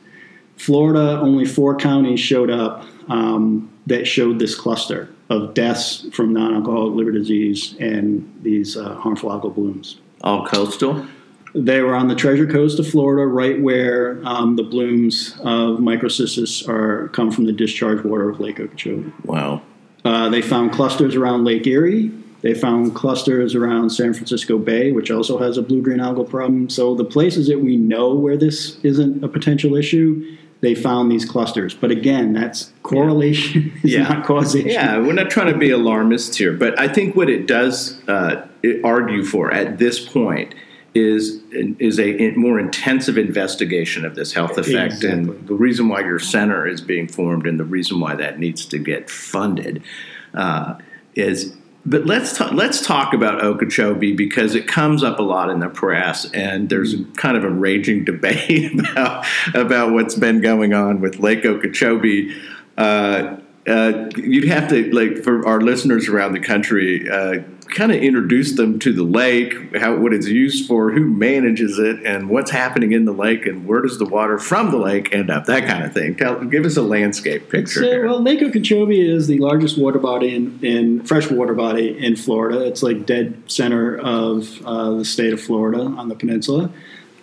Florida, 0.57 1.19
only 1.19 1.45
four 1.45 1.75
counties 1.75 2.19
showed 2.19 2.49
up 2.49 2.85
um, 3.09 3.71
that 3.85 4.05
showed 4.05 4.39
this 4.39 4.55
cluster 4.55 5.09
of 5.29 5.53
deaths 5.53 6.07
from 6.13 6.33
non-alcoholic 6.33 6.95
liver 6.95 7.11
disease 7.11 7.75
and 7.79 8.39
these 8.41 8.77
uh, 8.77 8.95
harmful 8.95 9.29
algal 9.29 9.53
blooms. 9.53 9.99
All 10.21 10.45
coastal? 10.45 11.05
They 11.53 11.81
were 11.81 11.95
on 11.95 12.07
the 12.07 12.15
Treasure 12.15 12.45
Coast 12.45 12.79
of 12.79 12.87
Florida, 12.87 13.25
right 13.25 13.59
where 13.59 14.19
um, 14.25 14.55
the 14.55 14.63
blooms 14.63 15.33
of 15.39 15.79
microcystis 15.79 16.67
are 16.67 17.07
come 17.09 17.31
from 17.31 17.45
the 17.45 17.51
discharge 17.51 18.03
water 18.03 18.29
of 18.29 18.39
Lake 18.39 18.59
Okeechobee. 18.59 19.11
Wow. 19.23 19.61
Uh, 20.05 20.29
they 20.29 20.41
found 20.41 20.71
clusters 20.71 21.15
around 21.15 21.45
Lake 21.45 21.65
Erie. 21.65 22.11
They 22.41 22.53
found 22.53 22.93
clusters 22.95 23.55
around 23.55 23.89
San 23.89 24.13
Francisco 24.13 24.57
Bay, 24.57 24.91
which 24.91 25.09
also 25.09 25.39
has 25.39 25.57
a 25.57 25.61
blue 25.61 25.81
green 25.81 25.97
algal 25.97 26.29
problem. 26.29 26.69
So 26.69 26.93
the 26.93 27.03
places 27.03 27.47
that 27.47 27.59
we 27.59 27.75
know 27.75 28.13
where 28.13 28.37
this 28.37 28.77
isn't 28.83 29.23
a 29.23 29.27
potential 29.27 29.75
issue, 29.75 30.37
they 30.61 30.73
found 30.75 31.11
these 31.11 31.23
clusters. 31.25 31.73
But 31.75 31.91
again, 31.91 32.33
that's 32.33 32.71
correlation, 32.83 33.71
is 33.83 33.93
Yeah. 33.93 34.03
not 34.03 34.25
causation. 34.25 34.69
Yeah, 34.71 34.97
we're 34.99 35.13
not 35.13 35.29
trying 35.29 35.51
to 35.53 35.57
be 35.57 35.69
alarmist 35.69 36.35
here, 36.37 36.53
but 36.53 36.79
I 36.79 36.87
think 36.87 37.15
what 37.15 37.29
it 37.29 37.47
does 37.47 38.01
uh, 38.07 38.47
argue 38.83 39.23
for 39.23 39.51
at 39.53 39.77
this 39.77 40.03
point 40.03 40.55
is 40.95 41.41
is 41.51 41.99
a 41.99 42.31
more 42.31 42.59
intensive 42.59 43.19
investigation 43.19 44.03
of 44.03 44.15
this 44.15 44.33
health 44.33 44.57
effect 44.57 44.93
Exactly. 44.95 45.09
and 45.11 45.47
the 45.47 45.53
reason 45.53 45.89
why 45.89 45.99
your 45.99 46.17
center 46.17 46.65
is 46.65 46.81
being 46.81 47.07
formed 47.07 47.45
and 47.45 47.59
the 47.59 47.63
reason 47.65 47.99
why 47.99 48.15
that 48.15 48.39
needs 48.39 48.65
to 48.65 48.79
get 48.79 49.09
funded 49.09 49.83
uh, 50.33 50.73
is. 51.15 51.55
But 51.87 52.05
let's 52.05 52.37
talk, 52.37 52.51
let's 52.51 52.85
talk 52.85 53.13
about 53.13 53.41
Okeechobee 53.41 54.11
because 54.11 54.55
it 54.55 54.67
comes 54.67 55.03
up 55.03 55.19
a 55.19 55.23
lot 55.23 55.49
in 55.49 55.61
the 55.61 55.69
press, 55.69 56.29
and 56.31 56.67
there's 56.69 56.95
kind 57.15 57.37
of 57.37 57.45
a 57.45 57.49
raging 57.49 58.03
debate 58.03 58.77
about 58.91 59.25
about 59.55 59.93
what's 59.93 60.15
been 60.15 60.41
going 60.41 60.73
on 60.73 60.99
with 60.99 61.19
Lake 61.19 61.45
Okeechobee. 61.45 62.35
Uh, 62.77 63.37
uh, 63.65 64.09
you'd 64.17 64.49
have 64.49 64.67
to 64.69 64.93
like 64.93 65.23
for 65.23 65.47
our 65.47 65.61
listeners 65.61 66.09
around 66.09 66.33
the 66.33 66.41
country 66.41 67.09
uh, 67.09 67.39
kind 67.69 67.91
of 67.91 67.97
introduce 67.97 68.53
them 68.55 68.79
to 68.79 68.93
the 68.93 69.03
lake 69.03 69.75
how 69.77 69.95
what 69.95 70.13
it's 70.13 70.27
used 70.27 70.67
for 70.67 70.91
who 70.91 71.05
manages 71.07 71.79
it 71.79 72.03
and 72.05 72.29
what's 72.29 72.51
happening 72.51 72.91
in 72.91 73.05
the 73.05 73.11
lake 73.11 73.45
and 73.45 73.65
where 73.65 73.81
does 73.81 73.97
the 73.97 74.05
water 74.05 74.37
from 74.37 74.71
the 74.71 74.77
lake 74.77 75.13
end 75.13 75.29
up 75.29 75.45
that 75.45 75.65
kind 75.65 75.83
of 75.83 75.93
thing 75.93 76.15
Tell, 76.15 76.43
give 76.45 76.65
us 76.65 76.77
a 76.77 76.81
landscape 76.81 77.49
picture 77.49 77.81
So, 77.81 78.01
well, 78.03 78.21
Lake 78.21 78.41
Okeechobee 78.41 79.09
is 79.09 79.27
the 79.27 79.39
largest 79.39 79.77
water 79.77 79.99
body 79.99 80.35
in, 80.35 80.59
in 80.63 81.03
freshwater 81.03 81.53
body 81.53 81.97
in 81.97 82.15
Florida. 82.15 82.65
It's 82.65 82.83
like 82.83 83.05
dead 83.05 83.41
center 83.47 83.97
of 83.97 84.61
uh, 84.65 84.91
the 84.91 85.05
state 85.05 85.33
of 85.33 85.41
Florida 85.41 85.81
on 85.81 86.09
the 86.09 86.15
peninsula. 86.15 86.71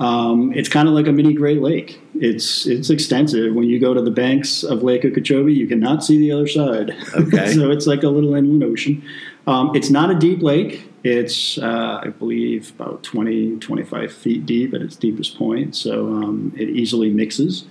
Um, 0.00 0.52
it's 0.52 0.68
kind 0.68 0.88
of 0.88 0.94
like 0.94 1.06
a 1.06 1.12
mini 1.12 1.34
Great 1.34 1.62
Lake. 1.62 2.00
It's 2.14 2.66
it's 2.66 2.90
extensive. 2.90 3.54
When 3.54 3.68
you 3.68 3.78
go 3.78 3.94
to 3.94 4.02
the 4.02 4.10
banks 4.10 4.64
of 4.64 4.82
Lake 4.82 5.04
Okeechobee, 5.04 5.54
you 5.54 5.68
cannot 5.68 6.02
see 6.02 6.18
the 6.18 6.32
other 6.32 6.48
side. 6.48 6.90
Okay. 7.14 7.52
so 7.54 7.70
it's 7.70 7.86
like 7.86 8.02
a 8.02 8.08
little 8.08 8.34
inland 8.34 8.64
ocean. 8.64 9.04
Um, 9.46 9.74
it's 9.74 9.90
not 9.90 10.10
a 10.10 10.14
deep 10.14 10.42
lake. 10.42 10.90
It's, 11.02 11.58
uh, 11.58 12.00
I 12.02 12.08
believe, 12.08 12.70
about 12.78 13.02
20, 13.02 13.58
25 13.58 14.12
feet 14.12 14.46
deep 14.46 14.72
at 14.72 14.80
its 14.80 14.96
deepest 14.96 15.36
point. 15.36 15.76
So 15.76 16.06
um, 16.06 16.52
it 16.56 16.70
easily 16.70 17.10
mixes. 17.10 17.66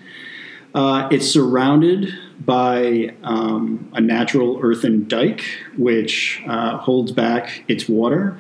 Uh, 0.76 1.08
it's 1.12 1.30
surrounded 1.30 2.14
by 2.40 3.16
um, 3.24 3.92
a 3.94 4.02
natural 4.02 4.60
earthen 4.62 5.08
dike, 5.08 5.44
which 5.78 6.42
uh, 6.48 6.78
holds 6.78 7.12
back 7.12 7.64
its 7.68 7.88
water. 7.88 8.40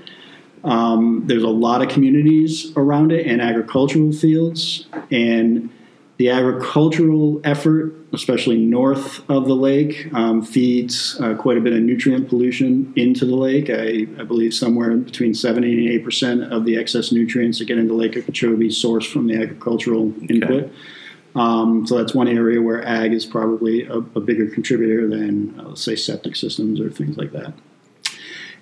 Um, 0.64 1.24
there's 1.26 1.44
a 1.44 1.50
lot 1.50 1.82
of 1.82 1.90
communities 1.90 2.72
around 2.76 3.12
it 3.12 3.28
and 3.28 3.42
agricultural 3.42 4.14
fields. 4.14 4.88
And 5.12 5.70
the 6.18 6.30
agricultural 6.30 7.42
effort, 7.44 7.94
especially 8.14 8.58
north 8.58 9.28
of 9.30 9.48
the 9.48 9.56
lake, 9.56 10.14
um, 10.14 10.44
feeds 10.44 11.20
uh, 11.20 11.34
quite 11.34 11.58
a 11.58 11.62
bit 11.62 11.74
of 11.74 11.80
nutrient 11.82 12.30
pollution 12.30 12.94
into 12.96 13.26
the 13.26 13.36
lake. 13.36 13.70
I, 13.70 14.08
I 14.22 14.24
believe 14.24 14.54
somewhere 14.54 14.96
between 14.96 15.34
70 15.34 15.72
and 15.72 15.90
80 15.90 16.00
percent 16.00 16.54
of 16.54 16.66
the 16.66 16.78
excess 16.78 17.12
nutrients 17.12 17.60
that 17.60 17.66
get 17.66 17.80
into 17.80 17.96
Lake 17.96 18.16
Okeechobee 18.16 18.70
source 18.70 19.06
from 19.06 19.28
the 19.28 19.42
agricultural 19.42 20.14
input. 20.30 20.72
Um, 21.36 21.88
so 21.88 21.98
that's 21.98 22.14
one 22.14 22.28
area 22.28 22.62
where 22.62 22.86
ag 22.86 23.12
is 23.12 23.26
probably 23.26 23.88
a, 23.88 23.98
a 23.98 24.20
bigger 24.20 24.48
contributor 24.48 25.08
than, 25.08 25.60
uh, 25.60 25.70
let's 25.70 25.84
say, 25.84 25.96
septic 25.96 26.36
systems 26.36 26.80
or 26.80 26.92
things 26.92 27.18
like 27.18 27.32
that. 27.32 27.54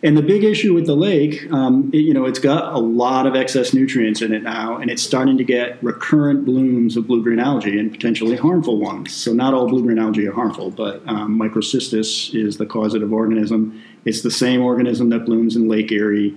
And 0.04 0.18
the 0.18 0.24
big 0.24 0.44
issue 0.44 0.74
with 0.74 0.88
the 0.88 0.96
lake, 0.96 1.52
um, 1.52 1.92
it, 1.94 1.98
you 1.98 2.14
know, 2.14 2.26
it's 2.26 2.40
got 2.40 2.74
a 2.74 2.80
lot 2.80 3.28
of 3.28 3.36
excess 3.36 3.72
nutrients 3.72 4.22
in 4.22 4.34
it 4.34 4.42
now, 4.42 4.78
and 4.78 4.90
it's 4.90 5.04
starting 5.04 5.38
to 5.38 5.44
get 5.44 5.82
recurrent 5.84 6.44
blooms 6.44 6.98
of 6.98 7.06
blue 7.06 7.22
green 7.22 7.40
algae 7.40 7.78
and 7.78 7.92
potentially 7.92 8.36
harmful 8.36 8.80
ones. 8.80 9.14
So 9.14 9.32
not 9.32 9.54
all 9.54 9.68
blue 9.68 9.84
green 9.84 10.00
algae 10.00 10.28
are 10.28 10.34
harmful, 10.34 10.72
but 10.72 11.04
um, 11.08 11.40
Microcystis 11.40 12.34
is 12.34 12.58
the 12.58 12.66
causative 12.66 13.14
organism. 13.14 13.80
It's 14.04 14.22
the 14.22 14.32
same 14.32 14.62
organism 14.62 15.10
that 15.10 15.26
blooms 15.26 15.56
in 15.56 15.68
Lake 15.68 15.92
Erie 15.92 16.36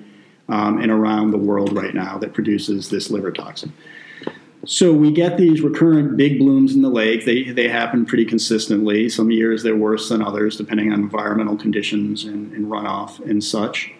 um, 0.50 0.82
and 0.82 0.90
around 0.90 1.30
the 1.30 1.38
world 1.38 1.72
right 1.72 1.94
now 1.94 2.18
that 2.18 2.34
produces 2.34 2.90
this 2.90 3.10
liver 3.10 3.32
toxin. 3.32 3.72
So 4.66 4.92
we 4.92 5.12
get 5.12 5.36
these 5.36 5.60
recurrent 5.60 6.16
big 6.16 6.38
blooms 6.38 6.74
in 6.74 6.82
the 6.82 6.90
lake. 6.90 7.24
They, 7.24 7.44
they 7.44 7.68
happen 7.68 8.06
pretty 8.06 8.24
consistently. 8.24 9.08
Some 9.08 9.30
years 9.30 9.62
they're 9.62 9.76
worse 9.76 10.08
than 10.08 10.22
others, 10.22 10.56
depending 10.56 10.92
on 10.92 11.00
environmental 11.00 11.56
conditions 11.56 12.24
and, 12.24 12.52
and 12.52 12.66
runoff 12.66 13.20
and 13.20 13.42
such. 13.42 13.92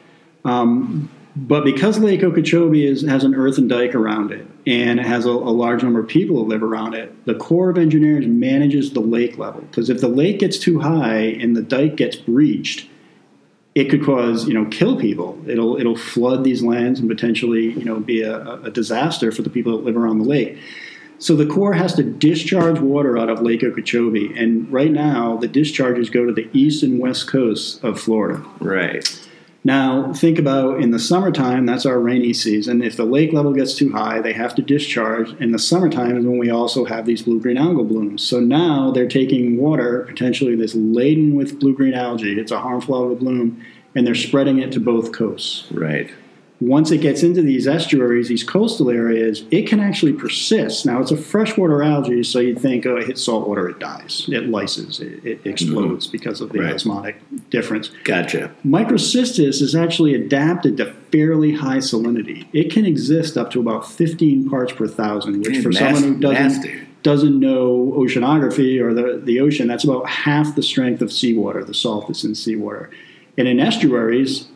Um, 0.45 1.11
but 1.37 1.65
because 1.65 1.99
Lake 1.99 2.23
Okeechobee 2.23 2.87
is, 2.87 3.03
has 3.03 3.25
an 3.25 3.35
earthen 3.35 3.67
dike 3.67 3.95
around 3.95 4.31
it 4.31 4.47
and 4.67 5.01
it 5.01 5.07
has 5.07 5.27
a, 5.27 5.31
a, 5.31 5.31
large 5.31 5.83
number 5.83 5.99
of 5.99 6.07
people 6.07 6.37
that 6.37 6.49
live 6.49 6.63
around 6.63 6.95
it, 6.95 7.13
the 7.27 7.35
Corps 7.35 7.71
of 7.71 7.79
Engineers 7.79 8.27
manages 8.27 8.93
the 8.93 9.01
lake 9.01 9.37
level. 9.37 9.63
Because 9.63 9.91
if 9.91 10.01
the 10.01 10.09
lake 10.09 10.39
gets 10.39 10.59
too 10.59 10.79
high 10.79 11.17
and 11.17 11.57
the 11.57 11.63
dike 11.63 11.97
gets 11.97 12.15
breached, 12.15 12.89
it 13.75 13.91
could 13.91 14.05
cause 14.05 14.47
you 14.47 14.55
know 14.55 14.65
kill 14.67 14.99
people. 14.99 15.39
It'll 15.47 15.77
it'll 15.79 15.97
flood 15.97 16.45
these 16.45 16.63
lands 16.63 17.01
and 17.01 17.09
potentially 17.09 17.73
you 17.73 17.85
know 17.85 18.01
be 18.01 18.23
a, 18.23 18.55
a 18.63 18.71
disaster 18.71 19.33
for 19.33 19.43
the 19.43 19.51
people 19.51 19.77
that 19.77 19.85
live 19.85 19.97
around 19.97 20.19
the 20.19 20.25
lake. 20.25 20.59
So 21.19 21.37
the 21.37 21.47
Corps 21.47 21.75
has 21.75 21.95
to 21.95 22.03
discharge 22.03 22.81
water 22.81 23.17
out 23.17 23.31
of 23.31 23.41
Lake 23.41 23.63
Okeechobee, 23.63 24.37
and 24.37 24.71
right 24.71 24.91
now 24.91 25.37
the 25.37 25.49
discharges 25.49 26.11
go 26.11 26.27
to 26.27 26.33
the 26.33 26.49
east 26.53 26.83
and 26.83 26.99
west 26.99 27.29
coasts 27.29 27.83
of 27.83 28.01
Florida. 28.01 28.45
Right. 28.61 29.09
Now, 29.67 30.13
think 30.13 30.39
about 30.39 30.83
in 30.83 30.91
the 30.91 30.99
summertime, 30.99 31.65
that's 31.65 31.87
our 31.87 31.99
rainy 31.99 32.35
season. 32.35 32.83
If 32.83 32.99
the 32.99 33.07
lake 33.07 33.33
level 33.33 33.55
gets 33.55 33.75
too 33.75 33.93
high, 33.93 34.21
they 34.21 34.35
have 34.35 34.55
to 34.57 34.63
discharge. 34.63 35.33
In 35.41 35.53
the 35.53 35.59
summertime 35.59 36.19
is 36.19 36.27
when 36.27 36.37
we 36.37 36.51
also 36.51 36.85
have 36.85 37.07
these 37.07 37.23
blue 37.23 37.41
green 37.41 37.57
algal 37.57 37.89
blooms. 37.89 38.23
So 38.23 38.41
now 38.41 38.91
they're 38.91 39.09
taking 39.09 39.57
water, 39.57 40.05
potentially 40.07 40.55
that's 40.55 40.75
laden 40.75 41.35
with 41.35 41.59
blue 41.59 41.75
green 41.75 41.95
algae. 41.95 42.39
It's 42.39 42.53
a 42.53 42.61
harmful 42.61 42.95
algal 42.95 43.19
bloom, 43.19 43.65
and 43.95 44.07
they're 44.07 44.15
spreading 44.15 44.59
it 44.59 44.71
to 44.73 44.81
both 44.81 45.13
coasts. 45.13 45.67
Right 45.73 46.11
once 46.61 46.91
it 46.91 46.99
gets 46.99 47.23
into 47.23 47.43
these 47.43 47.67
estuaries, 47.67 48.29
these 48.29 48.45
coastal 48.45 48.89
areas, 48.89 49.45
it 49.51 49.67
can 49.67 49.81
actually 49.81 50.13
persist. 50.13 50.87
Now, 50.87 51.01
it's 51.01 51.11
a 51.11 51.17
freshwater 51.17 51.83
algae, 51.83 52.23
so 52.23 52.39
you'd 52.39 52.61
think, 52.61 52.87
oh, 52.87 52.97
it 52.97 53.07
hits 53.07 53.25
salt 53.25 53.49
water, 53.49 53.69
it 53.69 53.81
dies, 53.81 54.27
it 54.31 54.49
lyses, 54.49 55.01
it, 55.01 55.25
it 55.25 55.41
explodes 55.45 56.07
mm-hmm. 56.07 56.13
because 56.13 56.41
of 56.41 56.53
the 56.53 56.61
right. 56.61 56.75
osmotic 56.75 57.21
difference. 57.51 57.91
Gotcha. 58.05 58.55
Microcystis 58.65 59.61
is 59.61 59.75
actually 59.75 60.15
adapted 60.15 60.77
to 60.77 60.93
fairly 61.11 61.55
high 61.55 61.79
salinity. 61.79 62.47
It 62.53 62.73
can 62.73 62.87
exist 62.87 63.37
up 63.37 63.51
to 63.53 63.61
about 63.61 63.91
15 63.91 64.49
parts 64.49 64.73
per 64.73 64.87
thousand, 64.87 65.41
which 65.41 65.51
Man, 65.51 65.63
for 65.63 65.73
someone 65.73 66.03
who 66.03 66.17
doesn't 66.19 66.85
doesn't 67.03 67.39
know 67.39 67.93
oceanography 67.99 68.81
or 68.81 68.95
the, 68.95 69.21
the 69.23 69.39
ocean, 69.39 69.69
that's 69.69 69.85
about 69.85 70.09
half 70.09 70.57
the 70.57 70.63
strength 70.63 71.03
of 71.03 71.13
seawater, 71.13 71.63
the 71.63 71.75
salt 71.75 72.09
that's 72.09 72.25
in 72.25 72.35
seawater. 72.35 72.91
And 73.37 73.47
in 73.47 73.61
estuaries, 73.61 74.49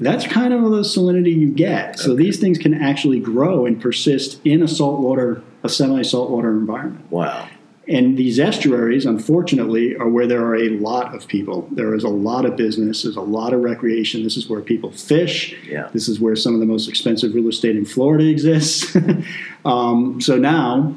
that's 0.00 0.26
kind 0.26 0.52
of 0.52 0.62
the 0.62 0.80
salinity 0.80 1.34
you 1.34 1.50
get. 1.50 1.98
So 1.98 2.12
okay. 2.12 2.24
these 2.24 2.40
things 2.40 2.58
can 2.58 2.74
actually 2.74 3.20
grow 3.20 3.66
and 3.66 3.80
persist 3.80 4.40
in 4.44 4.62
a 4.62 4.68
saltwater, 4.68 5.42
a 5.62 5.68
semi-saltwater 5.68 6.50
environment. 6.50 7.10
Wow. 7.10 7.48
And 7.86 8.16
these 8.16 8.40
estuaries, 8.40 9.04
unfortunately, 9.04 9.94
are 9.96 10.08
where 10.08 10.26
there 10.26 10.44
are 10.44 10.56
a 10.56 10.70
lot 10.70 11.14
of 11.14 11.28
people. 11.28 11.68
There 11.70 11.94
is 11.94 12.02
a 12.02 12.08
lot 12.08 12.46
of 12.46 12.56
business. 12.56 13.02
There's 13.02 13.16
a 13.16 13.20
lot 13.20 13.52
of 13.52 13.60
recreation. 13.60 14.24
This 14.24 14.38
is 14.38 14.48
where 14.48 14.62
people 14.62 14.90
fish. 14.90 15.54
Yeah. 15.68 15.90
This 15.92 16.08
is 16.08 16.18
where 16.18 16.34
some 16.34 16.54
of 16.54 16.60
the 16.60 16.66
most 16.66 16.88
expensive 16.88 17.34
real 17.34 17.48
estate 17.48 17.76
in 17.76 17.84
Florida 17.84 18.26
exists. 18.26 18.96
um, 19.66 20.18
so 20.20 20.38
now, 20.38 20.96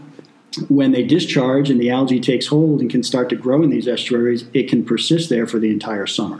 when 0.69 0.93
they 0.93 1.03
discharge 1.03 1.69
and 1.69 1.79
the 1.79 1.89
algae 1.89 2.21
takes 2.21 2.47
hold 2.47 2.79
and 2.79 2.89
can 2.89 3.03
start 3.03 3.27
to 3.29 3.35
grow 3.35 3.61
in 3.63 3.69
these 3.69 3.87
estuaries, 3.87 4.45
it 4.53 4.69
can 4.69 4.85
persist 4.85 5.29
there 5.29 5.45
for 5.45 5.59
the 5.59 5.69
entire 5.69 6.07
summer. 6.07 6.39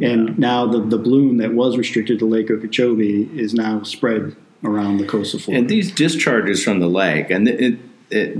And 0.00 0.28
yeah. 0.28 0.34
now 0.36 0.66
the, 0.66 0.80
the 0.80 0.98
bloom 0.98 1.38
that 1.38 1.54
was 1.54 1.76
restricted 1.76 2.18
to 2.18 2.26
Lake 2.26 2.50
Okeechobee 2.50 3.30
is 3.38 3.54
now 3.54 3.82
spread 3.82 4.36
around 4.62 4.98
the 4.98 5.06
coast 5.06 5.34
of 5.34 5.42
Florida. 5.42 5.60
And 5.60 5.70
these 5.70 5.90
discharges 5.90 6.62
from 6.62 6.80
the 6.80 6.88
lake, 6.88 7.30
and 7.30 7.48
it, 7.48 7.78
it 8.10 8.38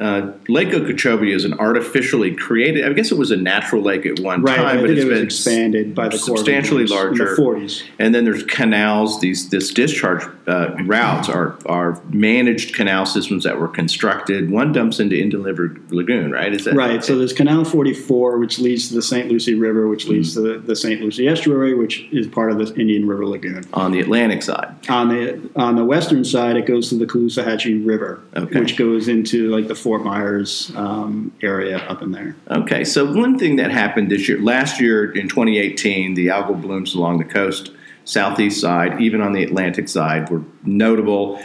uh, 0.00 0.32
lake 0.48 0.72
Okeechobee 0.72 1.32
is 1.32 1.44
an 1.44 1.54
artificially 1.54 2.34
created. 2.34 2.86
I 2.86 2.92
guess 2.92 3.10
it 3.10 3.18
was 3.18 3.30
a 3.30 3.36
natural 3.36 3.82
lake 3.82 4.06
at 4.06 4.20
one 4.20 4.42
right, 4.42 4.56
time, 4.56 4.80
but 4.80 4.90
it's 4.90 5.04
it 5.04 5.08
been 5.08 5.24
expanded 5.24 5.94
by 5.94 6.08
the 6.08 6.18
substantially 6.18 6.86
larger. 6.86 7.34
In 7.34 7.36
the 7.36 7.42
40s. 7.42 7.82
And 7.98 8.14
then 8.14 8.24
there's 8.24 8.42
canals. 8.44 9.20
These 9.20 9.50
this 9.50 9.72
discharge 9.72 10.22
uh, 10.46 10.74
routes 10.84 11.28
are 11.28 11.56
are 11.66 12.00
managed 12.08 12.74
canal 12.74 13.06
systems 13.06 13.44
that 13.44 13.58
were 13.58 13.68
constructed. 13.68 14.50
One 14.50 14.72
dumps 14.72 15.00
into 15.00 15.20
Indian 15.20 15.42
River 15.42 15.76
Lagoon, 15.90 16.32
right? 16.32 16.52
Is 16.52 16.64
that 16.64 16.74
right? 16.74 17.02
So 17.04 17.16
there's 17.18 17.32
Canal 17.32 17.64
44, 17.64 18.38
which 18.38 18.58
leads 18.58 18.88
to 18.88 18.94
the 18.94 19.02
St. 19.02 19.28
Lucie 19.28 19.54
River, 19.54 19.88
which 19.88 20.06
leads 20.06 20.34
mm-hmm. 20.34 20.46
to 20.46 20.52
the, 20.60 20.66
the 20.66 20.76
St. 20.76 21.00
Lucie 21.00 21.28
Estuary, 21.28 21.74
which 21.74 22.06
is 22.12 22.26
part 22.26 22.50
of 22.50 22.58
the 22.58 22.74
Indian 22.80 23.06
River 23.06 23.26
Lagoon. 23.26 23.64
On 23.72 23.92
the 23.92 24.00
Atlantic 24.00 24.42
side. 24.42 24.74
On 24.88 25.08
the 25.08 25.50
on 25.56 25.76
the 25.76 25.84
western 25.84 26.24
side, 26.24 26.56
it 26.56 26.66
goes 26.66 26.88
to 26.90 26.96
the 26.96 27.06
Caloosahatchee 27.06 27.86
River, 27.86 28.22
okay. 28.36 28.60
which 28.60 28.76
goes 28.76 29.08
into 29.08 29.48
like 29.48 29.68
the 29.68 29.74
Fort 29.84 30.02
Myers 30.02 30.72
um, 30.76 31.30
area 31.42 31.76
up 31.76 32.00
in 32.00 32.10
there. 32.10 32.34
Okay, 32.50 32.84
so 32.84 33.04
one 33.04 33.38
thing 33.38 33.56
that 33.56 33.70
happened 33.70 34.10
this 34.10 34.26
year, 34.26 34.40
last 34.40 34.80
year 34.80 35.12
in 35.12 35.28
2018, 35.28 36.14
the 36.14 36.28
algal 36.28 36.58
blooms 36.58 36.94
along 36.94 37.18
the 37.18 37.24
coast, 37.24 37.70
southeast 38.06 38.62
side, 38.62 38.98
even 39.02 39.20
on 39.20 39.34
the 39.34 39.44
Atlantic 39.44 39.90
side, 39.90 40.30
were 40.30 40.42
notable. 40.64 41.38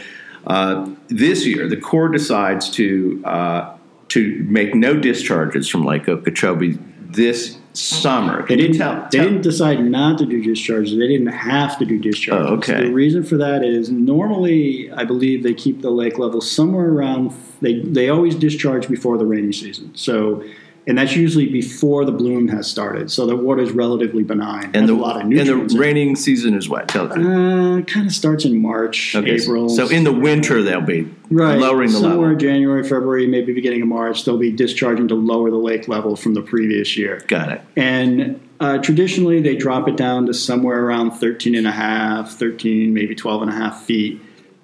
Uh, 0.46 0.88
this 1.08 1.44
year, 1.44 1.68
the 1.68 1.76
Corps 1.76 2.08
decides 2.08 2.70
to 2.70 3.22
uh, 3.26 3.76
to 4.08 4.42
make 4.48 4.74
no 4.74 4.96
discharges 4.96 5.68
from 5.68 5.84
Lake 5.84 6.08
Okeechobee 6.08 6.78
this 6.98 7.58
summer. 7.80 8.46
They 8.46 8.56
didn't, 8.56 8.78
tell, 8.78 9.08
they 9.10 9.18
didn't 9.18 9.42
decide 9.42 9.82
not 9.84 10.18
to 10.18 10.26
do 10.26 10.42
discharges. 10.42 10.96
They 10.96 11.08
didn't 11.08 11.28
have 11.28 11.78
to 11.78 11.84
do 11.84 11.98
discharges. 11.98 12.50
Oh, 12.50 12.54
okay. 12.56 12.84
The 12.84 12.92
reason 12.92 13.24
for 13.24 13.36
that 13.38 13.64
is 13.64 13.90
normally, 13.90 14.90
I 14.92 15.04
believe 15.04 15.42
they 15.42 15.54
keep 15.54 15.80
the 15.82 15.90
lake 15.90 16.18
level 16.18 16.40
somewhere 16.40 16.90
around. 16.90 17.32
They 17.60 17.80
they 17.80 18.08
always 18.08 18.34
discharge 18.34 18.88
before 18.88 19.18
the 19.18 19.26
rainy 19.26 19.52
season. 19.52 19.94
So 19.94 20.44
and 20.86 20.98
that's 20.98 21.14
usually 21.14 21.46
before 21.46 22.04
the 22.04 22.12
bloom 22.12 22.48
has 22.48 22.68
started. 22.68 23.10
So 23.10 23.26
the 23.26 23.36
water 23.36 23.62
is 23.62 23.70
relatively 23.70 24.22
benign. 24.22 24.70
And 24.74 24.88
the, 24.88 24.92
a 24.92 24.94
lot 24.94 25.20
of 25.20 25.26
nutrients. 25.26 25.50
And 25.50 25.70
the 25.70 25.78
raining 25.78 26.16
season 26.16 26.54
is 26.54 26.68
what? 26.68 26.88
Tell 26.88 27.12
uh, 27.12 27.82
kind 27.82 28.06
of 28.06 28.12
starts 28.12 28.44
in 28.44 28.60
March, 28.60 29.14
okay. 29.14 29.32
April. 29.32 29.68
So 29.68 29.88
in 29.88 30.04
the 30.04 30.12
winter 30.12 30.62
they'll 30.62 30.80
be 30.80 31.02
right. 31.30 31.58
lowering 31.58 31.88
the 31.88 31.94
Somewhere 31.94 32.10
level. 32.10 32.22
Somewhere 32.22 32.34
January, 32.34 32.82
February, 32.82 33.26
maybe 33.26 33.52
beginning 33.52 33.82
of 33.82 33.88
March, 33.88 34.24
they'll 34.24 34.38
be 34.38 34.52
discharging 34.52 35.08
to 35.08 35.14
lower 35.14 35.50
the 35.50 35.56
lake 35.56 35.86
level 35.86 36.16
from 36.16 36.34
the 36.34 36.42
previous 36.42 36.96
year. 36.96 37.22
Got 37.28 37.52
it. 37.52 37.60
And 37.76 38.40
uh, 38.58 38.78
traditionally 38.78 39.40
they 39.40 39.56
drop 39.56 39.86
it 39.86 39.96
down 39.96 40.26
to 40.26 40.34
somewhere 40.34 40.84
around 40.84 41.12
13 41.12 41.54
and 41.54 41.66
a 41.66 41.72
half, 41.72 42.32
13, 42.32 42.92
maybe 42.94 43.14
12 43.14 43.42
and 43.42 43.50
a 43.50 43.54
half 43.54 43.84
feet. 43.84 44.20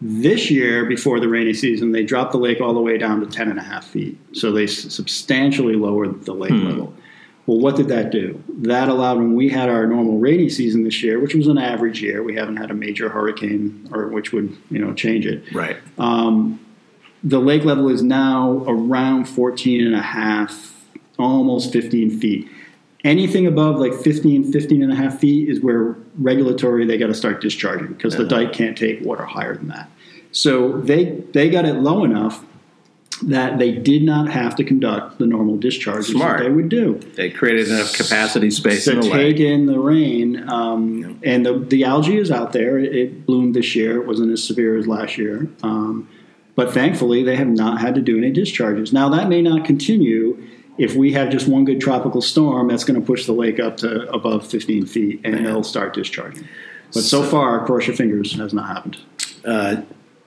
This 0.09 0.53
year, 0.53 0.85
before 0.85 1.19
the 1.19 1.29
rainy 1.29 1.53
season, 1.53 1.91
they 1.91 2.05
dropped 2.05 2.31
the 2.31 2.39
lake 2.39 2.61
all 2.61 2.73
the 2.73 2.81
way 2.81 2.97
down 2.97 3.19
to 3.21 3.27
10 3.27 3.49
and 3.49 3.59
a 3.59 3.63
half 3.63 3.85
feet. 3.85 4.17
So 4.33 4.53
they 4.53 4.69
substantially 4.69 5.75
lowered 5.75 6.25
the 6.25 6.33
lake 6.33 6.53
hmm. 6.53 6.69
level. 6.69 6.95
Well, 7.47 7.59
what 7.59 7.75
did 7.75 7.89
that 7.89 8.11
do? 8.11 8.43
That 8.49 8.89
allowed 8.89 9.19
when 9.19 9.35
we 9.35 9.49
had 9.49 9.69
our 9.69 9.85
normal 9.87 10.19
rainy 10.19 10.49
season 10.49 10.85
this 10.85 11.03
year, 11.03 11.19
which 11.19 11.35
was 11.35 11.49
an 11.49 11.59
average 11.59 12.03
year, 12.03 12.23
we 12.23 12.37
haven't 12.37 12.57
had 12.57 12.71
a 12.71 12.75
major 12.75 13.09
hurricane 13.09 13.89
or 13.93 14.09
which 14.09 14.33
would 14.33 14.57
you 14.71 14.79
know 14.79 14.95
change 14.95 15.27
it. 15.27 15.53
Right. 15.53 15.77
Um, 15.99 16.65
the 17.25 17.41
lake 17.41 17.65
level 17.65 17.89
is 17.89 18.03
now 18.03 18.65
around 18.69 19.25
14 19.29 19.85
and 19.85 19.95
a 19.95 20.03
half, 20.03 20.75
almost 21.19 21.73
15 21.73 22.21
feet. 22.21 22.49
Anything 23.05 23.47
above 23.47 23.79
like 23.79 23.95
15, 23.95 24.53
15 24.53 24.83
and 24.83 24.93
a 24.93 24.97
half 24.97 25.19
feet 25.19 25.49
is 25.49 25.61
where 25.61 25.97
regulatory 26.19 26.85
they 26.85 26.99
got 26.99 27.07
to 27.07 27.15
start 27.15 27.41
discharging 27.41 27.89
because 27.89 28.15
yeah. 28.15 28.23
the 28.23 28.29
dike 28.29 28.53
can't 28.53 28.77
take 28.77 29.01
water 29.03 29.25
higher 29.25 29.57
than 29.57 29.69
that. 29.69 29.89
So 30.37 30.81
they 30.83 31.05
they 31.33 31.49
got 31.49 31.65
it 31.65 31.77
low 31.77 32.05
enough 32.05 32.45
that 33.23 33.59
they 33.59 33.73
did 33.73 34.03
not 34.03 34.29
have 34.29 34.55
to 34.57 34.65
conduct 34.65 35.19
the 35.19 35.25
normal 35.25 35.57
discharges 35.57 36.09
Smart. 36.09 36.39
that 36.39 36.45
they 36.45 36.51
would 36.51 36.69
do. 36.69 37.01
They 37.15 37.31
created 37.31 37.69
enough 37.69 37.95
capacity 37.95 38.51
space 38.51 38.85
to 38.85 39.01
take 39.01 39.41
in 39.41 39.65
the 39.65 39.79
rain. 39.79 40.47
Um, 40.51 41.19
And 41.25 41.47
the, 41.47 41.59
the 41.59 41.85
algae 41.85 42.19
is 42.19 42.31
out 42.31 42.53
there. 42.53 42.79
It, 42.79 42.95
it, 42.95 43.25
bloomed 43.25 43.55
this 43.55 43.75
year. 43.75 44.03
It 44.03 44.07
wasn't 44.07 44.33
as 44.33 44.45
severe 44.45 44.77
as 44.77 44.87
last 44.87 45.17
year. 45.17 45.49
Um, 45.63 46.11
but 46.57 46.75
thankfully, 46.75 47.23
they 47.23 47.37
have 47.37 47.49
not 47.49 47.81
had 47.81 47.95
to 47.95 48.03
do 48.03 48.19
any 48.19 48.31
discharges. 48.31 48.93
Now, 48.93 49.09
that 49.09 49.31
may 49.31 49.41
not 49.41 49.65
continue 49.65 50.47
if 50.77 50.95
we 50.95 51.13
have 51.15 51.31
just 51.31 51.49
one 51.49 51.65
good 51.65 51.81
tropical 51.81 52.21
storm, 52.21 52.69
that's 52.69 52.85
going 52.85 53.01
to 53.01 53.07
push 53.07 53.25
the 53.25 53.33
lake 53.33 53.59
up 53.59 53.79
to 53.79 54.11
above 54.11 54.47
15 54.47 54.85
feet, 54.85 55.23
and 55.25 55.47
they'll 55.47 55.65
start 55.65 55.95
discharging. 55.95 56.47
But 56.93 57.03
so, 57.03 57.23
so 57.23 57.31
far, 57.31 57.65
cross 57.65 57.87
your 57.87 57.97
fingers, 57.97 58.35
has 58.35 58.53
not 58.53 58.67
happened. 58.67 58.99
Uh, 59.43 59.83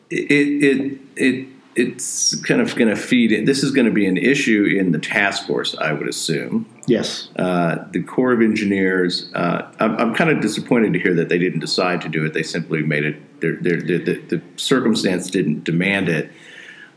it, 0.09 0.63
it, 0.63 0.99
it, 1.15 1.47
it's 1.75 2.35
kind 2.43 2.61
of 2.61 2.75
going 2.75 2.89
to 2.89 2.95
feed 2.95 3.31
it. 3.31 3.45
This 3.45 3.63
is 3.63 3.71
going 3.71 3.85
to 3.85 3.93
be 3.93 4.05
an 4.05 4.17
issue 4.17 4.65
in 4.77 4.91
the 4.91 4.99
task 4.99 5.47
force, 5.47 5.75
I 5.77 5.93
would 5.93 6.07
assume. 6.07 6.65
Yes. 6.87 7.29
Uh, 7.35 7.85
the 7.91 8.03
Corps 8.03 8.33
of 8.33 8.41
Engineers, 8.41 9.31
uh, 9.33 9.71
I'm, 9.79 9.95
I'm, 9.97 10.15
kind 10.15 10.29
of 10.29 10.41
disappointed 10.41 10.93
to 10.93 10.99
hear 10.99 11.13
that 11.13 11.29
they 11.29 11.37
didn't 11.37 11.59
decide 11.59 12.01
to 12.01 12.09
do 12.09 12.25
it. 12.25 12.33
They 12.33 12.43
simply 12.43 12.81
made 12.81 13.05
it, 13.05 13.41
they're, 13.41 13.57
they're, 13.61 13.81
the, 13.81 14.19
the 14.27 14.41
circumstance 14.57 15.29
didn't 15.29 15.63
demand 15.63 16.09
it. 16.09 16.31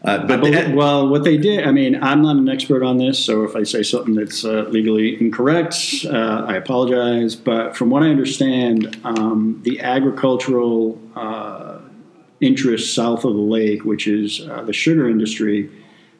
Uh, 0.04 0.26
but 0.26 0.40
believe, 0.40 0.72
well, 0.72 1.08
what 1.08 1.22
they 1.22 1.36
did, 1.36 1.64
I 1.64 1.70
mean, 1.70 2.02
I'm 2.02 2.22
not 2.22 2.34
an 2.34 2.48
expert 2.48 2.82
on 2.82 2.98
this, 2.98 3.24
so 3.24 3.44
if 3.44 3.54
I 3.54 3.62
say 3.62 3.84
something 3.84 4.14
that's 4.14 4.44
uh, 4.44 4.66
legally 4.68 5.20
incorrect, 5.20 5.76
uh, 6.06 6.44
I 6.48 6.56
apologize. 6.56 7.36
But 7.36 7.76
from 7.76 7.88
what 7.90 8.02
I 8.02 8.08
understand, 8.08 8.98
um, 9.04 9.60
the 9.62 9.80
agricultural 9.80 11.00
uh, 12.42 12.46
interest 12.46 12.94
south 12.94 13.24
of 13.24 13.34
the 13.34 13.40
lake, 13.40 13.84
which 13.84 14.06
is 14.06 14.40
uh, 14.48 14.62
the 14.62 14.72
sugar 14.72 15.08
industry, 15.08 15.70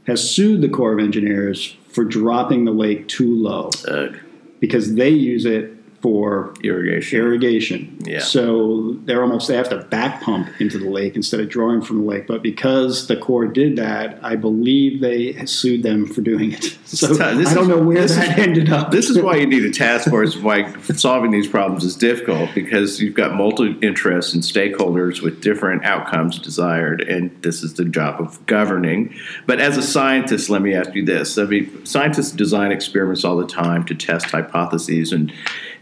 has 0.06 0.28
sued 0.28 0.60
the 0.60 0.68
Corps 0.68 0.92
of 0.92 0.98
Engineers 0.98 1.76
for 1.88 2.04
dropping 2.04 2.64
the 2.64 2.72
lake 2.72 3.06
too 3.08 3.34
low 3.34 3.70
Ugh. 3.88 4.18
because 4.60 4.94
they 4.94 5.10
use 5.10 5.44
it 5.44 5.72
for 6.02 6.52
irrigation. 6.64 7.20
Irrigation. 7.20 7.96
Yeah. 8.04 8.18
So 8.18 8.96
they're 9.04 9.22
almost 9.22 9.46
they 9.46 9.56
have 9.56 9.68
to 9.68 9.78
back 9.78 10.20
pump 10.20 10.48
into 10.60 10.76
the 10.78 10.90
lake 10.90 11.14
instead 11.14 11.38
of 11.38 11.48
drawing 11.48 11.80
from 11.80 12.00
the 12.00 12.04
lake. 12.04 12.26
But 12.26 12.42
because 12.42 13.06
the 13.06 13.16
Corps 13.16 13.46
did 13.46 13.76
that, 13.76 14.18
I 14.20 14.34
believe 14.34 15.00
they 15.00 15.46
sued 15.46 15.84
them 15.84 16.06
for 16.06 16.20
doing 16.20 16.52
it. 16.52 16.78
So 16.92 17.14
I 17.14 17.32
don't 17.32 17.40
is, 17.40 17.54
know 17.54 17.78
where 17.78 18.06
that 18.06 18.38
is, 18.38 18.38
ended 18.38 18.68
up. 18.68 18.90
This 18.90 19.08
is 19.08 19.18
why 19.18 19.36
you 19.36 19.46
need 19.54 19.64
a 19.64 19.70
task 19.70 20.10
force. 20.10 20.36
Why 20.36 20.70
solving 20.92 21.30
these 21.30 21.48
problems 21.48 21.84
is 21.84 21.96
difficult 21.96 22.50
because 22.54 23.00
you've 23.00 23.14
got 23.14 23.34
multiple 23.34 23.82
interests 23.82 24.34
and 24.34 24.42
stakeholders 24.42 25.22
with 25.22 25.40
different 25.40 25.86
outcomes 25.86 26.38
desired, 26.38 27.00
and 27.00 27.30
this 27.40 27.62
is 27.62 27.72
the 27.74 27.86
job 27.86 28.20
of 28.20 28.44
governing. 28.44 29.14
But 29.46 29.58
as 29.58 29.78
a 29.78 29.82
scientist, 29.82 30.50
let 30.50 30.60
me 30.60 30.74
ask 30.74 30.94
you 30.94 31.02
this: 31.02 31.38
I 31.38 31.44
mean, 31.44 31.86
scientists 31.86 32.32
design 32.32 32.72
experiments 32.72 33.24
all 33.24 33.38
the 33.38 33.46
time 33.46 33.86
to 33.86 33.94
test 33.94 34.26
hypotheses 34.26 35.12
and 35.12 35.32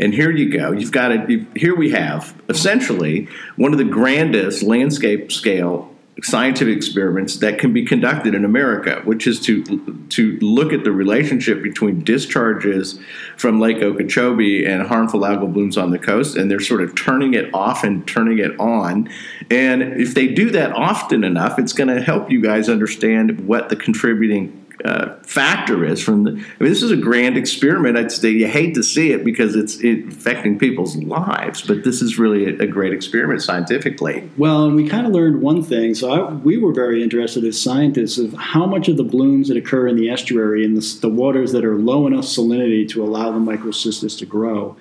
and 0.01 0.15
here 0.15 0.31
you 0.31 0.51
go. 0.51 0.73
You've 0.73 0.93
got 0.93 1.13
it. 1.13 1.47
Here 1.57 1.77
we 1.77 1.91
have 1.91 2.35
essentially 2.49 3.29
one 3.57 3.73
of 3.73 3.79
the 3.79 3.85
grandest 3.85 4.63
landscape 4.63 5.31
scale 5.31 5.91
scientific 6.23 6.77
experiments 6.77 7.37
that 7.37 7.59
can 7.59 7.73
be 7.73 7.85
conducted 7.85 8.35
in 8.35 8.45
America, 8.45 9.01
which 9.05 9.27
is 9.27 9.41
to 9.41 9.65
to 10.11 10.39
look 10.41 10.73
at 10.73 10.85
the 10.85 10.93
relationship 10.93 11.63
between 11.63 12.03
discharges 12.03 12.99
from 13.37 13.61
Lake 13.61 13.79
Okeechobee 13.79 14.67
and 14.67 14.87
harmful 14.87 15.21
algal 15.21 15.53
blooms 15.53 15.77
on 15.77 15.91
the 15.91 15.99
coast, 15.99 16.37
and 16.37 16.51
they're 16.51 16.61
sort 16.61 16.83
of 16.83 16.95
turning 16.95 17.35
it 17.35 17.53
off 17.55 17.85
and 17.85 18.07
turning 18.07 18.39
it 18.39 18.59
on. 18.59 19.09
And 19.51 19.83
if 19.83 20.15
they 20.15 20.29
do 20.29 20.51
that 20.51 20.73
often 20.73 21.25
enough, 21.25 21.59
it's 21.59 21.73
going 21.73 21.89
to 21.89 22.03
help 22.03 22.31
you 22.31 22.41
guys 22.41 22.69
understand 22.69 23.47
what 23.47 23.69
the 23.69 23.77
contributing 23.77 24.60
uh, 24.85 25.17
factor 25.23 25.85
is 25.85 26.03
from 26.03 26.25
the. 26.25 26.31
I 26.31 26.35
mean, 26.35 26.45
this 26.59 26.83
is 26.83 26.91
a 26.91 26.97
grand 26.97 27.37
experiment. 27.37 27.97
I'd 27.97 28.13
say 28.13 28.31
you 28.31 28.49
hate 28.49 28.75
to 28.75 28.83
see 28.83 29.13
it 29.13 29.25
because 29.25 29.57
it's 29.57 29.83
affecting 29.83 30.59
people's 30.59 30.97
lives, 30.97 31.63
but 31.63 31.85
this 31.85 32.03
is 32.03 32.19
really 32.19 32.47
a, 32.47 32.63
a 32.63 32.67
great 32.67 32.93
experiment 32.93 33.43
scientifically. 33.43 34.29
Well, 34.37 34.67
and 34.67 34.77
we 34.77 34.89
kind 34.89 35.07
of 35.07 35.13
learned 35.13 35.41
one 35.43 35.63
thing. 35.63 35.95
So 35.95 36.11
I, 36.11 36.33
we 36.33 36.59
were 36.59 36.73
very 36.73 37.03
interested 37.03 37.45
as 37.45 37.61
scientists 37.61 38.19
of 38.19 38.33
how 38.35 38.67
much 38.67 38.89
of 38.89 38.97
the 38.97 39.05
blooms 39.05 39.49
that 39.49 39.57
occur 39.57 39.89
in 39.89 39.97
the 39.97 40.11
estuary 40.11 40.65
and 40.65 40.77
the, 40.77 40.99
the 41.01 41.09
waters 41.09 41.53
that 41.53 41.65
are 41.65 41.77
low 41.77 42.07
enough 42.07 42.25
salinity 42.25 42.89
to 42.91 43.03
allow 43.03 43.31
the 43.31 43.39
microcystis 43.39 44.19
to 44.19 44.27
grow, 44.27 44.77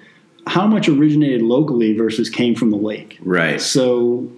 how 0.47 0.65
much 0.65 0.87
originated 0.87 1.41
locally 1.41 1.95
versus 1.95 2.29
came 2.29 2.55
from 2.55 2.71
the 2.71 2.77
lake. 2.77 3.17
Right. 3.21 3.61
So 3.61 4.31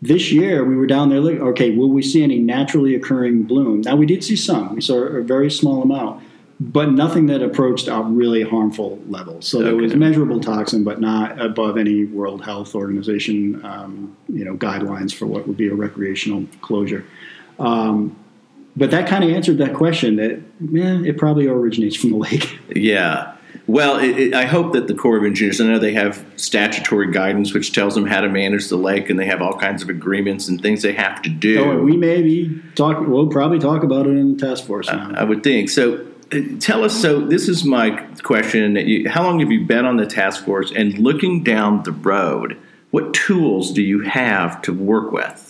this 0.00 0.30
year, 0.30 0.64
we 0.64 0.76
were 0.76 0.86
down 0.86 1.08
there. 1.08 1.20
Like, 1.20 1.40
okay, 1.40 1.74
will 1.76 1.90
we 1.90 2.02
see 2.02 2.22
any 2.22 2.38
naturally 2.38 2.94
occurring 2.94 3.44
bloom? 3.44 3.80
Now, 3.80 3.96
we 3.96 4.06
did 4.06 4.22
see 4.22 4.36
some. 4.36 4.74
We 4.74 4.80
saw 4.80 4.96
a 4.96 5.22
very 5.22 5.50
small 5.50 5.82
amount, 5.82 6.22
but 6.60 6.92
nothing 6.92 7.26
that 7.26 7.42
approached 7.42 7.88
a 7.88 8.02
really 8.02 8.42
harmful 8.42 9.00
level. 9.08 9.42
So 9.42 9.58
okay. 9.58 9.66
there 9.66 9.76
was 9.76 9.94
measurable 9.94 10.40
toxin, 10.40 10.84
but 10.84 11.00
not 11.00 11.40
above 11.40 11.76
any 11.76 12.04
World 12.04 12.44
Health 12.44 12.74
Organization, 12.74 13.64
um, 13.64 14.16
you 14.28 14.44
know, 14.44 14.56
guidelines 14.56 15.12
for 15.12 15.26
what 15.26 15.48
would 15.48 15.56
be 15.56 15.68
a 15.68 15.74
recreational 15.74 16.46
closure. 16.60 17.04
Um, 17.58 18.16
but 18.76 18.92
that 18.92 19.08
kind 19.08 19.24
of 19.24 19.30
answered 19.30 19.58
that 19.58 19.74
question. 19.74 20.16
That 20.16 20.40
yeah, 20.60 21.00
it 21.02 21.18
probably 21.18 21.48
originates 21.48 21.96
from 21.96 22.10
the 22.10 22.16
lake. 22.16 22.58
Yeah. 22.74 23.34
Well, 23.68 23.98
it, 23.98 24.18
it, 24.18 24.34
I 24.34 24.46
hope 24.46 24.72
that 24.72 24.86
the 24.86 24.94
Corps 24.94 25.18
of 25.18 25.24
Engineers, 25.24 25.60
I 25.60 25.66
know 25.66 25.78
they 25.78 25.92
have 25.92 26.24
statutory 26.36 27.12
guidance 27.12 27.52
which 27.52 27.74
tells 27.74 27.94
them 27.94 28.06
how 28.06 28.22
to 28.22 28.28
manage 28.28 28.68
the 28.68 28.78
lake, 28.78 29.10
and 29.10 29.20
they 29.20 29.26
have 29.26 29.42
all 29.42 29.58
kinds 29.58 29.82
of 29.82 29.90
agreements 29.90 30.48
and 30.48 30.60
things 30.60 30.80
they 30.80 30.94
have 30.94 31.20
to 31.22 31.28
do. 31.28 31.78
We 31.82 31.94
maybe 31.98 32.62
talk. 32.74 33.06
We'll 33.06 33.28
probably 33.28 33.58
talk 33.58 33.82
about 33.82 34.06
it 34.06 34.16
in 34.16 34.36
the 34.36 34.46
task 34.46 34.64
force. 34.64 34.88
I, 34.88 35.16
I 35.18 35.24
would 35.24 35.44
think 35.44 35.68
so. 35.68 36.06
Uh, 36.32 36.40
tell 36.60 36.82
us. 36.82 36.98
So, 36.98 37.20
this 37.20 37.46
is 37.46 37.62
my 37.66 37.90
question: 38.22 38.76
you, 38.76 39.06
How 39.10 39.22
long 39.22 39.38
have 39.40 39.52
you 39.52 39.66
been 39.66 39.84
on 39.84 39.98
the 39.98 40.06
task 40.06 40.46
force? 40.46 40.72
And 40.74 40.98
looking 40.98 41.44
down 41.44 41.82
the 41.82 41.92
road, 41.92 42.58
what 42.90 43.12
tools 43.12 43.70
do 43.70 43.82
you 43.82 44.00
have 44.00 44.62
to 44.62 44.72
work 44.72 45.12
with? 45.12 45.44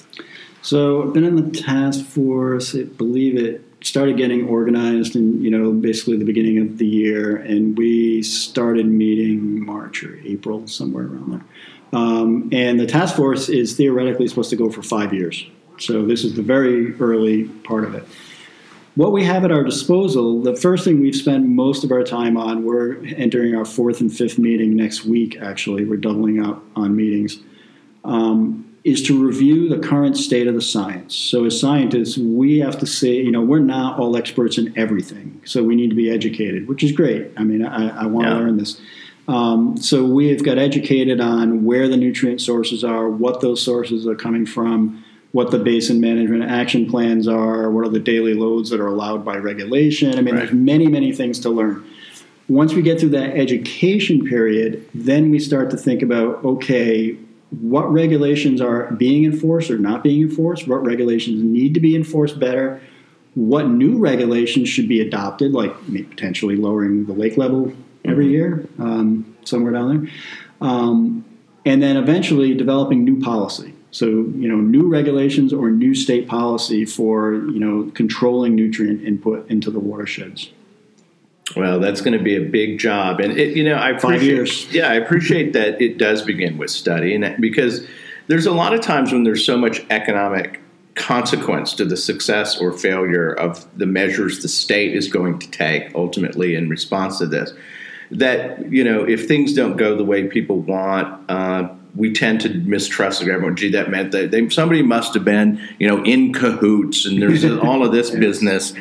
So, 0.60 1.04
I've 1.04 1.12
been 1.12 1.24
in 1.24 1.36
the 1.36 1.56
task 1.56 2.04
force. 2.04 2.74
I 2.74 2.82
believe 2.82 3.36
it 3.36 3.67
started 3.80 4.16
getting 4.16 4.48
organized 4.48 5.16
in 5.16 5.42
you 5.42 5.50
know 5.50 5.72
basically 5.72 6.16
the 6.16 6.24
beginning 6.24 6.58
of 6.58 6.78
the 6.78 6.86
year, 6.86 7.36
and 7.36 7.76
we 7.76 8.22
started 8.22 8.86
meeting 8.86 9.64
March 9.64 10.02
or 10.02 10.18
April 10.24 10.66
somewhere 10.66 11.06
around 11.06 11.32
there. 11.32 11.44
Um, 11.92 12.50
and 12.52 12.78
the 12.78 12.86
task 12.86 13.16
force 13.16 13.48
is 13.48 13.76
theoretically 13.76 14.28
supposed 14.28 14.50
to 14.50 14.56
go 14.56 14.70
for 14.70 14.82
five 14.82 15.14
years. 15.14 15.46
So 15.78 16.04
this 16.04 16.24
is 16.24 16.34
the 16.34 16.42
very 16.42 16.94
early 17.00 17.44
part 17.44 17.84
of 17.84 17.94
it. 17.94 18.04
What 18.96 19.12
we 19.12 19.24
have 19.24 19.44
at 19.44 19.52
our 19.52 19.62
disposal, 19.62 20.42
the 20.42 20.56
first 20.56 20.84
thing 20.84 21.00
we've 21.00 21.14
spent 21.14 21.46
most 21.46 21.84
of 21.84 21.92
our 21.92 22.02
time 22.02 22.36
on, 22.36 22.64
we're 22.64 22.96
entering 23.16 23.54
our 23.54 23.64
fourth 23.64 24.00
and 24.00 24.12
fifth 24.12 24.38
meeting 24.38 24.74
next 24.74 25.04
week, 25.04 25.38
actually. 25.40 25.84
We're 25.84 25.98
doubling 25.98 26.44
up 26.44 26.64
on 26.74 26.96
meetings. 26.96 27.38
Um, 28.04 28.67
is 28.88 29.02
to 29.04 29.26
review 29.26 29.68
the 29.68 29.78
current 29.78 30.16
state 30.16 30.46
of 30.46 30.54
the 30.54 30.62
science. 30.62 31.14
So, 31.14 31.44
as 31.44 31.58
scientists, 31.60 32.16
we 32.18 32.58
have 32.58 32.78
to 32.78 32.86
say, 32.86 33.16
you 33.16 33.30
know, 33.30 33.42
we're 33.42 33.58
not 33.58 33.98
all 33.98 34.16
experts 34.16 34.58
in 34.58 34.76
everything. 34.76 35.40
So, 35.44 35.62
we 35.62 35.76
need 35.76 35.90
to 35.90 35.96
be 35.96 36.10
educated, 36.10 36.68
which 36.68 36.82
is 36.82 36.92
great. 36.92 37.30
I 37.36 37.44
mean, 37.44 37.64
I, 37.64 38.04
I 38.04 38.06
want 38.06 38.26
to 38.26 38.32
yeah. 38.32 38.38
learn 38.38 38.56
this. 38.56 38.80
Um, 39.26 39.76
so, 39.76 40.04
we 40.04 40.28
have 40.28 40.42
got 40.42 40.58
educated 40.58 41.20
on 41.20 41.64
where 41.64 41.88
the 41.88 41.96
nutrient 41.96 42.40
sources 42.40 42.82
are, 42.84 43.08
what 43.08 43.40
those 43.40 43.62
sources 43.62 44.06
are 44.06 44.14
coming 44.14 44.46
from, 44.46 45.04
what 45.32 45.50
the 45.50 45.58
basin 45.58 46.00
management 46.00 46.44
action 46.44 46.88
plans 46.88 47.28
are, 47.28 47.70
what 47.70 47.86
are 47.86 47.90
the 47.90 48.00
daily 48.00 48.34
loads 48.34 48.70
that 48.70 48.80
are 48.80 48.86
allowed 48.86 49.24
by 49.24 49.36
regulation. 49.36 50.18
I 50.18 50.22
mean, 50.22 50.34
right. 50.34 50.40
there's 50.40 50.54
many, 50.54 50.86
many 50.86 51.12
things 51.12 51.38
to 51.40 51.50
learn. 51.50 51.84
Once 52.48 52.72
we 52.72 52.80
get 52.80 52.98
through 52.98 53.10
that 53.10 53.36
education 53.36 54.24
period, 54.24 54.88
then 54.94 55.30
we 55.30 55.38
start 55.38 55.70
to 55.70 55.76
think 55.76 56.00
about 56.00 56.42
okay, 56.44 57.16
what 57.50 57.90
regulations 57.92 58.60
are 58.60 58.90
being 58.92 59.24
enforced 59.24 59.70
or 59.70 59.78
not 59.78 60.02
being 60.02 60.22
enforced, 60.22 60.68
what 60.68 60.84
regulations 60.84 61.42
need 61.42 61.74
to 61.74 61.80
be 61.80 61.96
enforced 61.96 62.38
better, 62.38 62.80
what 63.34 63.68
new 63.68 63.98
regulations 63.98 64.68
should 64.68 64.88
be 64.88 65.00
adopted, 65.00 65.52
like 65.52 65.74
potentially 66.10 66.56
lowering 66.56 67.06
the 67.06 67.12
lake 67.12 67.36
level 67.36 67.72
every 68.04 68.26
mm-hmm. 68.26 68.34
year, 68.34 68.68
um, 68.78 69.36
somewhere 69.44 69.72
down 69.72 69.88
there, 70.04 70.12
um, 70.60 71.24
and 71.64 71.82
then 71.82 71.96
eventually 71.96 72.54
developing 72.54 73.04
new 73.04 73.20
policy. 73.20 73.74
So, 73.90 74.06
you 74.06 74.48
know, 74.48 74.56
new 74.56 74.86
regulations 74.86 75.52
or 75.52 75.70
new 75.70 75.94
state 75.94 76.28
policy 76.28 76.84
for, 76.84 77.34
you 77.34 77.58
know, 77.58 77.90
controlling 77.94 78.54
nutrient 78.54 79.02
input 79.02 79.48
into 79.48 79.70
the 79.70 79.80
watersheds. 79.80 80.50
Well, 81.56 81.80
that's 81.80 82.00
going 82.00 82.16
to 82.16 82.22
be 82.22 82.36
a 82.36 82.42
big 82.42 82.78
job, 82.78 83.20
and 83.20 83.36
it, 83.38 83.56
you 83.56 83.64
know, 83.64 83.76
I 83.76 83.98
five 83.98 84.22
years. 84.22 84.70
Yeah, 84.72 84.88
I 84.88 84.94
appreciate 84.94 85.54
that 85.54 85.80
it 85.80 85.96
does 85.96 86.22
begin 86.22 86.58
with 86.58 86.70
study, 86.70 87.14
and 87.14 87.40
because 87.40 87.86
there's 88.26 88.46
a 88.46 88.52
lot 88.52 88.74
of 88.74 88.80
times 88.80 89.12
when 89.12 89.24
there's 89.24 89.44
so 89.44 89.56
much 89.56 89.84
economic 89.90 90.60
consequence 90.94 91.72
to 91.74 91.84
the 91.84 91.96
success 91.96 92.60
or 92.60 92.72
failure 92.72 93.32
of 93.32 93.66
the 93.78 93.86
measures 93.86 94.42
the 94.42 94.48
state 94.48 94.94
is 94.94 95.08
going 95.08 95.38
to 95.38 95.50
take 95.50 95.94
ultimately 95.94 96.54
in 96.54 96.68
response 96.68 97.18
to 97.18 97.26
this. 97.26 97.52
That 98.10 98.70
you 98.70 98.84
know, 98.84 99.04
if 99.04 99.26
things 99.26 99.54
don't 99.54 99.76
go 99.76 99.96
the 99.96 100.04
way 100.04 100.26
people 100.26 100.60
want, 100.60 101.30
uh, 101.30 101.68
we 101.94 102.12
tend 102.12 102.40
to 102.42 102.50
mistrust 102.50 103.20
the 103.20 103.26
government. 103.26 103.58
Gee, 103.58 103.70
that 103.70 103.90
meant 103.90 104.12
that 104.12 104.30
they, 104.30 104.48
somebody 104.50 104.82
must 104.82 105.14
have 105.14 105.24
been, 105.24 105.66
you 105.78 105.88
know, 105.88 106.02
in 106.04 106.32
cahoots, 106.32 107.06
and 107.06 107.20
there's 107.20 107.44
all 107.62 107.84
of 107.84 107.92
this 107.92 108.10
business 108.10 108.74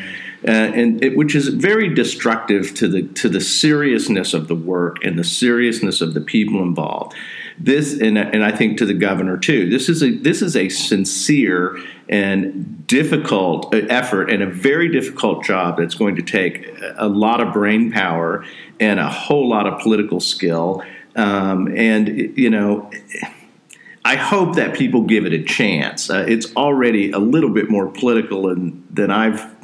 uh, 0.47 0.51
and 0.51 1.03
it, 1.03 1.17
which 1.17 1.35
is 1.35 1.49
very 1.49 1.93
destructive 1.93 2.73
to 2.75 2.87
the 2.87 3.03
to 3.03 3.27
the 3.27 3.41
seriousness 3.41 4.33
of 4.33 4.47
the 4.47 4.55
work 4.55 5.03
and 5.03 5.19
the 5.19 5.23
seriousness 5.23 5.99
of 5.99 6.13
the 6.13 6.21
people 6.21 6.61
involved. 6.61 7.15
This 7.59 7.99
and, 7.99 8.17
and 8.17 8.43
I 8.45 8.51
think 8.51 8.77
to 8.77 8.85
the 8.85 8.93
governor 8.93 9.37
too. 9.37 9.69
This 9.69 9.89
is 9.89 10.01
a 10.01 10.11
this 10.11 10.41
is 10.41 10.55
a 10.55 10.69
sincere 10.69 11.77
and 12.07 12.87
difficult 12.87 13.73
uh, 13.73 13.79
effort 13.89 14.29
and 14.29 14.41
a 14.41 14.47
very 14.47 14.89
difficult 14.89 15.43
job 15.43 15.77
that's 15.77 15.95
going 15.95 16.15
to 16.15 16.21
take 16.21 16.73
a 16.95 17.09
lot 17.09 17.41
of 17.41 17.51
brain 17.51 17.91
power 17.91 18.45
and 18.79 19.01
a 19.01 19.09
whole 19.09 19.49
lot 19.49 19.67
of 19.67 19.81
political 19.81 20.21
skill. 20.21 20.81
Um, 21.17 21.67
and 21.75 22.37
you 22.37 22.49
know 22.49 22.89
I 24.05 24.15
hope 24.15 24.55
that 24.55 24.73
people 24.73 25.01
give 25.01 25.25
it 25.25 25.33
a 25.33 25.43
chance. 25.43 26.09
Uh, 26.09 26.23
it's 26.25 26.55
already 26.55 27.11
a 27.11 27.19
little 27.19 27.49
bit 27.49 27.69
more 27.69 27.87
political 27.87 28.49
and, 28.49 28.87
than 28.89 29.11
I've 29.11 29.56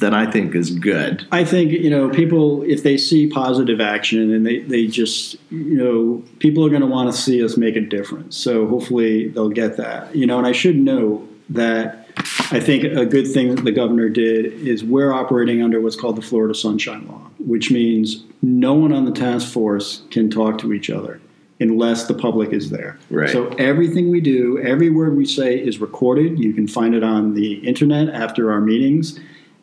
that 0.00 0.12
I 0.12 0.28
think 0.30 0.54
is 0.54 0.70
good. 0.70 1.26
I 1.30 1.44
think 1.44 1.70
you 1.70 1.90
know 1.90 2.08
people 2.10 2.62
if 2.62 2.82
they 2.82 2.96
see 2.96 3.28
positive 3.28 3.80
action 3.80 4.32
and 4.32 4.44
they, 4.44 4.60
they 4.60 4.86
just 4.86 5.36
you 5.50 5.76
know 5.76 6.22
people 6.40 6.66
are 6.66 6.68
going 6.68 6.82
to 6.82 6.86
want 6.86 7.12
to 7.12 7.18
see 7.18 7.44
us 7.44 7.56
make 7.56 7.76
a 7.76 7.80
difference. 7.80 8.36
So 8.36 8.66
hopefully 8.66 9.28
they'll 9.28 9.50
get 9.50 9.76
that. 9.76 10.14
You 10.14 10.26
know, 10.26 10.38
and 10.38 10.46
I 10.46 10.52
should 10.52 10.76
know 10.76 11.26
that 11.50 12.08
I 12.50 12.60
think 12.60 12.84
a 12.84 13.06
good 13.06 13.26
thing 13.32 13.54
that 13.54 13.64
the 13.64 13.72
governor 13.72 14.08
did 14.08 14.46
is 14.66 14.84
we're 14.84 15.12
operating 15.12 15.62
under 15.62 15.80
what's 15.80 15.96
called 15.96 16.16
the 16.16 16.22
Florida 16.22 16.54
Sunshine 16.54 17.06
Law, 17.06 17.30
which 17.38 17.70
means 17.70 18.24
no 18.42 18.74
one 18.74 18.92
on 18.92 19.04
the 19.04 19.12
task 19.12 19.52
force 19.52 20.02
can 20.10 20.30
talk 20.30 20.58
to 20.58 20.72
each 20.72 20.90
other 20.90 21.20
unless 21.60 22.06
the 22.06 22.14
public 22.14 22.52
is 22.52 22.70
there. 22.70 22.98
Right. 23.10 23.30
So 23.30 23.48
everything 23.58 24.10
we 24.10 24.20
do, 24.20 24.58
every 24.60 24.90
word 24.90 25.16
we 25.16 25.24
say 25.24 25.56
is 25.56 25.78
recorded. 25.78 26.38
You 26.38 26.52
can 26.52 26.66
find 26.66 26.94
it 26.94 27.04
on 27.04 27.34
the 27.34 27.54
internet 27.66 28.08
after 28.08 28.50
our 28.50 28.60
meetings 28.60 29.18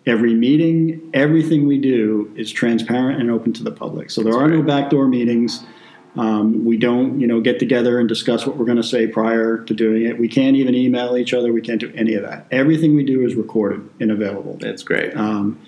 every 0.05 0.33
meeting, 0.33 1.09
everything 1.13 1.67
we 1.67 1.77
do 1.77 2.31
is 2.35 2.51
transparent 2.51 3.21
and 3.21 3.29
open 3.29 3.53
to 3.53 3.63
the 3.63 3.71
public. 3.71 4.09
So 4.09 4.21
there 4.23 4.33
That's 4.33 4.43
are 4.43 4.47
no 4.49 4.61
backdoor 4.63 5.07
meetings. 5.07 5.63
Um, 6.17 6.65
we 6.65 6.77
don't, 6.77 7.19
you 7.19 7.27
know, 7.27 7.39
get 7.39 7.59
together 7.59 7.99
and 7.99 8.09
discuss 8.09 8.45
what 8.45 8.57
we're 8.57 8.65
going 8.65 8.77
to 8.77 8.83
say 8.83 9.07
prior 9.07 9.59
to 9.59 9.73
doing 9.73 10.03
it. 10.03 10.19
We 10.19 10.27
can't 10.27 10.57
even 10.57 10.75
email 10.75 11.15
each 11.15 11.33
other. 11.33 11.53
We 11.53 11.61
can't 11.61 11.79
do 11.79 11.91
any 11.95 12.15
of 12.15 12.23
that. 12.23 12.47
Everything 12.51 12.95
we 12.95 13.05
do 13.05 13.25
is 13.25 13.35
recorded 13.35 13.89
and 13.99 14.11
available. 14.11 14.57
That's 14.59 14.83
great. 14.83 15.15
Um, 15.15 15.61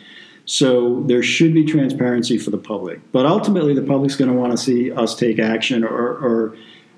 so 0.45 1.03
there 1.03 1.23
should 1.23 1.53
be 1.53 1.63
transparency 1.63 2.37
for 2.37 2.49
the 2.49 2.57
public, 2.57 2.99
but 3.13 3.25
ultimately 3.25 3.73
the 3.73 3.83
public's 3.83 4.17
going 4.17 4.29
to 4.29 4.37
want 4.37 4.51
to 4.51 4.57
see 4.57 4.91
us 4.91 5.15
take 5.15 5.39
action, 5.39 5.85
or, 5.85 6.17
or 6.17 6.57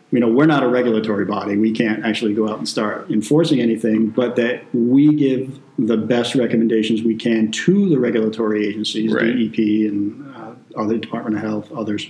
you 0.09 0.19
know, 0.19 0.27
we're 0.27 0.47
not 0.47 0.63
a 0.63 0.67
regulatory 0.67 1.25
body. 1.25 1.55
We 1.55 1.71
can't 1.71 2.03
actually 2.03 2.33
go 2.33 2.49
out 2.49 2.57
and 2.57 2.67
start 2.67 3.11
enforcing 3.11 3.59
anything, 3.59 4.09
but 4.09 4.35
that 4.37 4.63
we 4.73 5.13
give 5.13 5.59
the 5.77 5.97
best 5.97 6.35
recommendations 6.35 7.03
we 7.03 7.15
can 7.15 7.51
to 7.51 7.89
the 7.89 7.99
regulatory 7.99 8.65
agencies, 8.67 9.11
Right. 9.11 9.35
DEP 9.35 9.57
and 9.91 10.35
uh, 10.35 10.51
other 10.77 10.97
Department 10.97 11.35
of 11.35 11.41
Health, 11.41 11.71
others, 11.73 12.07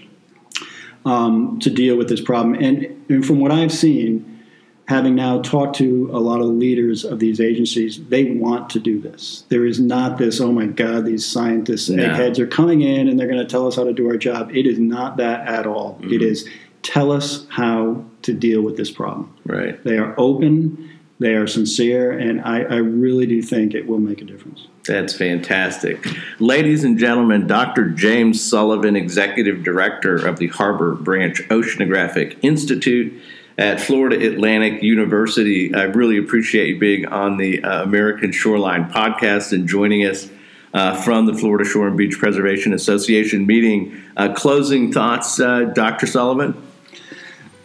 um, 1.05 1.59
to 1.59 1.70
deal 1.70 1.95
with 1.97 2.09
this 2.09 2.22
problem. 2.22 2.55
And, 2.55 2.86
and 3.09 3.26
from 3.26 3.39
what 3.39 3.51
I've 3.51 3.72
seen, 3.72 4.43
having 4.88 5.16
now 5.16 5.41
talked 5.41 5.76
to 5.78 6.09
a 6.13 6.20
lot 6.20 6.39
of 6.41 6.45
leaders 6.47 7.03
of 7.05 7.20
these 7.20 7.41
agencies, 7.41 8.03
they 8.09 8.32
want 8.32 8.70
to 8.72 8.80
do 8.80 8.99
this. 8.99 9.43
There 9.49 9.66
is 9.66 9.80
not 9.80 10.18
this, 10.20 10.39
oh 10.39 10.51
my 10.51 10.68
God, 10.68 11.05
these 11.05 11.26
scientists, 11.26 11.89
No. 11.89 12.03
eggheads 12.03 12.39
are 12.39 12.47
coming 12.47 12.82
in 12.82 13.07
and 13.07 13.20
they're 13.20 13.28
going 13.28 13.39
to 13.39 13.45
tell 13.45 13.68
us 13.68 13.76
how 13.76 13.84
to 13.84 13.93
do 13.93 14.07
our 14.07 14.18
job. 14.18 14.51
It 14.55 14.68
is 14.68 14.78
not 14.80 15.18
that 15.18 15.47
at 15.47 15.66
all. 15.66 15.99
It 16.03 16.22
is 16.22 16.47
tell 16.84 17.11
us 17.11 17.47
how 17.49 18.05
to 18.22 18.34
deal 18.34 18.61
with 18.61 18.78
this 18.78 18.91
problem. 18.91 19.36
right. 19.45 19.84
They 19.84 19.97
are 19.97 20.13
open, 20.20 20.91
they 21.20 21.36
are 21.36 21.47
sincere, 21.47 22.11
and 22.11 22.41
I, 22.41 22.61
I 22.61 22.76
really 22.78 23.26
do 23.26 23.41
think 23.41 23.74
it 23.74 23.88
will 23.88 23.99
make 23.99 24.22
a 24.22 24.26
difference. 24.26 24.68
That's 24.86 25.16
fantastic. 25.16 26.05
Ladies 26.39 26.84
and 26.84 26.99
gentlemen, 26.99 27.47
Dr. 27.47 27.89
James 27.89 28.41
Sullivan, 28.41 28.95
Executive 28.95 29.63
Director 29.63 30.16
of 30.16 30.38
the 30.38 30.47
Harbor 30.47 30.93
Branch 30.93 31.38
Oceanographic 31.49 32.38
Institute 32.41 33.13
at 33.57 33.80
Florida 33.80 34.28
Atlantic 34.28 34.84
University. 34.84 35.74
I 35.74 35.84
really 35.84 36.18
appreciate 36.18 36.68
you 36.68 36.80
being 36.80 37.05
on 37.05 37.38
the 37.38 37.63
uh, 37.63 37.84
American 37.84 38.32
Shoreline 38.32 38.89
podcast 38.91 39.53
and 39.53 39.68
joining 39.68 40.05
us 40.05 40.30
uh, 40.74 41.01
from 41.01 41.26
the 41.26 41.34
Florida 41.34 41.63
Shore 41.63 41.88
and 41.88 41.97
Beach 41.97 42.20
Preservation 42.20 42.74
Association 42.74 43.47
meeting. 43.47 44.03
Uh, 44.18 44.34
closing 44.34 44.91
thoughts, 44.91 45.39
uh, 45.39 45.61
Dr. 45.74 46.05
Sullivan? 46.05 46.61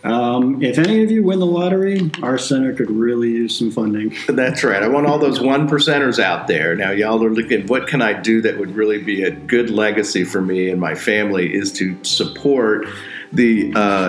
Um, 0.02 0.62
if 0.62 0.78
any 0.78 1.02
of 1.02 1.10
you 1.10 1.22
win 1.22 1.40
the 1.40 1.46
lottery, 1.46 2.10
our 2.22 2.38
center 2.38 2.74
could 2.74 2.90
really 2.90 3.30
use 3.30 3.58
some 3.58 3.70
funding. 3.70 4.14
That's 4.28 4.64
right. 4.64 4.82
I 4.82 4.88
want 4.88 5.06
all 5.06 5.18
those 5.18 5.40
one 5.40 5.68
percenters 5.68 6.18
out 6.18 6.46
there. 6.46 6.74
Now, 6.74 6.90
y'all 6.90 7.22
are 7.22 7.30
looking, 7.30 7.66
what 7.66 7.86
can 7.86 8.00
I 8.00 8.14
do 8.14 8.40
that 8.42 8.58
would 8.58 8.74
really 8.74 9.02
be 9.02 9.22
a 9.24 9.30
good 9.30 9.70
legacy 9.70 10.24
for 10.24 10.40
me 10.40 10.70
and 10.70 10.80
my 10.80 10.94
family 10.94 11.54
is 11.54 11.72
to 11.74 12.02
support 12.02 12.86
the 13.32 13.72
uh, 13.74 14.08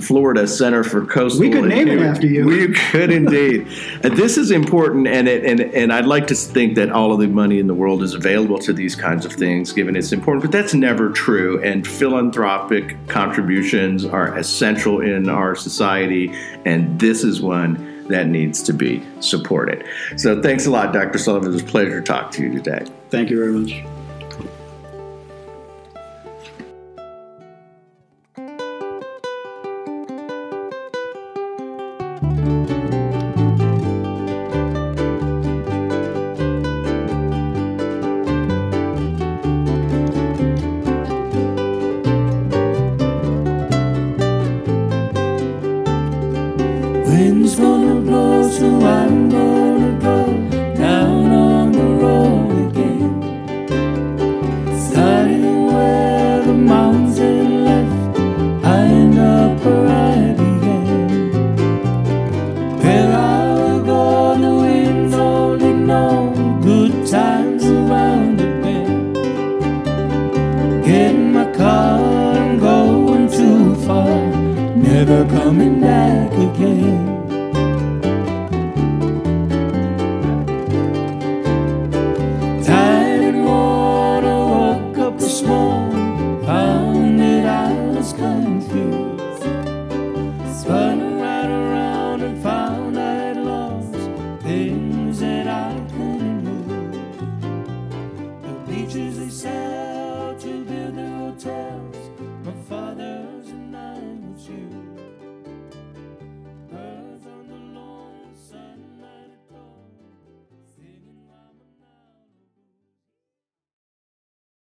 Florida 0.00 0.46
Center 0.46 0.82
for 0.82 1.06
Coastal. 1.06 1.40
We 1.40 1.50
could 1.50 1.68
name 1.68 1.88
it 1.88 2.00
after 2.00 2.26
you. 2.26 2.44
We 2.44 2.72
could 2.72 3.10
indeed. 3.10 3.66
this 4.02 4.36
is 4.36 4.50
important, 4.50 5.06
and, 5.06 5.28
it, 5.28 5.44
and 5.44 5.60
and 5.60 5.92
I'd 5.92 6.06
like 6.06 6.26
to 6.28 6.34
think 6.34 6.74
that 6.74 6.90
all 6.90 7.12
of 7.12 7.20
the 7.20 7.28
money 7.28 7.58
in 7.58 7.66
the 7.66 7.74
world 7.74 8.02
is 8.02 8.14
available 8.14 8.58
to 8.58 8.72
these 8.72 8.96
kinds 8.96 9.24
of 9.24 9.32
things, 9.32 9.72
given 9.72 9.94
it's 9.94 10.12
important. 10.12 10.42
But 10.42 10.52
that's 10.52 10.74
never 10.74 11.10
true. 11.10 11.62
And 11.62 11.86
philanthropic 11.86 12.96
contributions 13.08 14.04
are 14.04 14.36
essential 14.36 15.00
in 15.00 15.28
our 15.28 15.54
society, 15.54 16.32
and 16.64 16.98
this 16.98 17.22
is 17.22 17.40
one 17.40 18.08
that 18.08 18.26
needs 18.26 18.62
to 18.64 18.72
be 18.72 19.02
supported. 19.20 19.84
So 20.16 20.42
thanks 20.42 20.66
a 20.66 20.70
lot, 20.70 20.92
Dr. 20.92 21.18
Sullivan. 21.18 21.50
It 21.50 21.52
was 21.52 21.62
a 21.62 21.66
pleasure 21.66 22.00
to 22.00 22.06
talk 22.06 22.32
to 22.32 22.42
you 22.42 22.52
today. 22.52 22.84
Thank 23.10 23.30
you 23.30 23.38
very 23.38 23.52
much. 23.52 24.01